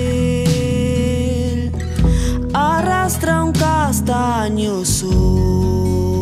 arrastra 2.53 3.41
un 3.43 3.53
castaño 3.53 4.83
sol. 4.83 6.12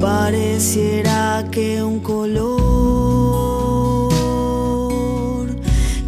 Pareciera 0.00 1.44
que 1.50 1.82
un 1.82 2.00
color 2.00 2.36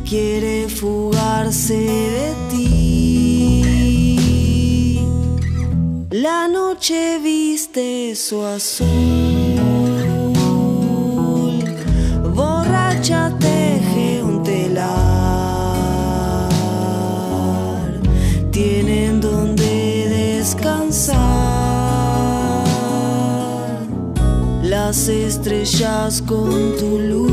quiere 0.05 0.69
fugarse 0.69 1.74
de 1.74 2.35
ti. 2.51 3.65
La 6.10 6.48
noche 6.48 7.19
viste 7.23 8.15
su 8.15 8.43
azul, 8.43 8.86
borracha 12.35 13.35
teje 13.39 14.23
un 14.23 14.43
telar, 14.43 14.89
tienen 18.51 19.20
donde 19.20 20.36
descansar 20.36 21.47
las 24.89 25.06
estrellas 25.10 26.23
con 26.23 26.48
tu 26.78 26.98
luz 26.98 27.28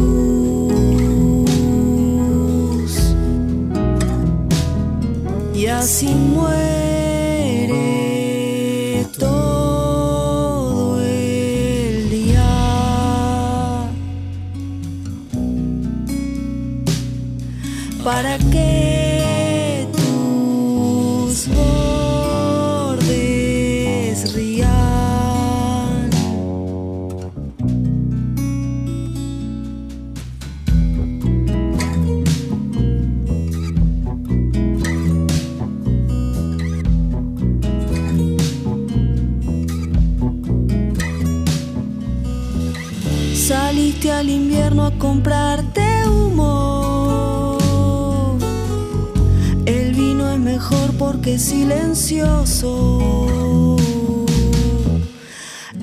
y 5.53 5.67
así 5.67 6.07
muere 6.07 7.07
todo 9.17 10.99
el 10.99 12.09
día. 12.09 12.43
Para 18.03 18.37
que 18.51 19.04
comprarte 44.97 46.07
humo. 46.07 47.57
El 49.65 49.93
vino 49.93 50.29
es 50.29 50.39
mejor 50.39 50.91
porque 50.97 51.35
es 51.35 51.43
silencioso. 51.43 52.99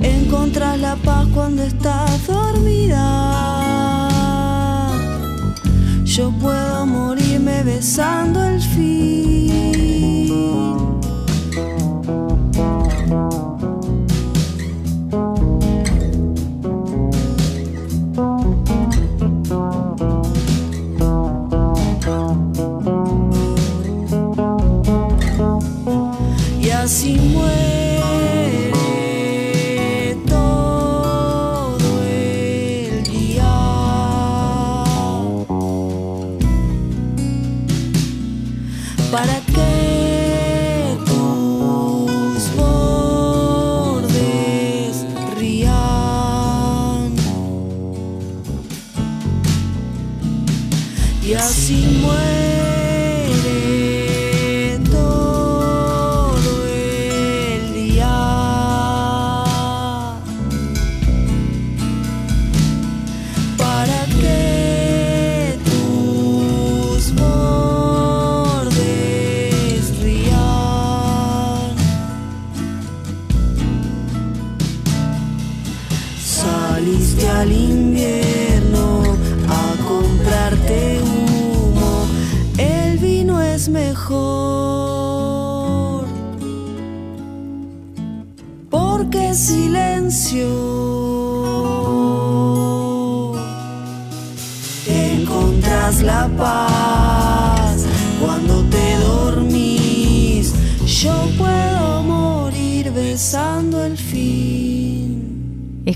Encontras 0.00 0.78
la 0.80 0.96
paz 0.96 1.26
cuando 1.34 1.62
estás 1.62 2.26
dormida. 2.26 4.08
Yo 6.04 6.30
puedo 6.32 6.86
morirme 6.86 7.62
besando 7.62 8.41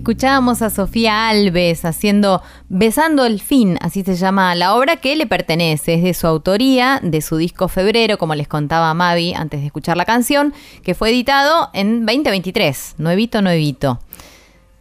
Escuchábamos 0.07 0.63
a 0.63 0.71
Sofía 0.71 1.29
Alves 1.29 1.85
haciendo 1.85 2.41
Besando 2.69 3.27
el 3.27 3.41
Fin, 3.41 3.77
así 3.81 4.05
se 4.05 4.15
llama 4.15 4.55
la 4.55 4.77
obra 4.77 4.99
que 4.99 5.17
le 5.17 5.27
pertenece, 5.27 5.95
es 5.95 6.05
de 6.05 6.15
su 6.15 6.29
autoría, 6.29 7.01
de 7.03 7.21
su 7.21 7.39
disco 7.39 7.67
Febrero, 7.67 8.17
como 8.17 8.37
les 8.37 8.47
contaba 8.47 8.95
Mavi 8.95 9.35
antes 9.35 9.59
de 9.59 9.67
escuchar 9.67 9.97
la 9.97 10.05
canción, 10.05 10.55
que 10.85 10.95
fue 10.95 11.11
editado 11.11 11.71
en 11.73 12.07
2023, 12.07 12.95
nuevito, 12.99 13.43
nuevito. 13.43 13.99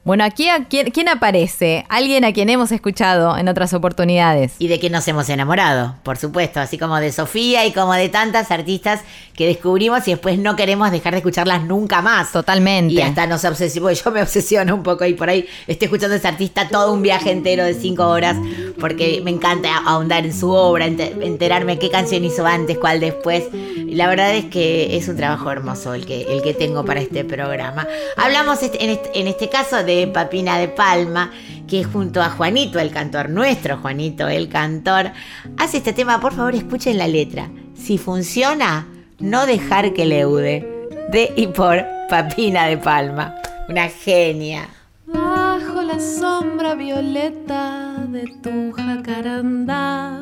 Bueno, 0.05 0.23
aquí 0.23 0.49
a 0.49 0.65
quién, 0.65 0.91
quién 0.91 1.09
aparece, 1.09 1.83
alguien 1.89 2.25
a 2.25 2.31
quien 2.31 2.47
hemos 2.49 2.71
escuchado 2.71 3.35
en 3.39 3.47
otras 3.47 3.73
oportunidades. 3.73 4.53
Y 4.59 4.67
de 4.67 4.79
que 4.79 4.91
nos 4.91 5.07
hemos 5.07 5.27
enamorado, 5.29 5.95
por 6.03 6.17
supuesto, 6.17 6.59
así 6.59 6.77
como 6.77 6.97
de 6.97 7.11
Sofía 7.11 7.65
y 7.65 7.71
como 7.73 7.91
de 7.93 8.07
tantas 8.09 8.51
artistas 8.51 9.01
que 9.35 9.47
descubrimos 9.47 10.07
y 10.07 10.11
después 10.11 10.37
no 10.37 10.55
queremos 10.55 10.91
dejar 10.91 11.13
de 11.13 11.17
escucharlas 11.17 11.63
nunca 11.63 12.03
más. 12.03 12.31
Totalmente. 12.31 12.93
Y 12.93 13.01
hasta 13.01 13.25
nos 13.25 13.43
obsesionamos, 13.45 14.03
yo 14.03 14.11
me 14.11 14.21
obsesiono 14.21 14.75
un 14.75 14.83
poco 14.83 15.05
y 15.05 15.15
por 15.15 15.27
ahí 15.27 15.47
estoy 15.65 15.87
escuchando 15.87 16.13
a 16.13 16.17
ese 16.17 16.27
artista 16.27 16.69
todo 16.69 16.93
un 16.93 17.01
viaje 17.01 17.31
entero 17.31 17.63
de 17.65 17.73
cinco 17.73 18.07
horas 18.07 18.37
porque 18.79 19.21
me 19.23 19.31
encanta 19.31 19.75
ahondar 19.87 20.23
en 20.23 20.33
su 20.35 20.51
obra, 20.51 20.85
ente- 20.85 21.15
enterarme 21.25 21.79
qué 21.79 21.89
canción 21.89 22.23
hizo 22.23 22.45
antes, 22.45 22.77
cuál 22.77 22.99
después. 22.99 23.45
La 23.87 24.07
verdad 24.07 24.35
es 24.35 24.45
que 24.45 24.97
es 24.97 25.07
un 25.07 25.15
trabajo 25.17 25.49
hermoso 25.51 25.95
el 25.95 26.05
que, 26.05 26.21
el 26.31 26.43
que 26.43 26.53
tengo 26.53 26.85
para 26.85 26.99
este 27.01 27.25
programa. 27.25 27.87
Hablamos 28.17 28.61
en, 28.61 28.89
este, 28.91 29.19
en 29.19 29.27
este 29.27 29.49
caso 29.49 29.83
Papina 30.13 30.57
de 30.57 30.67
Palma, 30.67 31.31
que 31.67 31.83
junto 31.83 32.21
a 32.21 32.29
Juanito, 32.29 32.79
el 32.79 32.91
cantor, 32.91 33.29
nuestro 33.29 33.77
Juanito, 33.77 34.27
el 34.27 34.49
cantor, 34.49 35.11
hace 35.57 35.77
este 35.77 35.93
tema. 35.93 36.19
Por 36.19 36.33
favor, 36.33 36.55
escuchen 36.55 36.97
la 36.97 37.07
letra. 37.07 37.49
Si 37.73 37.97
funciona, 37.97 38.87
no 39.19 39.45
dejar 39.45 39.93
que 39.93 40.05
leude. 40.05 40.71
De 41.11 41.33
y 41.35 41.47
por 41.47 41.83
Papina 42.09 42.67
de 42.67 42.77
Palma. 42.77 43.35
Una 43.69 43.87
genia. 43.87 44.67
Bajo 45.07 45.81
la 45.81 45.99
sombra 45.99 46.75
violeta 46.75 47.95
de 48.09 48.25
tu 48.43 48.71
jacarandá, 48.71 50.21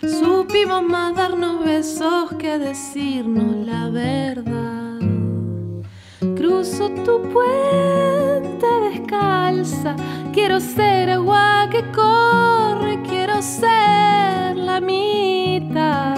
supimos 0.00 0.82
más 0.82 1.14
darnos 1.14 1.64
besos 1.64 2.32
que 2.38 2.58
decirnos 2.58 3.66
la 3.66 3.88
verdad. 3.88 4.93
Cruzo 6.36 6.88
tu 7.04 7.20
puente 7.32 8.66
descalza, 8.88 9.94
quiero 10.32 10.58
ser 10.58 11.10
agua 11.10 11.68
que 11.70 11.82
corre, 11.92 13.02
quiero 13.02 13.42
ser 13.42 14.56
la 14.56 14.80
mitad. 14.80 16.16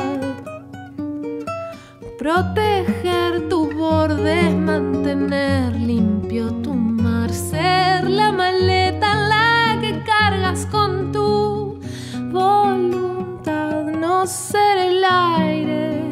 Proteger 2.19 3.49
tus 3.49 3.75
bordes, 3.75 4.55
mantener 4.55 5.75
limpio 5.75 6.53
tu 6.63 6.73
mar, 6.73 7.31
ser 7.31 8.09
la 8.09 8.31
maleta 8.31 9.13
en 9.13 9.29
la 9.29 9.79
que 9.81 10.03
cargas 10.05 10.67
con 10.67 11.11
tu 11.11 11.81
voluntad, 12.31 13.85
no 13.85 14.27
ser 14.27 14.79
el 14.79 15.05
aire, 15.05 16.06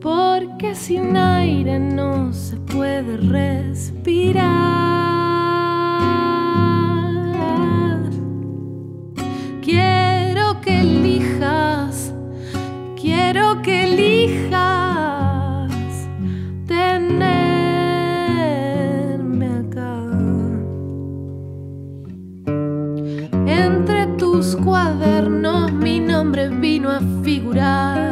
porque 0.00 0.74
sin 0.74 1.16
aire 1.16 1.78
no 1.78 2.32
se 2.32 2.56
puede 2.56 3.18
respirar. 3.18 4.40
Quiero 9.62 10.60
que 10.62 10.80
elijas, 10.80 12.14
quiero 13.00 13.60
que 13.62 13.84
elijas 13.84 14.50
tenerme 16.66 17.46
acá. 19.46 20.02
Entre 23.46 24.06
tus 24.16 24.56
cuadernos 24.56 25.70
mi 25.72 26.00
nombre 26.00 26.48
vino 26.48 26.90
a 26.90 27.00
figurar. 27.22 28.09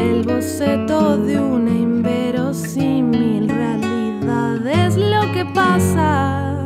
El 0.00 0.22
boceto 0.22 1.18
de 1.18 1.38
una 1.38 1.70
inverosímil 1.70 3.48
realidad 3.48 4.66
es 4.66 4.96
lo 4.96 5.30
que 5.32 5.44
pasa. 5.44 6.64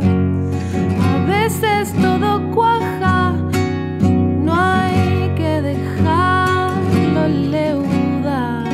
A 1.11 1.27
veces 1.27 1.93
todo 2.01 2.49
cuaja, 2.53 3.33
no 4.47 4.55
hay 4.55 5.33
que 5.37 5.63
dejarlo 5.71 7.29
leudar. 7.29 8.73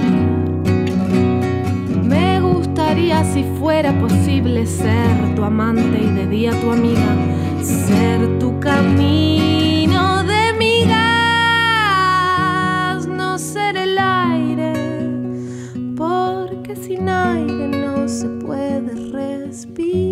Me 2.05 2.41
gustaría 2.41 3.25
si 3.25 3.45
fuera 3.59 3.99
posible 3.99 4.67
ser 4.67 5.35
tu 5.37 5.43
amante 5.43 5.99
y 6.03 6.11
de 6.19 6.27
día 6.27 6.53
tu 6.61 6.71
amiga, 6.71 7.17
ser 7.63 8.39
tu 8.39 8.61
camino 8.61 9.50
porque 17.01 17.07
sin 17.07 17.09
aire 17.09 17.69
no 17.69 18.09
se 18.09 18.29
puede 18.29 18.95
respirar. 19.13 20.10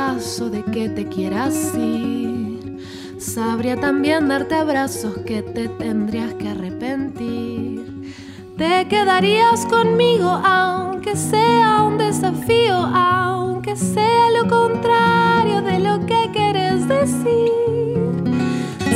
De 0.00 0.64
que 0.64 0.88
te 0.88 1.06
quieras 1.08 1.74
ir, 1.76 2.78
sabría 3.18 3.78
también 3.78 4.28
darte 4.28 4.54
abrazos 4.54 5.18
que 5.26 5.42
te 5.42 5.68
tendrías 5.68 6.32
que 6.34 6.48
arrepentir. 6.48 8.14
Te 8.56 8.88
quedarías 8.88 9.66
conmigo 9.66 10.30
aunque 10.30 11.14
sea 11.16 11.82
un 11.82 11.98
desafío, 11.98 12.76
aunque 12.76 13.76
sea 13.76 14.30
lo 14.30 14.48
contrario 14.48 15.60
de 15.60 15.80
lo 15.80 16.06
que 16.06 16.30
quieres 16.32 16.88
decir. 16.88 17.52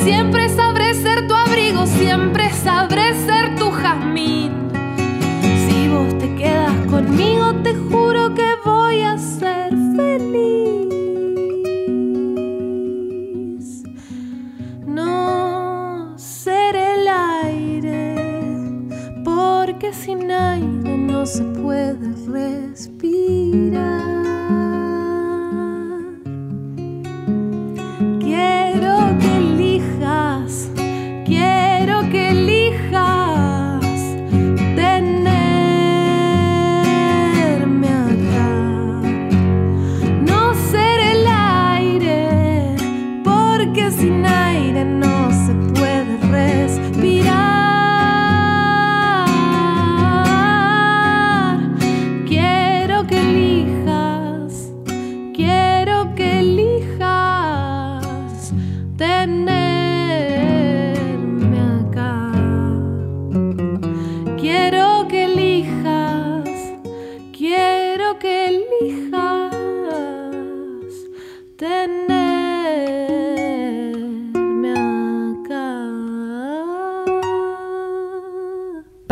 Siempre 0.02 0.48
sabré 0.48 0.94
ser 0.94 1.28
tu 1.28 1.34
abrigo, 1.34 1.86
siempre 1.86 2.50
sabré 2.50 3.12
ser 3.26 3.54
tu 3.56 3.70
jazmín. 3.70 4.52
Si 5.68 5.86
vos 5.88 6.16
te 6.18 6.34
quedas 6.34 6.86
conmigo, 6.90 7.52
te 7.62 7.74
juro 7.74 8.34
que 8.34 8.54
voy 8.64 9.02
a 9.02 9.18
ser 9.18 9.63
no 20.96 21.26
se 21.26 21.42
puede 21.42 22.14
respirar. 22.26 24.13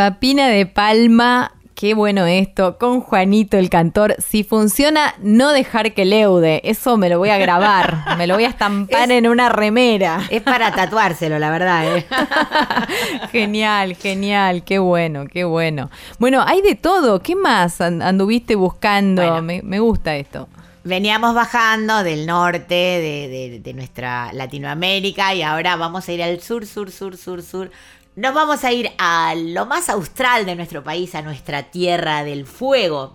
Papina 0.06 0.48
de 0.48 0.66
Palma, 0.66 1.52
qué 1.76 1.94
bueno 1.94 2.26
esto, 2.26 2.76
con 2.76 3.00
Juanito 3.02 3.56
el 3.56 3.70
cantor. 3.70 4.16
Si 4.18 4.42
funciona, 4.42 5.14
no 5.22 5.52
dejar 5.52 5.94
que 5.94 6.04
leude. 6.04 6.60
Eso 6.64 6.96
me 6.96 7.08
lo 7.08 7.18
voy 7.20 7.28
a 7.28 7.38
grabar, 7.38 7.98
me 8.18 8.26
lo 8.26 8.34
voy 8.34 8.42
a 8.42 8.48
estampar 8.48 9.12
en 9.12 9.28
una 9.28 9.48
remera. 9.48 10.20
Es 10.28 10.42
para 10.42 10.74
tatuárselo, 10.74 11.38
la 11.38 11.50
verdad. 11.52 11.98
¿eh? 11.98 12.06
Genial, 13.30 13.94
genial, 13.94 14.64
qué 14.64 14.80
bueno, 14.80 15.26
qué 15.32 15.44
bueno. 15.44 15.88
Bueno, 16.18 16.42
hay 16.44 16.62
de 16.62 16.74
todo. 16.74 17.20
¿Qué 17.22 17.36
más 17.36 17.80
an- 17.80 18.02
anduviste 18.02 18.56
buscando? 18.56 19.40
Me, 19.40 19.62
me 19.62 19.78
gusta 19.78 20.16
esto. 20.16 20.48
Veníamos 20.82 21.32
bajando 21.32 22.02
del 22.02 22.26
norte 22.26 22.74
de, 22.74 23.28
de- 23.28 23.60
de 23.60 23.72
nuestra 23.72 24.32
Latinoamérica 24.32 25.32
y 25.32 25.42
ahora 25.42 25.76
vamos 25.76 26.08
a 26.08 26.12
ir 26.12 26.24
al 26.24 26.40
sur, 26.40 26.66
sur, 26.66 26.90
sur, 26.90 27.16
sur, 27.16 27.40
sur. 27.40 27.70
Nos 28.14 28.34
vamos 28.34 28.62
a 28.64 28.72
ir 28.72 28.90
a 28.98 29.34
lo 29.34 29.64
más 29.64 29.88
austral 29.88 30.44
de 30.44 30.54
nuestro 30.54 30.84
país, 30.84 31.14
a 31.14 31.22
nuestra 31.22 31.70
tierra 31.70 32.24
del 32.24 32.44
fuego. 32.44 33.14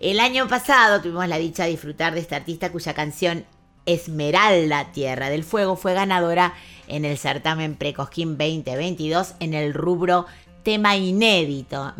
El 0.00 0.20
año 0.20 0.48
pasado 0.48 1.02
tuvimos 1.02 1.28
la 1.28 1.36
dicha 1.36 1.64
de 1.64 1.70
disfrutar 1.70 2.14
de 2.14 2.20
esta 2.20 2.36
artista 2.36 2.72
cuya 2.72 2.94
canción 2.94 3.44
Esmeralda, 3.84 4.90
Tierra 4.92 5.28
del 5.28 5.44
Fuego, 5.44 5.76
fue 5.76 5.92
ganadora 5.92 6.54
en 6.86 7.04
el 7.04 7.18
certamen 7.18 7.74
Precosquín 7.74 8.38
2022 8.38 9.34
en 9.40 9.52
el 9.52 9.74
rubro 9.74 10.24
tema 10.62 10.96
inédito. 10.96 11.92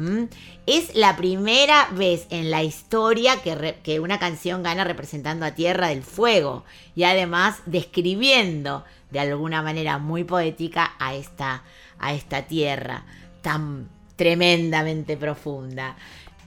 Es 0.66 0.94
la 0.94 1.16
primera 1.16 1.88
vez 1.92 2.28
en 2.30 2.50
la 2.50 2.62
historia 2.62 3.42
que, 3.42 3.76
que 3.82 4.00
una 4.00 4.18
canción 4.18 4.62
gana 4.62 4.84
representando 4.84 5.44
a 5.44 5.50
Tierra 5.50 5.88
del 5.88 6.02
Fuego 6.02 6.64
y 6.96 7.04
además 7.04 7.60
describiendo 7.66 8.84
de 9.10 9.20
alguna 9.20 9.62
manera 9.62 9.98
muy 9.98 10.24
poética 10.24 10.94
a 10.98 11.14
esta, 11.14 11.62
a 11.98 12.14
esta 12.14 12.42
tierra 12.42 13.04
tan 13.42 13.88
tremendamente 14.16 15.16
profunda. 15.16 15.96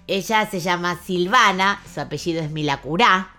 Ella 0.07 0.49
se 0.49 0.59
llama 0.59 0.99
Silvana, 1.03 1.81
su 1.93 2.01
apellido 2.01 2.41
es 2.41 2.51
Milacurá, 2.51 3.31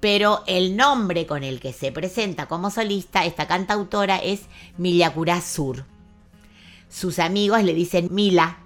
pero 0.00 0.44
el 0.46 0.76
nombre 0.76 1.26
con 1.26 1.42
el 1.42 1.60
que 1.60 1.72
se 1.72 1.90
presenta 1.90 2.46
como 2.46 2.70
solista 2.70 3.24
esta 3.24 3.48
cantautora 3.48 4.18
es 4.18 4.42
Milacurá 4.76 5.40
Sur. 5.40 5.84
Sus 6.88 7.18
amigos 7.18 7.62
le 7.64 7.74
dicen 7.74 8.08
Mila. 8.10 8.58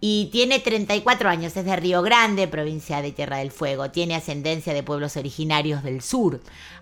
Y 0.00 0.28
tiene 0.30 0.60
34 0.60 1.28
años, 1.28 1.56
es 1.56 1.64
de 1.64 1.74
Río 1.74 2.02
Grande, 2.02 2.46
provincia 2.46 3.02
de 3.02 3.10
Tierra 3.10 3.38
del 3.38 3.50
Fuego. 3.50 3.90
Tiene 3.90 4.14
ascendencia 4.14 4.72
de 4.72 4.84
pueblos 4.84 5.16
originarios 5.16 5.82
del 5.82 6.02
sur. 6.02 6.40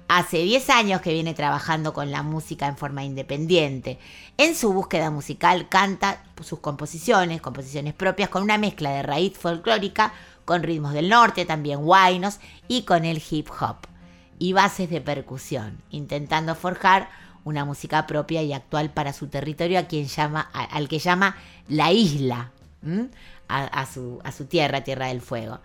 Hace 0.08 0.38
10 0.38 0.70
años 0.70 1.00
que 1.00 1.12
viene 1.12 1.34
trabajando 1.34 1.92
con 1.92 2.12
la 2.12 2.22
música 2.22 2.68
en 2.68 2.76
forma 2.76 3.02
independiente. 3.02 3.98
En 4.38 4.54
su 4.54 4.72
búsqueda 4.72 5.10
musical 5.10 5.68
canta 5.68 6.22
sus 6.42 6.60
composiciones, 6.60 7.40
composiciones 7.40 7.92
propias, 7.92 8.28
con 8.28 8.44
una 8.44 8.56
mezcla 8.56 8.90
de 8.90 9.02
raíz 9.02 9.36
folclórica, 9.36 10.12
con 10.44 10.62
ritmos 10.62 10.92
del 10.92 11.08
norte, 11.08 11.44
también 11.44 11.80
guainos, 11.80 12.38
y 12.68 12.82
con 12.82 13.04
el 13.04 13.20
hip 13.28 13.48
hop. 13.60 13.78
Y 14.38 14.52
bases 14.52 14.90
de 14.90 15.00
percusión, 15.00 15.82
intentando 15.90 16.54
forjar 16.54 17.08
una 17.42 17.64
música 17.64 18.06
propia 18.06 18.42
y 18.42 18.52
actual 18.52 18.90
para 18.90 19.12
su 19.12 19.26
territorio, 19.26 19.78
a 19.80 19.84
quien 19.84 20.06
llama, 20.06 20.40
al 20.40 20.88
que 20.88 21.00
llama 21.00 21.36
la 21.66 21.90
isla, 21.90 22.52
a 23.48 23.86
su 23.86 24.44
tierra, 24.48 24.84
Tierra 24.84 25.06
del 25.08 25.20
Fuego. 25.20 25.58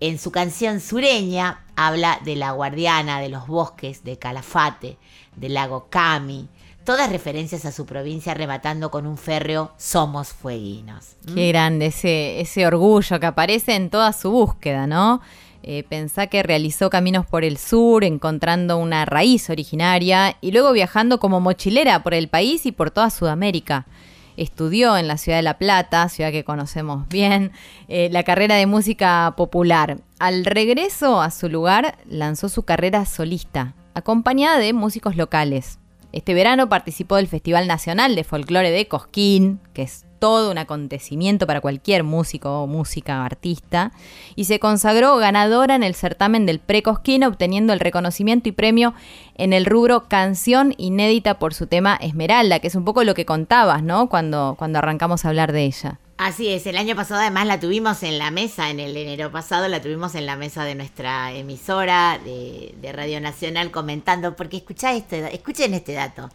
En 0.00 0.18
su 0.18 0.30
canción 0.30 0.80
sureña 0.80 1.64
habla 1.76 2.20
de 2.24 2.36
la 2.36 2.52
guardiana 2.52 3.20
de 3.20 3.28
los 3.28 3.46
bosques 3.46 4.04
de 4.04 4.18
Calafate, 4.18 4.98
del 5.36 5.54
lago 5.54 5.86
Cami, 5.88 6.48
todas 6.84 7.10
referencias 7.10 7.64
a 7.64 7.72
su 7.72 7.86
provincia 7.86 8.32
arrebatando 8.32 8.90
con 8.90 9.06
un 9.06 9.16
férreo 9.16 9.72
Somos 9.78 10.28
Fueguinos. 10.28 11.16
Qué 11.34 11.48
grande 11.48 11.86
ese, 11.86 12.40
ese 12.40 12.66
orgullo 12.66 13.18
que 13.18 13.26
aparece 13.26 13.74
en 13.74 13.88
toda 13.88 14.12
su 14.12 14.30
búsqueda, 14.30 14.86
¿no? 14.86 15.20
Eh, 15.62 15.82
pensá 15.88 16.26
que 16.26 16.42
realizó 16.42 16.90
caminos 16.90 17.24
por 17.24 17.42
el 17.42 17.56
sur, 17.56 18.04
encontrando 18.04 18.76
una 18.76 19.06
raíz 19.06 19.48
originaria 19.48 20.36
y 20.42 20.52
luego 20.52 20.72
viajando 20.72 21.18
como 21.18 21.40
mochilera 21.40 22.02
por 22.02 22.12
el 22.12 22.28
país 22.28 22.66
y 22.66 22.72
por 22.72 22.90
toda 22.90 23.08
Sudamérica. 23.08 23.86
Estudió 24.36 24.96
en 24.96 25.08
la 25.08 25.16
ciudad 25.16 25.38
de 25.38 25.42
La 25.42 25.58
Plata, 25.58 26.08
ciudad 26.08 26.32
que 26.32 26.44
conocemos 26.44 27.08
bien, 27.08 27.52
eh, 27.88 28.08
la 28.10 28.22
carrera 28.22 28.56
de 28.56 28.66
música 28.66 29.34
popular. 29.36 29.98
Al 30.18 30.44
regreso 30.44 31.20
a 31.20 31.30
su 31.30 31.48
lugar, 31.48 31.98
lanzó 32.08 32.48
su 32.48 32.64
carrera 32.64 33.04
solista, 33.06 33.74
acompañada 33.94 34.58
de 34.58 34.72
músicos 34.72 35.16
locales. 35.16 35.78
Este 36.12 36.34
verano 36.34 36.68
participó 36.68 37.16
del 37.16 37.28
Festival 37.28 37.66
Nacional 37.66 38.14
de 38.14 38.24
Folclore 38.24 38.70
de 38.70 38.86
Cosquín, 38.86 39.60
que 39.72 39.82
es 39.82 40.06
todo 40.24 40.50
un 40.50 40.56
acontecimiento 40.56 41.46
para 41.46 41.60
cualquier 41.60 42.02
músico 42.02 42.62
o 42.62 42.66
música 42.66 43.26
artista, 43.26 43.92
y 44.36 44.46
se 44.46 44.58
consagró 44.58 45.18
ganadora 45.18 45.74
en 45.74 45.82
el 45.82 45.94
certamen 45.94 46.46
del 46.46 46.60
Pre-Cosquín, 46.60 47.24
obteniendo 47.24 47.74
el 47.74 47.80
reconocimiento 47.80 48.48
y 48.48 48.52
premio 48.52 48.94
en 49.34 49.52
el 49.52 49.66
rubro 49.66 50.08
Canción 50.08 50.72
Inédita 50.78 51.38
por 51.38 51.52
su 51.52 51.66
tema 51.66 51.98
Esmeralda, 52.00 52.60
que 52.60 52.68
es 52.68 52.74
un 52.74 52.86
poco 52.86 53.04
lo 53.04 53.12
que 53.12 53.26
contabas, 53.26 53.82
¿no? 53.82 54.08
Cuando, 54.08 54.54
cuando 54.58 54.78
arrancamos 54.78 55.26
a 55.26 55.28
hablar 55.28 55.52
de 55.52 55.64
ella. 55.64 56.00
Así 56.16 56.48
es, 56.48 56.66
el 56.66 56.78
año 56.78 56.96
pasado 56.96 57.20
además 57.20 57.46
la 57.46 57.60
tuvimos 57.60 58.02
en 58.02 58.16
la 58.16 58.30
mesa, 58.30 58.70
en 58.70 58.80
el 58.80 58.96
enero 58.96 59.30
pasado 59.30 59.68
la 59.68 59.82
tuvimos 59.82 60.14
en 60.14 60.24
la 60.24 60.36
mesa 60.36 60.64
de 60.64 60.74
nuestra 60.74 61.32
emisora 61.32 62.18
de, 62.24 62.92
Radio 62.94 63.20
Nacional 63.20 63.70
comentando, 63.70 64.36
porque 64.36 64.56
escuchá 64.56 64.94
este, 64.94 65.34
escuchen 65.34 65.74
este 65.74 65.92
dato. 65.92 66.30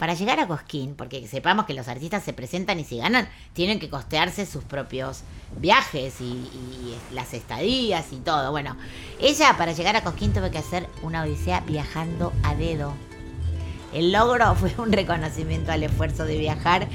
Para 0.00 0.14
llegar 0.14 0.40
a 0.40 0.48
Cosquín, 0.48 0.94
porque 0.94 1.28
sepamos 1.28 1.66
que 1.66 1.74
los 1.74 1.86
artistas 1.86 2.24
se 2.24 2.32
presentan 2.32 2.80
y 2.80 2.84
si 2.84 2.96
ganan, 2.96 3.28
tienen 3.52 3.78
que 3.78 3.90
costearse 3.90 4.46
sus 4.46 4.64
propios 4.64 5.24
viajes 5.58 6.22
y, 6.22 6.96
las 7.12 7.34
estadías 7.34 8.10
y 8.10 8.16
todo. 8.16 8.50
Bueno, 8.50 8.78
ella 9.20 9.54
para 9.58 9.72
llegar 9.72 9.96
a 9.96 10.02
Cosquín 10.02 10.32
tuvo 10.32 10.50
que 10.50 10.56
hacer 10.56 10.88
una 11.02 11.22
odisea 11.22 11.60
viajando 11.60 12.32
a 12.44 12.54
dedo. 12.54 12.94
El 13.92 14.10
logro 14.10 14.54
fue 14.56 14.72
un 14.78 14.90
reconocimiento 14.90 15.70
al 15.70 15.82
esfuerzo 15.82 16.24
de 16.24 16.38
viajar 16.38 16.88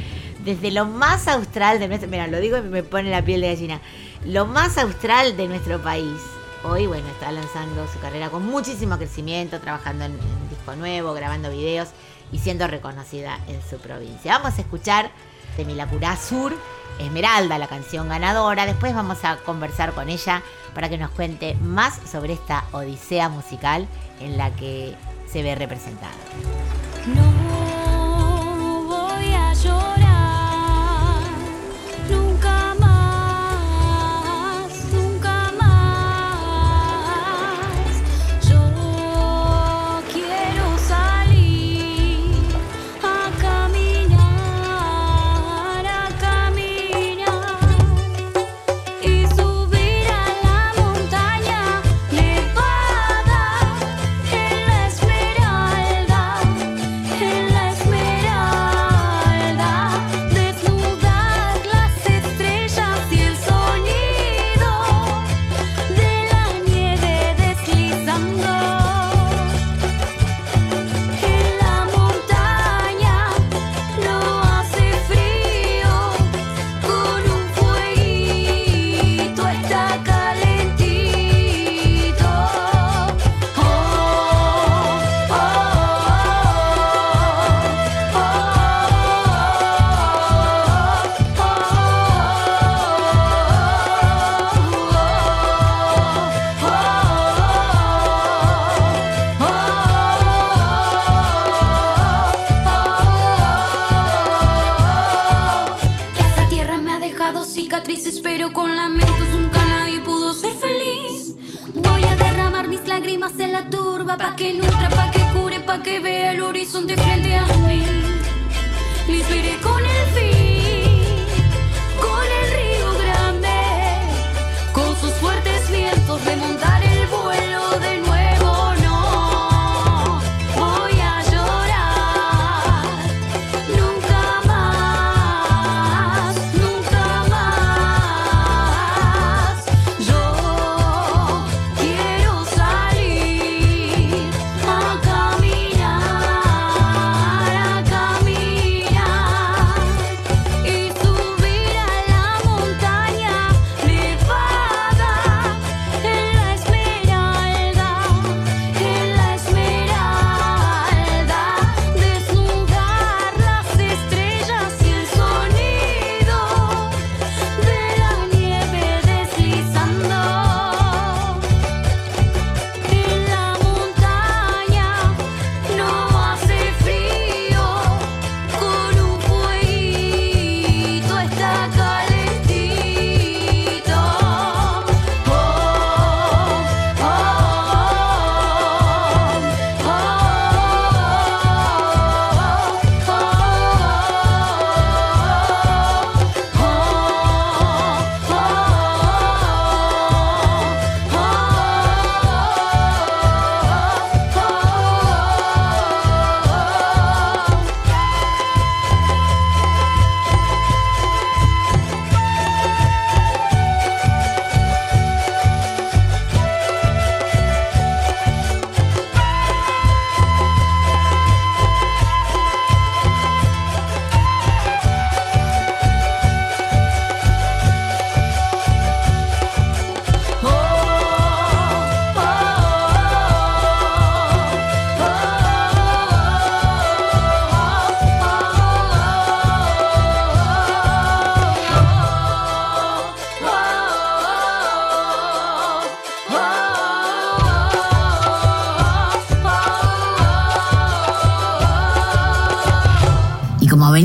desde 0.43 0.71
lo 0.71 0.85
más 0.85 1.27
austral 1.27 1.77
de 1.77 1.87
nuestro... 1.87 2.09
Mira, 2.09 2.25
lo 2.25 2.39
digo 2.39 2.57
y 2.57 2.63
me 2.63 2.81
pone 2.81 3.11
la 3.11 3.23
piel 3.23 3.41
de 3.41 3.49
gallina. 3.49 3.81
Lo 4.25 4.47
más 4.47 4.79
austral 4.79 5.37
de 5.37 5.47
nuestro 5.47 5.79
país. 5.79 6.19
Hoy, 6.67 6.87
bueno, 6.87 7.07
está 7.09 7.31
lanzando 7.31 7.87
su 7.87 7.99
carrera 7.99 8.29
con 8.31 8.43
muchísimo 8.43 8.97
crecimiento, 8.97 9.59
trabajando 9.59 10.05
en, 10.05 10.13
en 10.13 10.49
disco 10.49 10.75
nuevo, 10.75 11.13
grabando 11.13 11.51
videos 11.51 11.89
y 12.31 12.39
siendo 12.39 12.65
reconocida 12.65 13.39
en 13.47 13.61
su 13.69 13.77
provincia. 13.77 14.39
Vamos 14.39 14.57
a 14.57 14.61
escuchar 14.61 15.11
de 15.57 15.65
Milacurá 15.65 16.17
Sur, 16.17 16.55
Esmeralda, 16.97 17.59
la 17.59 17.67
canción 17.67 18.09
ganadora. 18.09 18.65
Después 18.65 18.95
vamos 18.95 19.23
a 19.23 19.37
conversar 19.37 19.93
con 19.93 20.09
ella 20.09 20.41
para 20.73 20.89
que 20.89 20.97
nos 20.97 21.11
cuente 21.11 21.55
más 21.61 21.99
sobre 22.09 22.33
esta 22.33 22.63
odisea 22.71 23.29
musical 23.29 23.87
en 24.19 24.35
la 24.37 24.49
que 24.55 24.95
se 25.31 25.43
ve 25.43 25.53
representada. 25.53 26.15
No 27.05 28.85
voy 28.87 29.33
a 29.33 29.53
llorar 29.53 30.04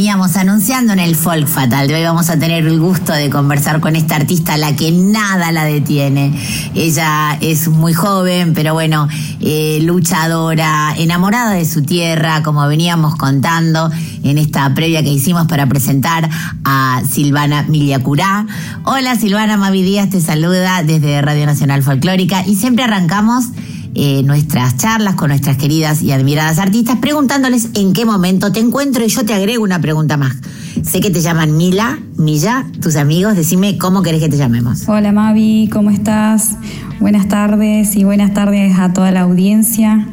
veníamos 0.00 0.38
anunciando 0.38 0.94
en 0.94 0.98
el 0.98 1.14
Folk 1.14 1.46
Fatal, 1.46 1.86
de 1.86 1.94
hoy 1.94 2.02
vamos 2.02 2.30
a 2.30 2.38
tener 2.38 2.66
el 2.66 2.80
gusto 2.80 3.12
de 3.12 3.28
conversar 3.28 3.80
con 3.80 3.96
esta 3.96 4.16
artista 4.16 4.56
la 4.56 4.74
que 4.74 4.90
nada 4.92 5.52
la 5.52 5.66
detiene. 5.66 6.32
Ella 6.74 7.36
es 7.42 7.68
muy 7.68 7.92
joven, 7.92 8.54
pero 8.54 8.72
bueno, 8.72 9.08
eh, 9.40 9.78
luchadora, 9.82 10.94
enamorada 10.96 11.50
de 11.50 11.66
su 11.66 11.82
tierra, 11.82 12.42
como 12.42 12.66
veníamos 12.66 13.14
contando 13.16 13.90
en 14.22 14.38
esta 14.38 14.72
previa 14.72 15.02
que 15.02 15.10
hicimos 15.10 15.46
para 15.48 15.66
presentar 15.66 16.30
a 16.64 17.02
Silvana 17.06 17.64
Miliacurá. 17.64 18.46
Hola 18.84 19.16
Silvana, 19.16 19.58
Mavi 19.58 19.82
Díaz 19.82 20.08
te 20.08 20.22
saluda 20.22 20.82
desde 20.82 21.20
Radio 21.20 21.44
Nacional 21.44 21.82
Folclórica 21.82 22.42
y 22.46 22.56
siempre 22.56 22.84
arrancamos 22.84 23.48
eh, 23.94 24.22
nuestras 24.22 24.76
charlas 24.76 25.14
con 25.16 25.28
nuestras 25.28 25.56
queridas 25.56 26.02
y 26.02 26.12
admiradas 26.12 26.58
artistas, 26.58 26.98
preguntándoles 26.98 27.70
en 27.74 27.92
qué 27.92 28.04
momento 28.04 28.52
te 28.52 28.60
encuentro 28.60 29.04
y 29.04 29.08
yo 29.08 29.24
te 29.24 29.34
agrego 29.34 29.64
una 29.64 29.80
pregunta 29.80 30.16
más. 30.16 30.36
Sé 30.82 31.00
que 31.00 31.10
te 31.10 31.20
llaman 31.20 31.56
Mila, 31.56 31.98
Milla, 32.16 32.66
tus 32.80 32.96
amigos, 32.96 33.36
decime 33.36 33.78
cómo 33.78 34.02
querés 34.02 34.20
que 34.20 34.28
te 34.28 34.36
llamemos. 34.36 34.88
Hola 34.88 35.12
Mavi, 35.12 35.68
¿cómo 35.72 35.90
estás? 35.90 36.56
Buenas 37.00 37.28
tardes 37.28 37.96
y 37.96 38.04
buenas 38.04 38.32
tardes 38.32 38.78
a 38.78 38.92
toda 38.92 39.10
la 39.10 39.22
audiencia. 39.22 40.06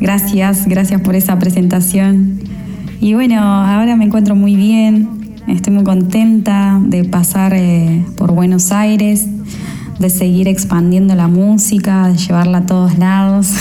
Gracias, 0.00 0.66
gracias 0.66 1.00
por 1.02 1.14
esa 1.14 1.38
presentación. 1.38 2.40
Y 3.00 3.14
bueno, 3.14 3.40
ahora 3.42 3.96
me 3.96 4.04
encuentro 4.04 4.34
muy 4.34 4.56
bien, 4.56 5.34
estoy 5.46 5.74
muy 5.74 5.84
contenta 5.84 6.80
de 6.82 7.04
pasar 7.04 7.52
eh, 7.54 8.04
por 8.16 8.32
Buenos 8.32 8.72
Aires, 8.72 9.26
de 10.00 10.08
seguir 10.08 10.48
expandiendo 10.48 11.14
la 11.14 11.28
música, 11.28 12.08
de 12.08 12.16
llevarla 12.16 12.58
a 12.58 12.66
todos 12.66 12.98
lados. 12.98 13.52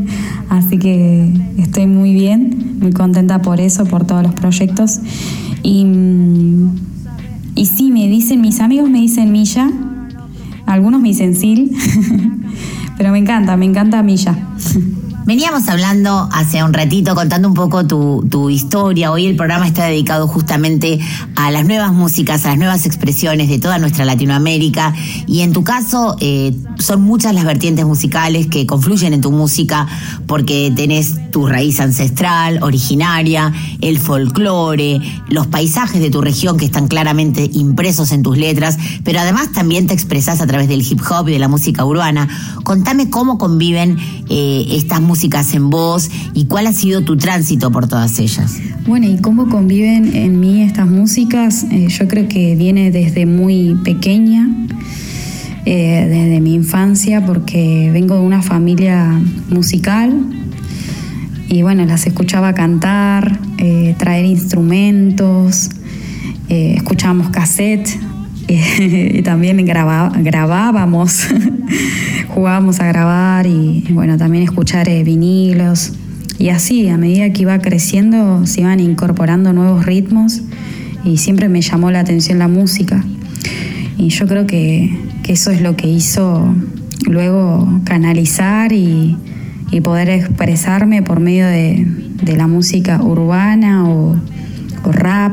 Así 0.48 0.78
que 0.78 1.32
estoy 1.58 1.88
muy 1.88 2.14
bien, 2.14 2.78
muy 2.80 2.92
contenta 2.92 3.42
por 3.42 3.60
eso, 3.60 3.84
por 3.84 4.06
todos 4.06 4.22
los 4.22 4.32
proyectos. 4.32 5.00
Y, 5.64 5.84
mm, 5.84 6.76
y 7.56 7.66
sí, 7.66 7.90
me 7.90 8.06
dicen, 8.08 8.40
mis 8.40 8.60
amigos 8.60 8.88
me 8.88 9.00
dicen 9.00 9.32
Milla, 9.32 9.68
algunos 10.66 11.00
me 11.00 11.08
dicen 11.08 11.34
Sil, 11.34 11.74
pero 12.96 13.10
me 13.10 13.18
encanta, 13.18 13.56
me 13.56 13.66
encanta 13.66 14.00
Milla. 14.04 14.38
Veníamos 15.28 15.68
hablando 15.68 16.26
hace 16.32 16.64
un 16.64 16.72
ratito, 16.72 17.14
contando 17.14 17.48
un 17.48 17.52
poco 17.52 17.86
tu, 17.86 18.26
tu 18.30 18.48
historia. 18.48 19.12
Hoy 19.12 19.26
el 19.26 19.36
programa 19.36 19.66
está 19.66 19.84
dedicado 19.84 20.26
justamente 20.26 21.00
a 21.36 21.50
las 21.50 21.66
nuevas 21.66 21.92
músicas, 21.92 22.46
a 22.46 22.48
las 22.48 22.56
nuevas 22.56 22.86
expresiones 22.86 23.50
de 23.50 23.58
toda 23.58 23.78
nuestra 23.78 24.06
Latinoamérica. 24.06 24.94
Y 25.26 25.42
en 25.42 25.52
tu 25.52 25.64
caso, 25.64 26.16
eh, 26.20 26.56
son 26.78 27.02
muchas 27.02 27.34
las 27.34 27.44
vertientes 27.44 27.84
musicales 27.84 28.46
que 28.46 28.64
confluyen 28.64 29.12
en 29.12 29.20
tu 29.20 29.30
música 29.30 29.86
porque 30.26 30.72
tenés 30.74 31.30
tu 31.30 31.46
raíz 31.46 31.78
ancestral, 31.80 32.62
originaria, 32.62 33.52
el 33.82 33.98
folclore, 33.98 34.98
los 35.28 35.46
paisajes 35.46 36.00
de 36.00 36.08
tu 36.08 36.22
región 36.22 36.56
que 36.56 36.64
están 36.64 36.88
claramente 36.88 37.50
impresos 37.52 38.12
en 38.12 38.22
tus 38.22 38.38
letras, 38.38 38.78
pero 39.04 39.20
además 39.20 39.52
también 39.52 39.88
te 39.88 39.92
expresás 39.92 40.40
a 40.40 40.46
través 40.46 40.68
del 40.68 40.80
hip 40.80 41.02
hop 41.10 41.28
y 41.28 41.32
de 41.32 41.38
la 41.38 41.48
música 41.48 41.84
urbana. 41.84 42.30
Contame 42.64 43.10
cómo 43.10 43.36
conviven 43.36 43.98
eh, 44.30 44.66
estas 44.70 45.02
músicas 45.02 45.17
en 45.54 45.70
vos 45.70 46.10
y 46.34 46.46
cuál 46.46 46.66
ha 46.66 46.72
sido 46.72 47.02
tu 47.02 47.16
tránsito 47.16 47.70
por 47.70 47.88
todas 47.88 48.18
ellas. 48.18 48.58
Bueno, 48.86 49.08
¿y 49.08 49.18
cómo 49.18 49.48
conviven 49.48 50.14
en 50.14 50.38
mí 50.40 50.62
estas 50.62 50.86
músicas? 50.86 51.64
Eh, 51.70 51.88
yo 51.88 52.08
creo 52.08 52.28
que 52.28 52.54
viene 52.54 52.90
desde 52.90 53.26
muy 53.26 53.76
pequeña, 53.84 54.48
eh, 55.64 56.06
desde 56.08 56.40
mi 56.40 56.54
infancia, 56.54 57.24
porque 57.24 57.90
vengo 57.92 58.14
de 58.14 58.20
una 58.20 58.42
familia 58.42 59.20
musical 59.50 60.14
y 61.48 61.62
bueno, 61.62 61.84
las 61.84 62.06
escuchaba 62.06 62.54
cantar, 62.54 63.40
eh, 63.58 63.94
traer 63.98 64.24
instrumentos, 64.24 65.70
escuchábamos 66.48 67.28
cassette 67.28 67.88
y 69.18 69.22
también 69.22 69.64
graba- 69.66 70.12
grabábamos, 70.16 71.28
jugábamos 72.34 72.80
a 72.80 72.86
grabar 72.86 73.46
y 73.46 73.84
bueno, 73.90 74.16
también 74.16 74.44
escuchar 74.44 74.88
eh, 74.88 75.04
vinilos. 75.04 75.92
Y 76.38 76.50
así, 76.50 76.88
a 76.88 76.96
medida 76.96 77.30
que 77.30 77.42
iba 77.42 77.58
creciendo, 77.58 78.46
se 78.46 78.60
iban 78.60 78.78
incorporando 78.80 79.52
nuevos 79.52 79.84
ritmos 79.84 80.42
y 81.04 81.16
siempre 81.16 81.48
me 81.48 81.60
llamó 81.62 81.90
la 81.90 82.00
atención 82.00 82.38
la 82.38 82.48
música. 82.48 83.04
Y 83.96 84.10
yo 84.10 84.26
creo 84.28 84.46
que, 84.46 84.96
que 85.24 85.32
eso 85.32 85.50
es 85.50 85.60
lo 85.60 85.74
que 85.76 85.88
hizo 85.88 86.54
luego 87.06 87.80
canalizar 87.84 88.72
y, 88.72 89.16
y 89.72 89.80
poder 89.80 90.08
expresarme 90.10 91.02
por 91.02 91.18
medio 91.18 91.46
de, 91.46 91.84
de 92.22 92.36
la 92.36 92.46
música 92.46 93.02
urbana 93.02 93.88
o, 93.88 94.16
o 94.84 94.92
rap. 94.92 95.32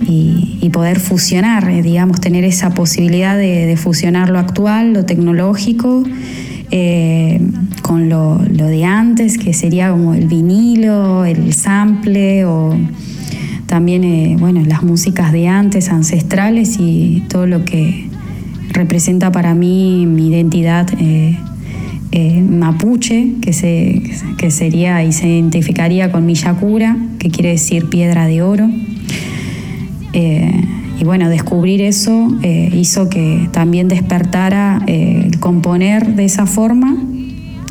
Y, 0.00 0.70
poder 0.72 0.98
fusionar, 0.98 1.68
eh, 1.70 1.82
digamos, 1.82 2.20
tener 2.20 2.42
esa 2.42 2.70
posibilidad 2.70 3.38
de, 3.38 3.76
fusionar 3.76 4.28
lo 4.28 4.38
actual, 4.40 4.92
lo 4.92 5.04
tecnológico, 5.04 6.02
eh, 6.70 7.40
con 7.82 8.08
lo, 8.08 8.38
de 8.38 8.84
antes, 8.84 9.38
que 9.38 9.52
sería 9.52 9.90
como 9.90 10.14
el 10.14 10.26
vinilo, 10.26 11.24
el 11.24 11.52
sample 11.52 12.44
o 12.44 12.76
también, 13.66 14.04
eh, 14.04 14.36
bueno, 14.38 14.62
las 14.66 14.82
músicas 14.82 15.32
de 15.32 15.46
antes, 15.46 15.90
ancestrales 15.90 16.76
y 16.80 17.22
todo 17.28 17.46
lo 17.46 17.64
que 17.64 18.08
representa 18.70 19.30
para 19.30 19.54
mí 19.54 20.06
mi 20.06 20.28
identidad 20.28 20.88
mapuche, 22.48 23.34
que, 23.42 23.52
se, 23.52 24.02
que 24.38 24.50
sería 24.50 25.04
y 25.04 25.12
se 25.12 25.28
identificaría 25.28 26.10
con 26.12 26.26
Miyakura, 26.26 26.96
que 27.18 27.30
quiere 27.30 27.50
decir 27.50 27.88
piedra 27.88 28.26
de 28.26 28.42
oro. 28.42 28.68
Eh, 30.14 30.64
y 31.00 31.04
bueno, 31.04 31.28
descubrir 31.28 31.82
eso 31.82 32.28
eh, 32.42 32.70
hizo 32.72 33.08
que 33.08 33.48
también 33.50 33.88
despertara 33.88 34.80
eh, 34.86 35.24
el 35.26 35.40
componer 35.40 36.14
de 36.14 36.24
esa 36.24 36.46
forma 36.46 36.96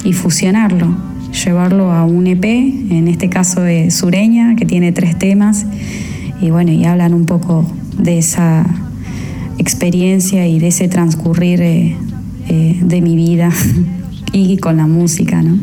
y 0.03 0.11
fusionarlo, 0.11 0.93
llevarlo 1.45 1.93
a 1.93 2.03
un 2.03 2.27
EP, 2.27 2.43
en 2.43 3.07
este 3.07 3.29
caso 3.29 3.61
de 3.61 3.91
Sureña, 3.91 4.57
que 4.57 4.65
tiene 4.65 4.91
tres 4.91 5.17
temas, 5.17 5.65
y 6.41 6.49
bueno, 6.49 6.73
y 6.73 6.83
hablan 6.83 7.13
un 7.13 7.25
poco 7.25 7.65
de 7.97 8.17
esa 8.17 8.65
experiencia 9.57 10.45
y 10.45 10.59
de 10.59 10.67
ese 10.67 10.89
transcurrir 10.89 11.59
de 11.59 13.01
mi 13.01 13.15
vida 13.15 13.51
y 14.33 14.57
con 14.57 14.75
la 14.75 14.85
música, 14.85 15.41
¿no? 15.41 15.57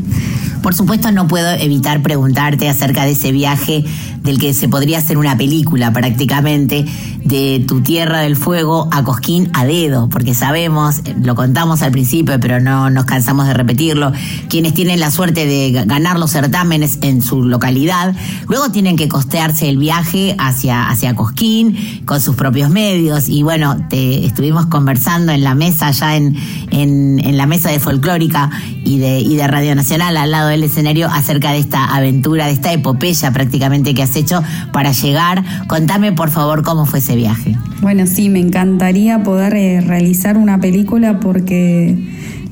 Por 0.61 0.73
supuesto, 0.75 1.11
no 1.11 1.27
puedo 1.27 1.49
evitar 1.51 2.01
preguntarte 2.01 2.69
acerca 2.69 3.05
de 3.05 3.11
ese 3.11 3.31
viaje 3.31 3.83
del 4.23 4.37
que 4.39 4.53
se 4.53 4.69
podría 4.69 4.99
hacer 4.99 5.17
una 5.17 5.35
película 5.35 5.91
prácticamente, 5.91 6.85
de 7.23 7.63
tu 7.67 7.81
tierra 7.81 8.19
del 8.19 8.35
fuego 8.35 8.87
a 8.91 9.03
Cosquín 9.03 9.49
a 9.53 9.65
dedo, 9.65 10.09
porque 10.09 10.33
sabemos, 10.35 10.99
eh, 11.05 11.15
lo 11.21 11.33
contamos 11.35 11.81
al 11.81 11.91
principio, 11.91 12.39
pero 12.39 12.59
no 12.59 12.89
nos 12.91 13.05
cansamos 13.05 13.47
de 13.47 13.53
repetirlo, 13.55 14.11
quienes 14.49 14.73
tienen 14.75 14.99
la 14.99 15.09
suerte 15.09 15.47
de 15.47 15.71
ga- 15.71 15.87
ganar 15.87 16.19
los 16.19 16.31
certámenes 16.31 16.99
en 17.01 17.23
su 17.23 17.43
localidad, 17.43 18.13
luego 18.47 18.69
tienen 18.71 18.95
que 18.95 19.07
costearse 19.07 19.69
el 19.69 19.77
viaje 19.77 20.35
hacia, 20.37 20.87
hacia 20.89 21.15
Cosquín 21.15 22.03
con 22.05 22.21
sus 22.21 22.35
propios 22.35 22.69
medios. 22.69 23.27
Y 23.27 23.41
bueno, 23.41 23.77
te 23.89 24.25
estuvimos 24.25 24.67
conversando 24.67 25.31
en 25.31 25.43
la 25.43 25.55
mesa, 25.55 25.89
ya 25.91 26.15
en, 26.15 26.35
en, 26.69 27.19
en 27.23 27.37
la 27.37 27.47
mesa 27.47 27.69
de 27.71 27.79
folclórica 27.79 28.51
y 28.83 28.99
de, 28.99 29.19
y 29.19 29.35
de 29.35 29.47
Radio 29.47 29.73
Nacional 29.73 30.15
al 30.17 30.29
lado 30.31 30.50
del 30.51 30.63
escenario 30.63 31.07
acerca 31.07 31.51
de 31.51 31.59
esta 31.59 31.95
aventura, 31.95 32.45
de 32.45 32.53
esta 32.53 32.71
epopeya 32.71 33.31
prácticamente 33.31 33.93
que 33.93 34.03
has 34.03 34.15
hecho 34.15 34.43
para 34.71 34.91
llegar. 34.91 35.43
Contame 35.67 36.11
por 36.11 36.29
favor 36.29 36.63
cómo 36.63 36.85
fue 36.85 36.99
ese 36.99 37.15
viaje. 37.15 37.57
Bueno, 37.81 38.05
sí, 38.05 38.29
me 38.29 38.39
encantaría 38.39 39.23
poder 39.23 39.55
eh, 39.55 39.81
realizar 39.81 40.37
una 40.37 40.59
película 40.59 41.19
porque 41.19 41.97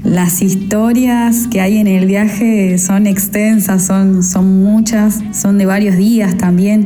las 0.04 0.42
historias 0.42 1.48
que 1.48 1.62
hay 1.62 1.78
en 1.78 1.88
el 1.88 2.06
viaje 2.06 2.78
son 2.78 3.06
extensas, 3.06 3.86
son, 3.86 4.24
son 4.24 4.64
muchas, 4.64 5.20
son 5.34 5.58
de 5.58 5.66
varios 5.66 5.98
días 5.98 6.38
también, 6.38 6.86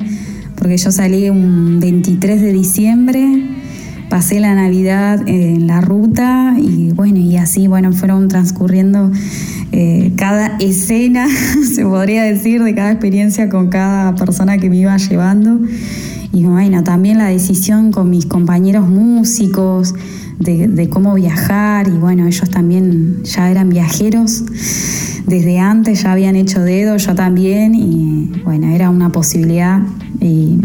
porque 0.55 0.77
yo 0.77 0.91
salí 0.91 1.29
un 1.29 1.79
23 1.79 2.41
de 2.41 2.53
diciembre, 2.53 3.43
pasé 4.13 4.39
la 4.39 4.53
Navidad 4.53 5.27
en 5.27 5.65
la 5.65 5.81
ruta 5.81 6.53
y 6.61 6.91
bueno, 6.91 7.17
y 7.17 7.37
así, 7.37 7.65
bueno, 7.65 7.93
fueron 7.93 8.27
transcurriendo 8.27 9.11
eh, 9.71 10.13
cada 10.15 10.55
escena, 10.59 11.27
se 11.73 11.83
podría 11.83 12.21
decir, 12.21 12.63
de 12.63 12.75
cada 12.75 12.91
experiencia 12.91 13.49
con 13.49 13.69
cada 13.69 14.13
persona 14.13 14.59
que 14.59 14.69
me 14.69 14.77
iba 14.77 14.95
llevando. 14.97 15.59
Y 16.31 16.43
bueno, 16.43 16.83
también 16.83 17.17
la 17.17 17.29
decisión 17.29 17.91
con 17.91 18.11
mis 18.11 18.27
compañeros 18.27 18.87
músicos 18.87 19.95
de, 20.37 20.87
cómo 20.89 21.15
viajar. 21.15 21.87
Y 21.87 21.97
bueno, 21.97 22.27
ellos 22.27 22.47
también 22.51 23.23
ya 23.23 23.49
eran 23.49 23.69
viajeros 23.69 24.43
desde 25.25 25.57
antes, 25.57 26.03
ya 26.03 26.11
habían 26.11 26.35
hecho 26.35 26.61
dedo, 26.61 26.97
yo 26.97 27.15
también. 27.15 27.73
Y 27.73 28.31
bueno, 28.43 28.67
era 28.67 28.91
una 28.91 29.11
posibilidad. 29.11 29.81
Y 30.21 30.59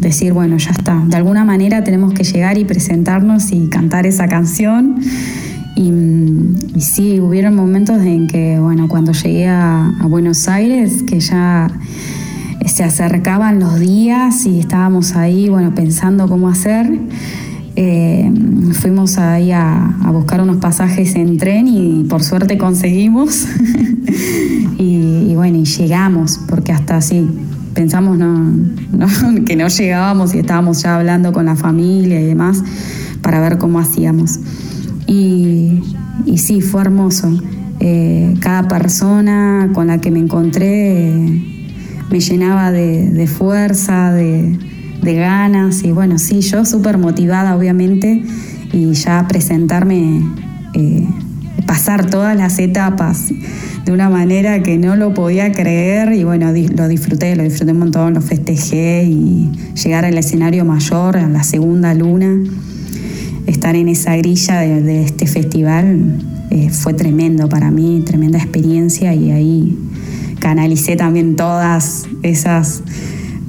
decir, 0.00 0.32
bueno, 0.32 0.56
ya 0.56 0.70
está. 0.70 1.02
De 1.06 1.16
alguna 1.16 1.44
manera 1.44 1.84
tenemos 1.84 2.14
que 2.14 2.24
llegar 2.24 2.58
y 2.58 2.64
presentarnos 2.64 3.52
y 3.52 3.68
cantar 3.68 4.06
esa 4.06 4.26
canción. 4.26 4.96
Y, 5.76 5.90
mm, 5.92 6.80
sí, 6.80 7.20
hubieron 7.20 7.54
momentos 7.54 8.00
en 8.02 8.26
que, 8.26 8.58
bueno, 8.58 8.88
cuando 8.88 9.12
llegué 9.12 9.46
a, 9.46 9.88
a 10.00 10.06
Buenos 10.06 10.48
Aires, 10.48 11.02
que 11.02 11.20
ya 11.20 11.70
se 12.66 12.84
acercaban 12.84 13.60
los 13.60 13.78
días 13.78 14.46
y 14.46 14.60
estábamos 14.60 15.16
ahí, 15.16 15.48
bueno, 15.48 15.74
pensando 15.74 16.28
cómo 16.28 16.48
hacer. 16.48 16.90
Eh, 17.76 18.30
fuimos 18.72 19.16
ahí 19.18 19.52
a, 19.52 19.96
a 20.04 20.10
buscar 20.10 20.40
unos 20.40 20.56
pasajes 20.56 21.14
en 21.14 21.38
tren 21.38 21.68
y 21.68 22.04
por 22.04 22.22
suerte 22.22 22.58
conseguimos. 22.58 23.46
y, 24.78 25.28
y 25.30 25.34
bueno, 25.34 25.58
y 25.58 25.64
llegamos, 25.64 26.40
porque 26.48 26.72
hasta 26.72 26.96
así 26.96 27.26
pensamos 27.74 28.18
no, 28.18 28.54
que 29.46 29.56
no 29.56 29.68
llegábamos 29.68 30.34
y 30.34 30.38
estábamos 30.38 30.82
ya 30.82 30.96
hablando 30.96 31.32
con 31.32 31.46
la 31.46 31.56
familia 31.56 32.20
y 32.20 32.26
demás 32.26 32.62
para 33.22 33.40
ver 33.40 33.58
cómo 33.58 33.78
hacíamos. 33.78 34.40
Y, 35.06 35.82
sí, 36.36 36.60
fue 36.60 36.82
hermoso. 36.82 37.28
Eh, 37.80 38.34
cada 38.40 38.68
persona 38.68 39.70
con 39.72 39.86
la 39.86 40.00
que 40.00 40.10
me 40.10 40.18
encontré 40.18 41.08
eh, 41.08 41.50
me 42.10 42.20
llenaba 42.20 42.70
de, 42.72 43.26
fuerza, 43.26 44.12
de, 44.12 44.58
de 45.02 45.14
ganas 45.14 45.82
y 45.82 45.92
bueno, 45.92 46.18
sí, 46.18 46.40
yo 46.42 46.64
súper 46.64 46.98
motivada 46.98 47.56
obviamente 47.56 48.22
y 48.72 48.92
ya 48.92 49.26
presentarme, 49.28 50.22
eh, 50.74 51.08
pasar 51.66 52.10
todas 52.10 52.36
las 52.36 52.58
etapas 52.58 53.32
de 53.84 53.92
una 53.92 54.08
manera 54.08 54.62
que 54.62 54.78
no 54.78 54.96
lo 54.96 55.14
podía 55.14 55.52
creer 55.52 56.12
y 56.12 56.24
bueno, 56.24 56.52
lo 56.52 56.88
disfruté, 56.88 57.36
lo 57.36 57.42
disfruté 57.42 57.72
un 57.72 57.78
montón, 57.78 58.14
lo 58.14 58.20
festejé 58.20 59.04
y 59.04 59.50
llegar 59.82 60.04
al 60.04 60.16
escenario 60.18 60.64
mayor, 60.64 61.16
a 61.16 61.28
la 61.28 61.42
segunda 61.42 61.94
luna, 61.94 62.38
estar 63.46 63.74
en 63.76 63.88
esa 63.88 64.16
grilla 64.16 64.60
de, 64.60 64.82
de 64.82 65.04
este 65.04 65.26
festival 65.26 66.18
eh, 66.50 66.68
fue 66.70 66.94
tremendo 66.94 67.48
para 67.48 67.70
mí, 67.70 68.02
tremenda 68.04 68.38
experiencia 68.38 69.14
y 69.14 69.30
ahí 69.30 69.78
canalicé 70.40 70.96
también 70.96 71.36
todas 71.36 72.08
esas 72.22 72.82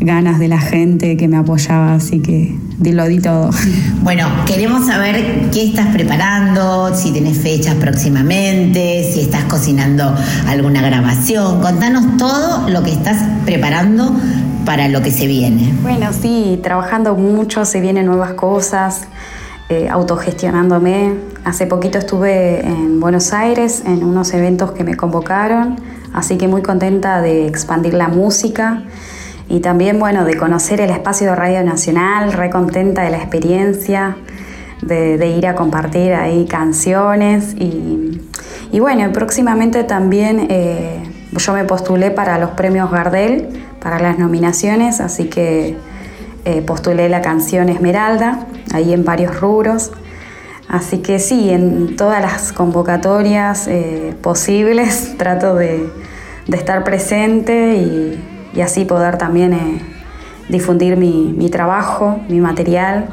ganas 0.01 0.39
de 0.39 0.47
la 0.47 0.59
gente 0.59 1.15
que 1.15 1.27
me 1.27 1.37
apoyaba, 1.37 1.93
así 1.93 2.19
que 2.19 2.55
lo 2.79 3.07
di 3.07 3.19
todo. 3.19 3.51
Bueno, 4.01 4.27
queremos 4.47 4.87
saber 4.87 5.51
qué 5.51 5.63
estás 5.63 5.93
preparando, 5.93 6.95
si 6.95 7.11
tenés 7.11 7.37
fechas 7.37 7.75
próximamente, 7.75 9.07
si 9.13 9.21
estás 9.21 9.43
cocinando 9.43 10.15
alguna 10.47 10.81
grabación. 10.81 11.61
Contanos 11.61 12.17
todo 12.17 12.67
lo 12.67 12.81
que 12.81 12.91
estás 12.91 13.17
preparando 13.45 14.11
para 14.65 14.87
lo 14.87 15.03
que 15.03 15.11
se 15.11 15.27
viene. 15.27 15.71
Bueno, 15.83 16.07
sí, 16.19 16.59
trabajando 16.63 17.15
mucho, 17.15 17.63
se 17.63 17.79
vienen 17.79 18.07
nuevas 18.07 18.33
cosas, 18.33 19.03
eh, 19.69 19.87
autogestionándome. 19.87 21.13
Hace 21.45 21.67
poquito 21.67 21.99
estuve 21.99 22.65
en 22.65 22.99
Buenos 22.99 23.33
Aires 23.33 23.83
en 23.85 24.03
unos 24.03 24.33
eventos 24.33 24.71
que 24.71 24.83
me 24.83 24.95
convocaron, 24.95 25.75
así 26.11 26.37
que 26.37 26.47
muy 26.47 26.63
contenta 26.63 27.21
de 27.21 27.45
expandir 27.45 27.93
la 27.93 28.07
música 28.07 28.81
y 29.51 29.59
también, 29.59 29.99
bueno, 29.99 30.23
de 30.23 30.37
conocer 30.37 30.79
el 30.79 30.91
espacio 30.91 31.27
de 31.27 31.35
Radio 31.35 31.61
Nacional, 31.61 32.31
re 32.31 32.49
contenta 32.49 33.01
de 33.01 33.09
la 33.09 33.17
experiencia, 33.17 34.15
de, 34.81 35.27
ir 35.27 35.45
a 35.45 35.55
compartir 35.55 36.13
ahí 36.13 36.45
canciones 36.45 37.53
y, 37.55 38.21
y 38.71 38.79
bueno, 38.79 39.11
próximamente 39.11 39.83
también 39.83 40.47
eh, 40.49 41.03
yo 41.33 41.51
me 41.51 41.65
postulé 41.65 42.11
para 42.11 42.37
los 42.37 42.51
premios 42.51 42.89
Gardel, 42.91 43.49
para 43.81 43.99
las 43.99 44.17
nominaciones, 44.17 45.01
así 45.01 45.25
que 45.25 45.75
eh, 46.45 46.61
postulé 46.61 47.09
la 47.09 47.21
canción 47.21 47.67
Esmeralda, 47.67 48.47
ahí 48.73 48.93
en 48.93 49.03
varios 49.03 49.37
rubros. 49.41 49.91
Así 50.69 50.99
que 50.99 51.19
sí, 51.19 51.49
en 51.49 51.97
todas 51.97 52.21
las 52.21 52.53
convocatorias 52.53 53.67
eh, 53.67 54.15
posibles 54.21 55.13
trato 55.17 55.55
de, 55.55 55.89
de 56.47 56.57
estar 56.57 56.85
presente 56.85 57.75
y, 57.75 58.30
y 58.53 58.61
así 58.61 58.85
poder 58.85 59.17
también 59.17 59.53
eh, 59.53 59.81
difundir 60.49 60.97
mi, 60.97 61.33
mi 61.37 61.49
trabajo, 61.49 62.19
mi 62.29 62.39
material 62.39 63.09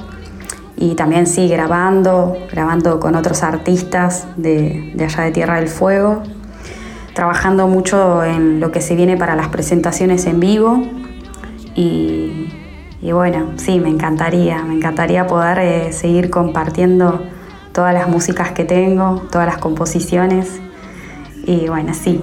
y 0.77 0.94
también 0.94 1.27
sí 1.27 1.48
grabando, 1.48 2.36
grabando 2.51 3.01
con 3.01 3.15
otros 3.15 3.43
artistas 3.43 4.27
de, 4.36 4.93
de 4.94 5.05
allá 5.05 5.24
de 5.24 5.31
Tierra 5.32 5.56
del 5.56 5.69
Fuego, 5.69 6.23
trabajando 7.15 7.66
mucho 7.66 8.23
en 8.24 8.60
lo 8.60 8.70
que 8.70 8.81
se 8.81 8.94
viene 8.94 9.16
para 9.16 9.35
las 9.35 9.48
presentaciones 9.48 10.27
en 10.27 10.39
vivo 10.39 10.82
y, 11.74 12.52
y 13.02 13.12
bueno, 13.12 13.52
sí, 13.56 13.81
me 13.81 13.89
encantaría, 13.89 14.62
me 14.62 14.74
encantaría 14.74 15.27
poder 15.27 15.59
eh, 15.59 15.93
seguir 15.93 16.31
compartiendo 16.31 17.24
todas 17.73 17.94
las 17.94 18.09
músicas 18.09 18.52
que 18.52 18.65
tengo, 18.65 19.23
todas 19.31 19.47
las 19.47 19.59
composiciones 19.59 20.60
y 21.44 21.69
bueno, 21.69 21.94
sí, 21.94 22.20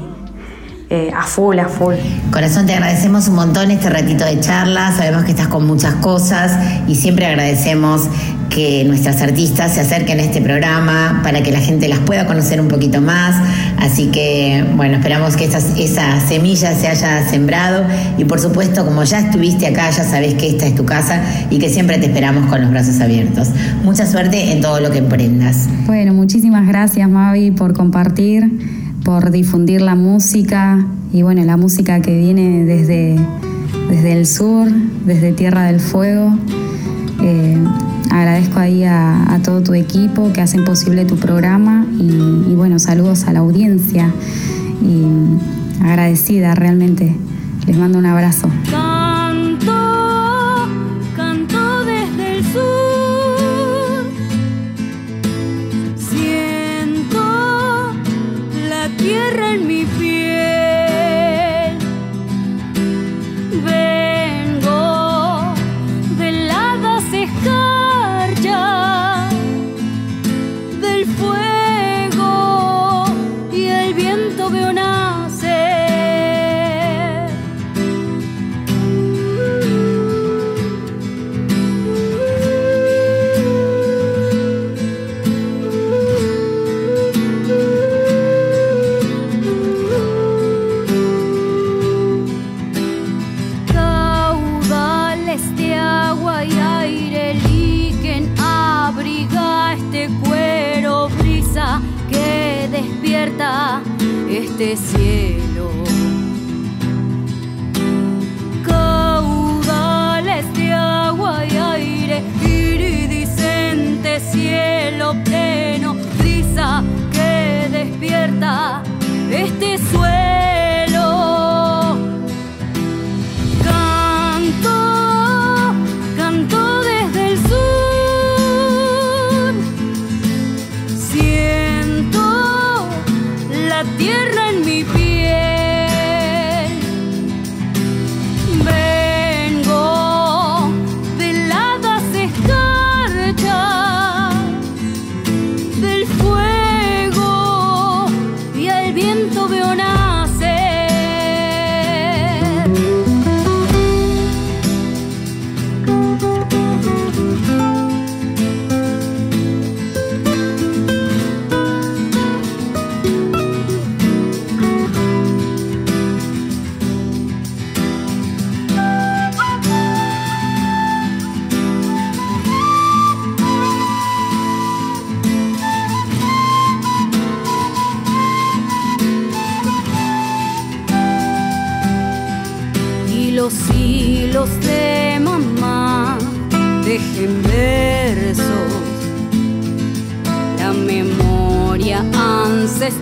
eh, 0.89 1.11
a 1.15 1.23
full, 1.23 1.57
a 1.59 1.67
full. 1.67 1.95
Corazón, 2.31 2.65
te 2.65 2.73
agradecemos 2.73 3.27
un 3.27 3.35
montón 3.35 3.71
este 3.71 3.89
ratito 3.89 4.25
de 4.25 4.39
charla. 4.39 4.91
Sabemos 4.95 5.23
que 5.23 5.31
estás 5.31 5.47
con 5.47 5.65
muchas 5.65 5.95
cosas 5.95 6.51
y 6.87 6.95
siempre 6.95 7.25
agradecemos 7.25 8.03
que 8.49 8.83
nuestras 8.85 9.21
artistas 9.21 9.73
se 9.73 9.81
acerquen 9.81 10.19
a 10.19 10.21
este 10.21 10.39
programa 10.39 11.19
para 11.23 11.41
que 11.41 11.51
la 11.51 11.59
gente 11.59 11.87
las 11.89 11.99
pueda 11.99 12.25
conocer 12.27 12.61
un 12.61 12.67
poquito 12.67 13.01
más. 13.01 13.35
Así 13.79 14.07
que, 14.07 14.63
bueno, 14.75 14.97
esperamos 14.97 15.35
que 15.35 15.45
esas- 15.45 15.77
esa 15.77 16.19
semilla 16.21 16.73
se 16.75 16.87
haya 16.87 17.27
sembrado 17.27 17.83
y 18.17 18.23
por 18.25 18.39
supuesto, 18.39 18.85
como 18.85 19.03
ya 19.03 19.19
estuviste 19.19 19.67
acá, 19.67 19.89
ya 19.89 20.03
sabes 20.03 20.35
que 20.35 20.47
esta 20.49 20.67
es 20.67 20.75
tu 20.75 20.85
casa 20.85 21.21
y 21.49 21.57
que 21.59 21.69
siempre 21.69 21.97
te 21.97 22.05
esperamos 22.05 22.45
con 22.47 22.61
los 22.61 22.69
brazos 22.71 23.01
abiertos. 23.01 23.49
Mucha 23.83 24.05
suerte 24.05 24.51
en 24.51 24.61
todo 24.61 24.79
lo 24.79 24.91
que 24.91 24.99
emprendas. 24.99 25.67
Bueno, 25.87 26.13
muchísimas 26.13 26.67
gracias 26.67 27.09
Mavi 27.09 27.51
por 27.51 27.73
compartir, 27.73 28.84
por 29.05 29.29
difundir 29.29 29.81
la 29.81 29.95
música 29.95 30.83
y 31.13 31.21
bueno, 31.21 31.45
la 31.45 31.55
música 31.55 32.01
que 32.01 32.17
viene 32.17 32.65
desde, 32.65 33.15
desde 33.89 34.11
el 34.11 34.25
sur, 34.25 34.67
desde 35.05 35.31
Tierra 35.31 35.63
del 35.63 35.79
Fuego. 35.79 36.35
Eh, 37.21 37.63
agradezco 38.11 38.59
ahí 38.59 38.83
a, 38.83 39.39
todo 39.43 39.61
tu 39.61 39.75
equipo 39.75 40.33
que 40.33 40.41
hacen 40.41 40.65
posible 40.65 41.05
tu 41.05 41.17
programa 41.17 41.85
y, 41.99 42.51
y 42.51 42.55
bueno, 42.55 42.79
saludos 42.79 43.25
a 43.25 43.33
la 43.33 43.39
audiencia 43.39 44.11
y 44.81 45.85
agradecida 45.85 46.55
realmente. 46.55 47.15
Les 47.67 47.77
mando 47.77 47.99
un 47.99 48.07
abrazo. 48.07 48.49
La 59.05 59.11
tierra 59.11 59.53
en 59.53 59.67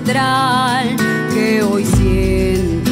que 0.06 1.64
hoy 1.64 1.86
siento 1.86 2.92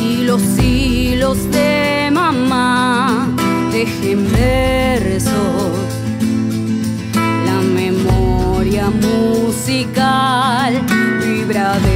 y 0.00 0.22
los 0.24 0.40
hilos 0.58 1.50
de 1.50 2.10
mamá 2.12 3.28
dejen 3.72 4.30
versos, 4.30 5.72
la 7.44 7.60
memoria 7.60 8.88
musical 8.90 10.80
vibra 11.20 11.72
dentro. 11.80 11.93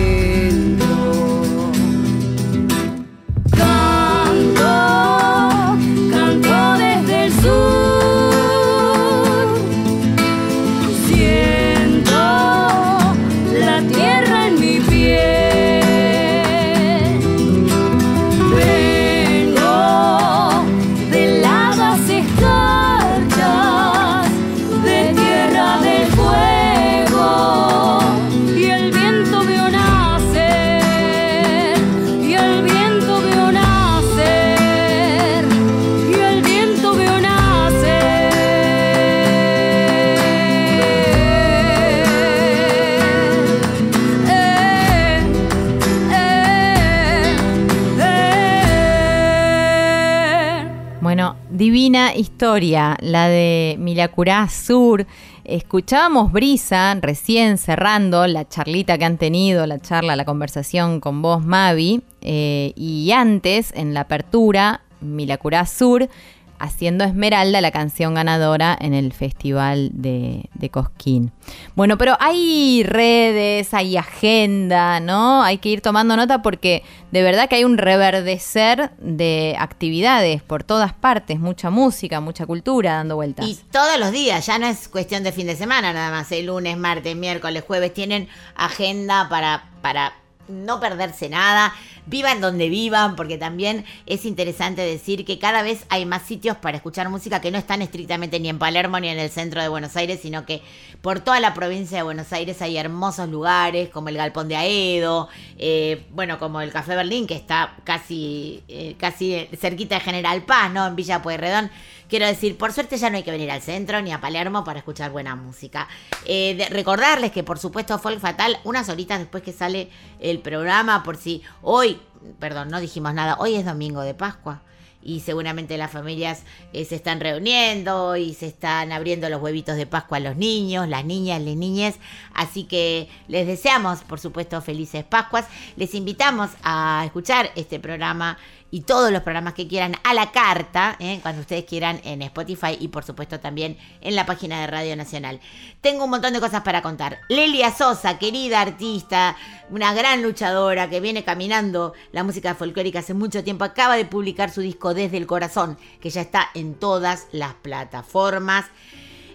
Divina 51.89 52.15
historia, 52.15 52.98
la 53.01 53.28
de 53.28 53.77
Milacurá 53.78 54.47
Sur. 54.51 55.06
Escuchábamos 55.44 56.32
Brisa 56.32 56.94
recién 57.01 57.56
cerrando 57.56 58.27
la 58.27 58.47
charlita 58.47 58.98
que 58.98 59.06
han 59.06 59.16
tenido, 59.16 59.66
la 59.66 59.78
charla, 59.78 60.15
la 60.15 60.27
conversación 60.27 61.01
con 61.01 61.23
vos, 61.23 61.43
Mavi. 61.43 62.02
eh, 62.20 62.74
y 62.77 63.10
antes, 63.12 63.73
en 63.74 63.94
la 63.94 64.01
apertura, 64.01 64.82
Milacurá 65.01 65.65
Sur 65.65 66.10
haciendo 66.59 67.05
Esmeralda, 67.05 67.60
la 67.60 67.70
canción 67.70 68.14
ganadora 68.14 68.76
en 68.80 68.94
el 68.94 69.12
Festival 69.12 69.90
de, 69.93 70.48
Cosquín. 70.70 71.32
Bueno, 71.74 71.97
pero 71.97 72.16
hay 72.20 72.82
redes, 72.85 73.72
hay 73.72 73.97
agenda, 73.97 75.01
¿no? 75.01 75.43
Hay 75.43 75.59
que 75.59 75.70
ir 75.70 75.80
tomando 75.80 76.16
nota 76.16 76.43
porque 76.43 76.82
de 77.10 77.22
verdad 77.22 77.48
que 77.48 77.56
hay 77.56 77.64
un 77.64 77.78
reverdecer 77.78 78.90
de 78.98 79.56
actividades 79.59 80.43
por 80.43 80.62
todas 80.62 80.93
partes, 80.93 81.40
mucha 81.40 81.70
música, 81.70 82.20
mucha 82.20 82.44
cultura 82.44 82.94
dando 82.94 83.16
vueltas. 83.16 83.47
Y 83.47 83.59
todos 83.70 83.98
los 83.98 84.12
días, 84.12 84.44
ya 84.47 84.59
no 84.59 84.66
es 84.66 84.89
cuestión 84.89 85.22
de 85.22 85.32
fin 85.32 85.47
de 85.47 85.56
semana 85.56 85.93
nada 85.93 86.10
más, 86.10 86.30
el 86.32 86.47
lunes, 86.47 86.76
martes, 86.76 87.16
miércoles, 87.16 87.64
jueves, 87.66 87.94
tienen 87.94 88.28
agenda 88.55 89.28
para, 89.28 89.70
para 89.80 90.12
no 90.49 90.81
perderse 90.81 91.29
nada, 91.29 91.75
vivan 92.07 92.41
donde 92.41 92.69
vivan, 92.69 93.16
porque 93.16 93.39
también 93.39 93.85
es 94.07 94.25
interesante 94.25 94.83
decir 94.83 95.25
que 95.25 95.39
cada 95.39 95.62
vez 95.62 95.85
hay 95.89 96.07
más 96.07 96.23
sitios 96.23 96.57
para 96.57 96.77
escuchar 96.77 97.09
música 97.09 97.41
que 97.41 97.51
no 97.51 97.59
están 97.59 97.83
estrictamente 97.83 98.41
ni 98.41 98.49
en 98.49 98.59
Palermo 98.59 98.99
ni 99.01 99.09
en 99.09 99.19
el 99.19 99.31
centro 99.31 99.61
de 99.61 99.69
Buenos 99.69 99.97
Aires, 99.97 100.20
sino 100.23 100.47
que 100.47 100.62
por 101.03 101.20
toda 101.20 101.41
la 101.41 101.55
provincia 101.55 101.99
de 101.99 102.03
Buenos 102.03 102.33
Aires 102.33 102.61
hay 102.62 102.77
hermosos 102.77 103.29
lugares 103.29 103.89
como 103.91 104.09
el 104.09 104.16
Galpón 104.16 104.49
de 104.49 104.57
Aedo, 104.57 105.29
eh, 105.59 106.07
bueno, 106.11 106.39
como 106.39 106.61
el 106.61 106.73
Café 106.73 106.97
Berlín, 106.97 107.27
que 107.27 107.35
está 107.35 107.77
casi, 107.85 108.62
eh, 108.69 108.97
casi 108.99 109.49
cerquita 109.59 109.97
de 109.97 110.01
General 110.01 110.43
Paz, 110.43 110.73
¿no? 110.73 110.87
En 110.87 110.97
Villa 110.97 111.23
Pueyrredón. 111.23 111.70
Quiero 112.09 112.26
decir, 112.26 112.56
por 112.56 112.72
suerte 112.72 112.97
ya 112.97 113.10
no 113.10 113.18
hay 113.18 113.22
que 113.22 113.30
venir 113.30 113.51
al 113.51 113.60
centro 113.60 114.01
ni 114.01 114.12
a 114.12 114.20
Palermo 114.20 114.64
para 114.64 114.78
escuchar 114.78 115.10
buena 115.10 115.36
música. 115.36 115.89
Eh, 116.24 116.66
recordarles 116.70 117.32
que, 117.32 117.44
por 117.44 117.59
supuesto, 117.59 117.98
Folk 117.98 118.18
Fatal, 118.18 118.59
unas 118.64 118.89
horitas 118.89 119.18
después 119.18 119.43
que 119.43 119.52
sale 119.52 119.90
el 120.18 120.39
programa, 120.40 121.02
por 121.02 121.18
si 121.18 121.43
hoy, 121.60 122.01
perdón, 122.39 122.70
no 122.70 122.80
dijimos 122.80 123.12
nada, 123.12 123.36
hoy 123.39 123.56
es 123.56 123.66
domingo 123.66 124.01
de 124.01 124.14
Pascua. 124.14 124.62
Y 125.01 125.20
seguramente 125.20 125.78
las 125.78 125.93
familias 125.93 126.43
eh, 126.72 126.85
se 126.85 126.97
están 126.97 127.20
reuniendo 127.20 128.16
y 128.16 128.35
se 128.35 128.47
están 128.47 128.90
abriendo 128.90 129.28
los 129.28 129.40
huevitos 129.40 129.76
de 129.76 129.86
Pascua 129.86 130.16
a 130.16 130.20
los 130.20 130.36
niños, 130.36 130.89
las 130.89 131.05
niñas, 131.05 131.40
las 131.40 131.56
niñas. 131.56 131.94
Así 132.35 132.64
que 132.64 133.09
les 133.28 133.47
deseamos, 133.47 134.01
por 134.01 134.18
supuesto, 134.18 134.60
felices 134.60 135.05
Pascuas. 135.05 135.47
Les 135.76 135.94
invitamos 135.94 136.51
a 136.62 137.02
escuchar 137.05 137.52
este 137.55 137.78
programa 137.78 138.39
y 138.70 138.82
todos 138.82 139.11
los 139.11 139.23
programas 139.23 139.55
que 139.55 139.66
quieran 139.66 139.95
a 140.05 140.15
la 140.15 140.31
carta, 140.31 140.97
¿eh? 140.99 141.20
cuando 141.23 141.40
ustedes 141.40 141.65
quieran 141.65 142.01
en 142.05 142.23
Spotify 142.23 142.77
y 142.78 142.89
por 142.89 143.05
supuesto 143.05 143.40
también 143.40 143.78
en 144.01 144.15
la 144.15 144.27
página 144.27 144.61
de 144.61 144.66
Radio 144.66 144.97
Nacional. 144.97 145.40
Tengo 145.81 146.05
un 146.05 146.11
montón 146.11 146.32
de 146.32 146.40
cosas 146.40 146.62
para 146.62 146.82
contar. 146.82 147.19
Lelia 147.28 147.74
Sosa, 147.74 148.19
querida 148.19 148.61
artista, 148.61 149.36
una 149.70 149.95
gran 149.95 150.23
luchadora 150.23 150.90
que 150.90 151.01
viene 151.01 151.24
caminando 151.24 151.95
la 152.12 152.24
música 152.24 152.55
folclórica 152.55 152.99
hace 152.99 153.15
mucho 153.15 153.43
tiempo, 153.43 153.65
acaba 153.65 153.97
de 153.97 154.05
publicar 154.05 154.51
su 154.51 154.61
disco 154.61 154.95
Desde 154.95 155.16
el 155.16 155.27
Corazón, 155.27 155.78
que 156.01 156.11
ya 156.11 156.20
está 156.20 156.49
en 156.55 156.74
todas 156.74 157.27
las 157.32 157.55
plataformas. 157.55 158.66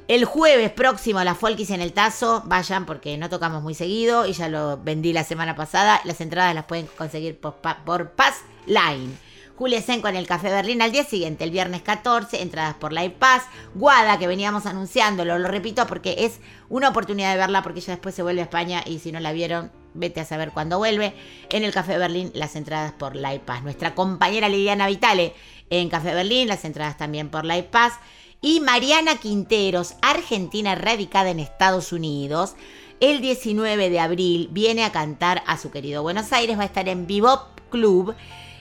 El 0.09 0.25
jueves 0.25 0.69
próximo 0.69 1.23
la 1.23 1.34
Folkis 1.34 1.69
en 1.69 1.80
el 1.80 1.93
Tazo, 1.93 2.43
vayan 2.45 2.85
porque 2.85 3.17
no 3.17 3.30
tocamos 3.30 3.63
muy 3.63 3.73
seguido 3.73 4.25
y 4.25 4.34
ya 4.34 4.49
lo 4.49 4.77
vendí 4.77 5.13
la 5.13 5.23
semana 5.23 5.55
pasada. 5.55 6.01
Las 6.03 6.19
entradas 6.19 6.53
las 6.53 6.65
pueden 6.65 6.88
conseguir 6.88 7.39
por, 7.39 7.55
por 7.85 8.11
Pass 8.11 8.41
Line. 8.65 9.13
Julia 9.55 9.81
Senco 9.81 10.09
en 10.09 10.17
el 10.17 10.27
Café 10.27 10.49
Berlín 10.49 10.81
al 10.81 10.91
día 10.91 11.05
siguiente, 11.05 11.45
el 11.45 11.51
viernes 11.51 11.84
14, 11.84 12.41
entradas 12.41 12.73
por 12.73 12.91
Live 12.91 13.15
Pass. 13.17 13.43
Guada, 13.75 14.19
que 14.19 14.27
veníamos 14.27 14.65
anunciándolo, 14.65 15.39
lo 15.39 15.47
repito 15.47 15.88
porque 15.88 16.15
es 16.19 16.39
una 16.67 16.89
oportunidad 16.89 17.31
de 17.31 17.38
verla 17.38 17.63
porque 17.63 17.80
ella 17.80 17.93
después 17.93 18.13
se 18.13 18.23
vuelve 18.23 18.41
a 18.41 18.45
España 18.45 18.84
y 18.85 18.99
si 18.99 19.13
no 19.13 19.21
la 19.21 19.31
vieron, 19.31 19.71
vete 19.93 20.19
a 20.19 20.25
saber 20.25 20.51
cuándo 20.51 20.80
vuelve. 20.80 21.13
En 21.49 21.63
el 21.63 21.71
Café 21.71 21.97
Berlín, 21.97 22.30
las 22.34 22.57
entradas 22.57 22.91
por 22.91 23.15
Live 23.15 23.43
Pass. 23.45 23.63
Nuestra 23.63 23.95
compañera 23.95 24.49
Liliana 24.49 24.88
Vitale 24.88 25.34
en 25.69 25.88
Café 25.88 26.13
Berlín, 26.13 26.49
las 26.49 26.65
entradas 26.65 26.97
también 26.97 27.30
por 27.30 27.45
Live 27.45 27.69
Pass. 27.71 27.93
Y 28.45 28.60
Mariana 28.60 29.15
Quinteros, 29.15 29.94
argentina 30.02 30.76
radicada 30.76 31.30
en 31.30 31.40
Estados 31.40 31.94
Unidos, 31.94 32.56
el 32.99 33.22
19 33.22 33.90
de 33.90 34.02
abril 34.02 34.49
viene 34.52 34.84
a 34.84 34.91
cantar 34.91 35.41
a 35.48 35.57
su 35.57 35.72
querido 35.72 36.03
Buenos 36.03 36.34
Aires, 36.34 36.57
va 36.57 36.64
a 36.64 36.65
estar 36.65 36.90
en 36.90 37.07
Bebop 37.07 37.57
Club. 37.70 38.14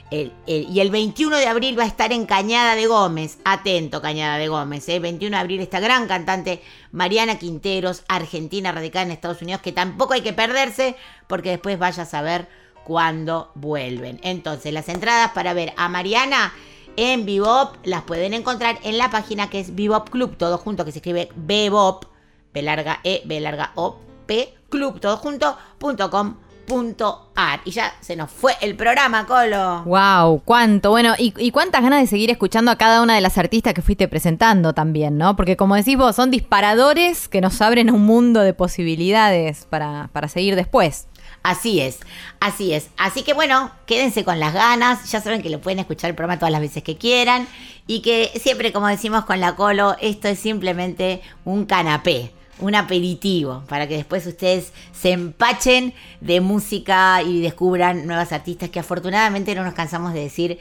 y 0.09 0.79
el 0.79 0.89
21 0.89 1.35
de 1.35 1.47
abril 1.47 1.77
va 1.77 1.83
a 1.83 1.87
estar 1.87 2.13
en 2.13 2.25
Cañada 2.25 2.75
de 2.75 2.87
Gómez. 2.87 3.39
Atento, 3.43 4.01
Cañada 4.01 4.37
de 4.37 4.47
Gómez. 4.47 4.87
¿eh? 4.87 4.99
21 4.99 5.35
de 5.35 5.41
abril, 5.41 5.59
esta 5.59 5.81
gran 5.81 6.07
cantante 6.07 6.61
Mariana 6.93 7.37
Quinteros, 7.37 8.05
argentina 8.07 8.71
radicada 8.71 9.03
en 9.03 9.11
Estados 9.11 9.41
Unidos, 9.41 9.59
que 9.59 9.73
tampoco 9.73 10.13
hay 10.13 10.21
que 10.21 10.31
perderse 10.31 10.95
porque 11.27 11.49
después 11.49 11.77
vaya 11.77 12.03
a 12.03 12.05
saber 12.05 12.47
cuándo 12.85 13.51
vuelven. 13.55 14.21
Entonces, 14.23 14.71
las 14.71 14.87
entradas 14.87 15.31
para 15.31 15.53
ver 15.53 15.73
a 15.75 15.89
Mariana 15.89 16.53
en 16.97 17.25
Bebop 17.25 17.75
las 17.83 18.03
pueden 18.03 18.33
encontrar 18.33 18.77
en 18.83 18.97
la 18.97 19.09
página 19.09 19.49
que 19.49 19.59
es 19.59 19.75
Bebop 19.75 20.09
Club, 20.09 20.37
todo 20.37 20.57
junto, 20.57 20.85
que 20.85 20.91
se 20.91 20.99
escribe 20.99 21.29
Bebop, 21.35 22.05
B 22.53 22.61
larga 22.61 22.99
E, 23.03 23.21
B 23.25 23.39
larga 23.39 23.71
O, 23.75 23.97
P, 24.25 24.53
Club, 24.69 24.99
todo 24.99 25.17
junto, 25.17 25.57
punto 25.77 26.09
com, 26.09 26.35
punto 26.65 27.29
ar. 27.35 27.61
Y 27.65 27.71
ya 27.71 27.93
se 28.01 28.15
nos 28.15 28.31
fue 28.31 28.53
el 28.61 28.75
programa, 28.75 29.25
Colo. 29.25 29.83
Wow, 29.83 30.41
cuánto. 30.45 30.91
Bueno, 30.91 31.13
y, 31.17 31.51
cuántas 31.51 31.81
ganas 31.81 32.01
de 32.01 32.07
seguir 32.07 32.29
escuchando 32.29 32.71
a 32.71 32.77
cada 32.77 33.01
una 33.01 33.15
de 33.15 33.21
las 33.21 33.37
artistas 33.37 33.73
que 33.73 33.81
fuiste 33.81 34.07
presentando 34.07 34.73
también, 34.73 35.17
¿no? 35.17 35.35
Porque 35.35 35.57
como 35.57 35.75
decís 35.75 35.97
vos, 35.97 36.15
son 36.15 36.31
disparadores 36.31 37.27
que 37.27 37.41
nos 37.41 37.61
abren 37.61 37.91
un 37.91 38.05
mundo 38.05 38.41
de 38.41 38.53
posibilidades 38.53 39.65
para, 39.69 40.09
para 40.13 40.27
seguir 40.27 40.55
después. 40.55 41.07
Así 41.43 41.81
es, 41.81 41.99
así 42.39 42.73
es. 42.73 42.89
Así 42.97 43.23
que 43.23 43.33
bueno, 43.33 43.69
quédense 43.85 44.23
con 44.23 44.39
las 44.39 44.53
ganas. 44.53 45.11
Ya 45.11 45.19
saben 45.19 45.41
que 45.41 45.49
lo 45.49 45.59
pueden 45.59 45.79
escuchar 45.79 46.09
el 46.09 46.15
programa 46.15 46.39
todas 46.39 46.53
las 46.53 46.61
veces 46.61 46.83
que 46.83 46.97
quieran. 46.97 47.47
Y 47.85 48.01
que 48.01 48.31
siempre, 48.41 48.71
como 48.71 48.87
decimos 48.87 49.25
con 49.25 49.41
la 49.41 49.57
Colo, 49.57 49.97
esto 49.99 50.29
es 50.29 50.39
simplemente 50.39 51.21
un 51.43 51.65
canapé, 51.65 52.31
un 52.59 52.75
aperitivo, 52.75 53.63
para 53.67 53.89
que 53.89 53.97
después 53.97 54.25
ustedes 54.25 54.71
se 54.93 55.11
empachen 55.11 55.93
de 56.21 56.39
música 56.39 57.21
y 57.21 57.41
descubran 57.41 58.07
nuevas 58.07 58.31
artistas 58.31 58.69
que 58.69 58.79
afortunadamente 58.79 59.53
no 59.53 59.65
nos 59.65 59.73
cansamos 59.73 60.13
de 60.13 60.21
decir. 60.21 60.59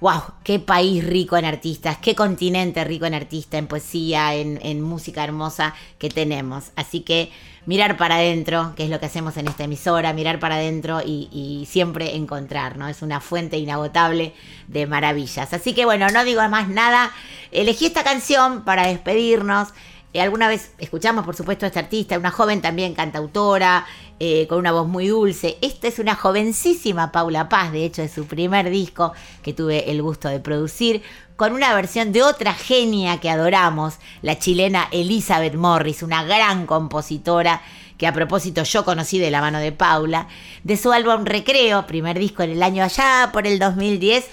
Wow, 0.00 0.22
qué 0.42 0.58
país 0.58 1.02
rico 1.04 1.38
en 1.38 1.46
artistas, 1.46 1.96
qué 1.98 2.14
continente 2.14 2.84
rico 2.84 3.06
en 3.06 3.14
artistas, 3.14 3.58
en 3.58 3.66
poesía, 3.66 4.34
en, 4.34 4.58
en 4.62 4.82
música 4.82 5.24
hermosa 5.24 5.74
que 5.98 6.10
tenemos. 6.10 6.64
Así 6.76 7.00
que 7.00 7.30
mirar 7.66 7.96
para 7.96 8.16
adentro, 8.16 8.72
que 8.76 8.84
es 8.84 8.90
lo 8.90 8.98
que 9.00 9.06
hacemos 9.06 9.36
en 9.36 9.48
esta 9.48 9.64
emisora, 9.64 10.12
mirar 10.12 10.38
para 10.38 10.54
adentro 10.54 11.00
y, 11.04 11.66
siempre 11.68 12.14
encontrar, 12.16 12.78
¿no? 12.78 12.88
Es 12.88 13.02
una 13.02 13.20
fuente 13.20 13.58
inagotable 13.58 14.32
de 14.68 14.86
maravillas. 14.86 15.52
Así 15.52 15.74
que 15.74 15.84
bueno, 15.84 16.08
no 16.10 16.24
digo 16.24 16.46
más 16.48 16.68
nada. 16.68 17.10
Elegí 17.50 17.86
esta 17.86 18.04
canción 18.04 18.64
para 18.64 18.86
despedirnos. 18.86 19.68
Eh, 20.12 20.20
alguna 20.20 20.48
vez 20.48 20.72
escuchamos, 20.78 21.24
por 21.24 21.34
supuesto, 21.34 21.66
a 21.66 21.68
esta 21.68 21.80
artista, 21.80 22.16
una 22.18 22.30
joven 22.30 22.62
también 22.62 22.94
cantautora, 22.94 23.84
eh, 24.18 24.46
con 24.48 24.58
una 24.58 24.72
voz 24.72 24.86
muy 24.86 25.08
dulce. 25.08 25.58
Esta 25.60 25.88
es 25.88 25.98
una 25.98 26.14
jovencísima 26.14 27.12
Paula 27.12 27.48
Paz, 27.48 27.72
de 27.72 27.84
hecho, 27.84 28.00
de 28.00 28.08
su 28.08 28.26
primer 28.26 28.70
disco 28.70 29.12
que 29.42 29.52
tuve 29.52 29.90
el 29.90 30.00
gusto 30.00 30.28
de 30.28 30.40
producir, 30.40 31.02
con 31.36 31.52
una 31.52 31.74
versión 31.74 32.12
de 32.12 32.22
otra 32.22 32.54
genia 32.54 33.20
que 33.20 33.30
adoramos, 33.30 33.98
la 34.22 34.38
chilena 34.38 34.88
Elizabeth 34.90 35.54
Morris, 35.54 36.02
una 36.02 36.24
gran 36.24 36.66
compositora 36.66 37.62
que 37.98 38.06
a 38.06 38.12
propósito 38.12 38.62
yo 38.62 38.84
conocí 38.84 39.18
de 39.18 39.30
la 39.30 39.40
mano 39.40 39.58
de 39.58 39.72
Paula, 39.72 40.28
de 40.64 40.76
su 40.76 40.92
álbum 40.92 41.24
Recreo, 41.24 41.86
primer 41.86 42.18
disco 42.18 42.42
en 42.42 42.50
el 42.50 42.62
año 42.62 42.82
allá 42.82 43.30
por 43.32 43.46
el 43.46 43.58
2010. 43.58 44.28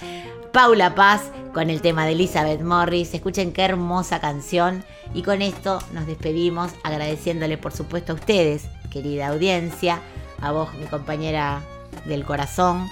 Paula 0.52 0.94
Paz 0.94 1.30
con 1.52 1.70
el 1.70 1.80
tema 1.80 2.04
de 2.04 2.12
Elizabeth 2.12 2.60
Morris. 2.60 3.14
Escuchen 3.14 3.52
qué 3.52 3.62
hermosa 3.62 4.20
canción. 4.20 4.84
Y 5.14 5.22
con 5.22 5.42
esto 5.42 5.80
nos 5.92 6.06
despedimos 6.06 6.72
agradeciéndole 6.82 7.58
por 7.58 7.72
supuesto 7.72 8.12
a 8.12 8.16
ustedes, 8.16 8.64
querida 8.90 9.28
audiencia, 9.28 10.00
a 10.40 10.52
vos, 10.52 10.72
mi 10.74 10.86
compañera 10.86 11.62
del 12.04 12.24
corazón, 12.24 12.88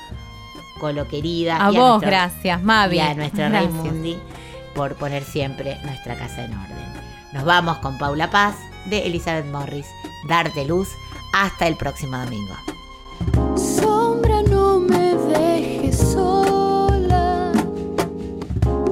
Colo 0.83 1.07
querida. 1.07 1.65
A 1.65 1.71
y 1.71 1.77
vos, 1.77 1.91
nuestro- 2.03 2.11
gracias, 2.11 2.61
Mavi. 2.61 2.97
Y 2.97 3.01
a 3.01 3.15
nuestro 3.15 3.49
Gracias. 3.49 3.73
Raimundi 3.73 4.19
por 4.75 4.97
poner 4.97 5.23
siempre 5.23 5.79
nuestra 5.85 6.17
casa 6.17 6.45
en 6.45 6.53
orden. 6.59 6.93
Nos 7.33 7.45
vamos 7.45 7.79
con 7.79 7.99
Paula 7.99 8.29
Paz 8.33 8.57
de 8.87 9.07
Elizabeth 9.07 9.47
Morris. 9.47 9.87
Darte 10.29 10.65
luz. 10.65 10.89
Hasta 11.35 11.69
el 11.69 11.77
próximo 11.77 12.19
domingo. 12.19 12.55
Sombra, 13.57 14.43
no 14.43 14.81
me 14.81 15.15
dejes 15.15 15.99
sola. 15.99 17.53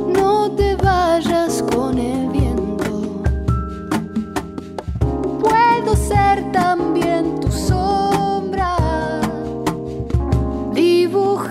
No 0.07 0.49
te 0.53 0.77
vayas 0.77 1.61
con 1.73 1.99
el 1.99 2.29
viento. 2.29 3.23
Puedo 5.41 5.97
ser 5.97 6.53
también 6.53 7.41
tu 7.41 7.51
sombra. 7.51 8.00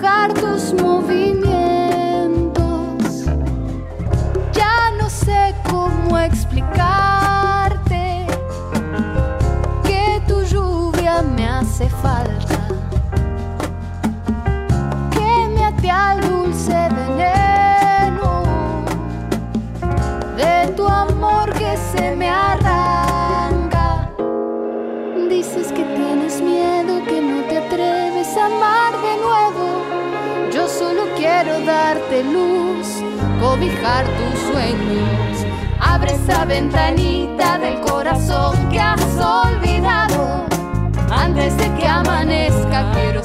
Dibujar 0.00 0.32
tus 0.32 0.72
movimientos. 0.80 3.26
Ya 4.50 4.90
no 4.98 5.10
sé 5.10 5.54
cómo 5.70 6.18
explicarte 6.18 8.26
que 9.84 10.22
tu 10.26 10.42
lluvia 10.44 11.20
me 11.20 11.46
hace 11.46 11.90
falta. 11.90 12.66
Que 15.10 15.48
me 15.54 15.66
ate 15.66 15.90
al 15.90 16.22
dulce 16.22 16.88
veneno 16.96 18.42
de 20.34 20.66
tu 20.76 20.88
amor 20.88 21.52
que 21.52 21.76
se 21.76 22.16
me 22.16 22.30
arranca. 22.30 24.08
Dices 25.28 25.70
que 25.72 25.84
tienes 25.84 26.40
miedo, 26.40 27.04
que 27.04 27.20
no 27.20 27.42
te 27.50 27.58
atreves 27.58 28.34
a 28.38 28.46
amar 28.46 28.92
de 28.92 29.16
nuevo. 29.22 29.39
Darte 31.66 32.24
luz, 32.24 32.86
cobijar 33.40 34.04
tus 34.06 34.40
sueños. 34.50 35.46
Abre 35.78 36.12
esa 36.12 36.44
ventanita 36.44 37.58
del 37.58 37.80
corazón 37.80 38.56
que 38.70 38.80
has 38.80 39.02
olvidado. 39.18 40.46
Antes 41.10 41.56
de 41.58 41.72
que 41.74 41.86
amanezca, 41.86 42.90
quiero 42.92 43.19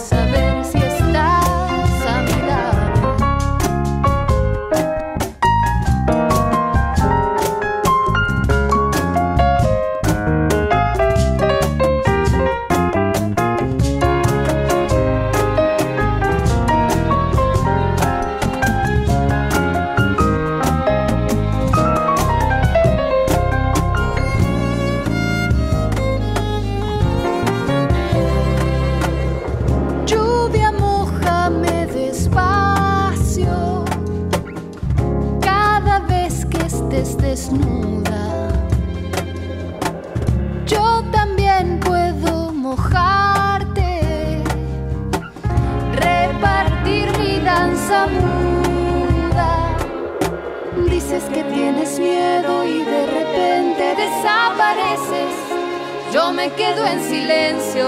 yo 56.15 56.31
me 56.31 56.49
quedo 56.53 56.85
en 56.85 57.01
silencio, 57.03 57.85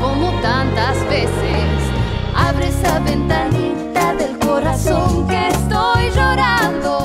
como 0.00 0.30
tantas 0.40 0.96
veces. 1.08 1.66
Abre 2.34 2.68
esa 2.68 2.98
ventanita 3.00 4.14
del 4.14 4.38
corazón 4.38 5.28
que 5.28 5.48
estoy 5.48 6.10
llorando. 6.16 7.01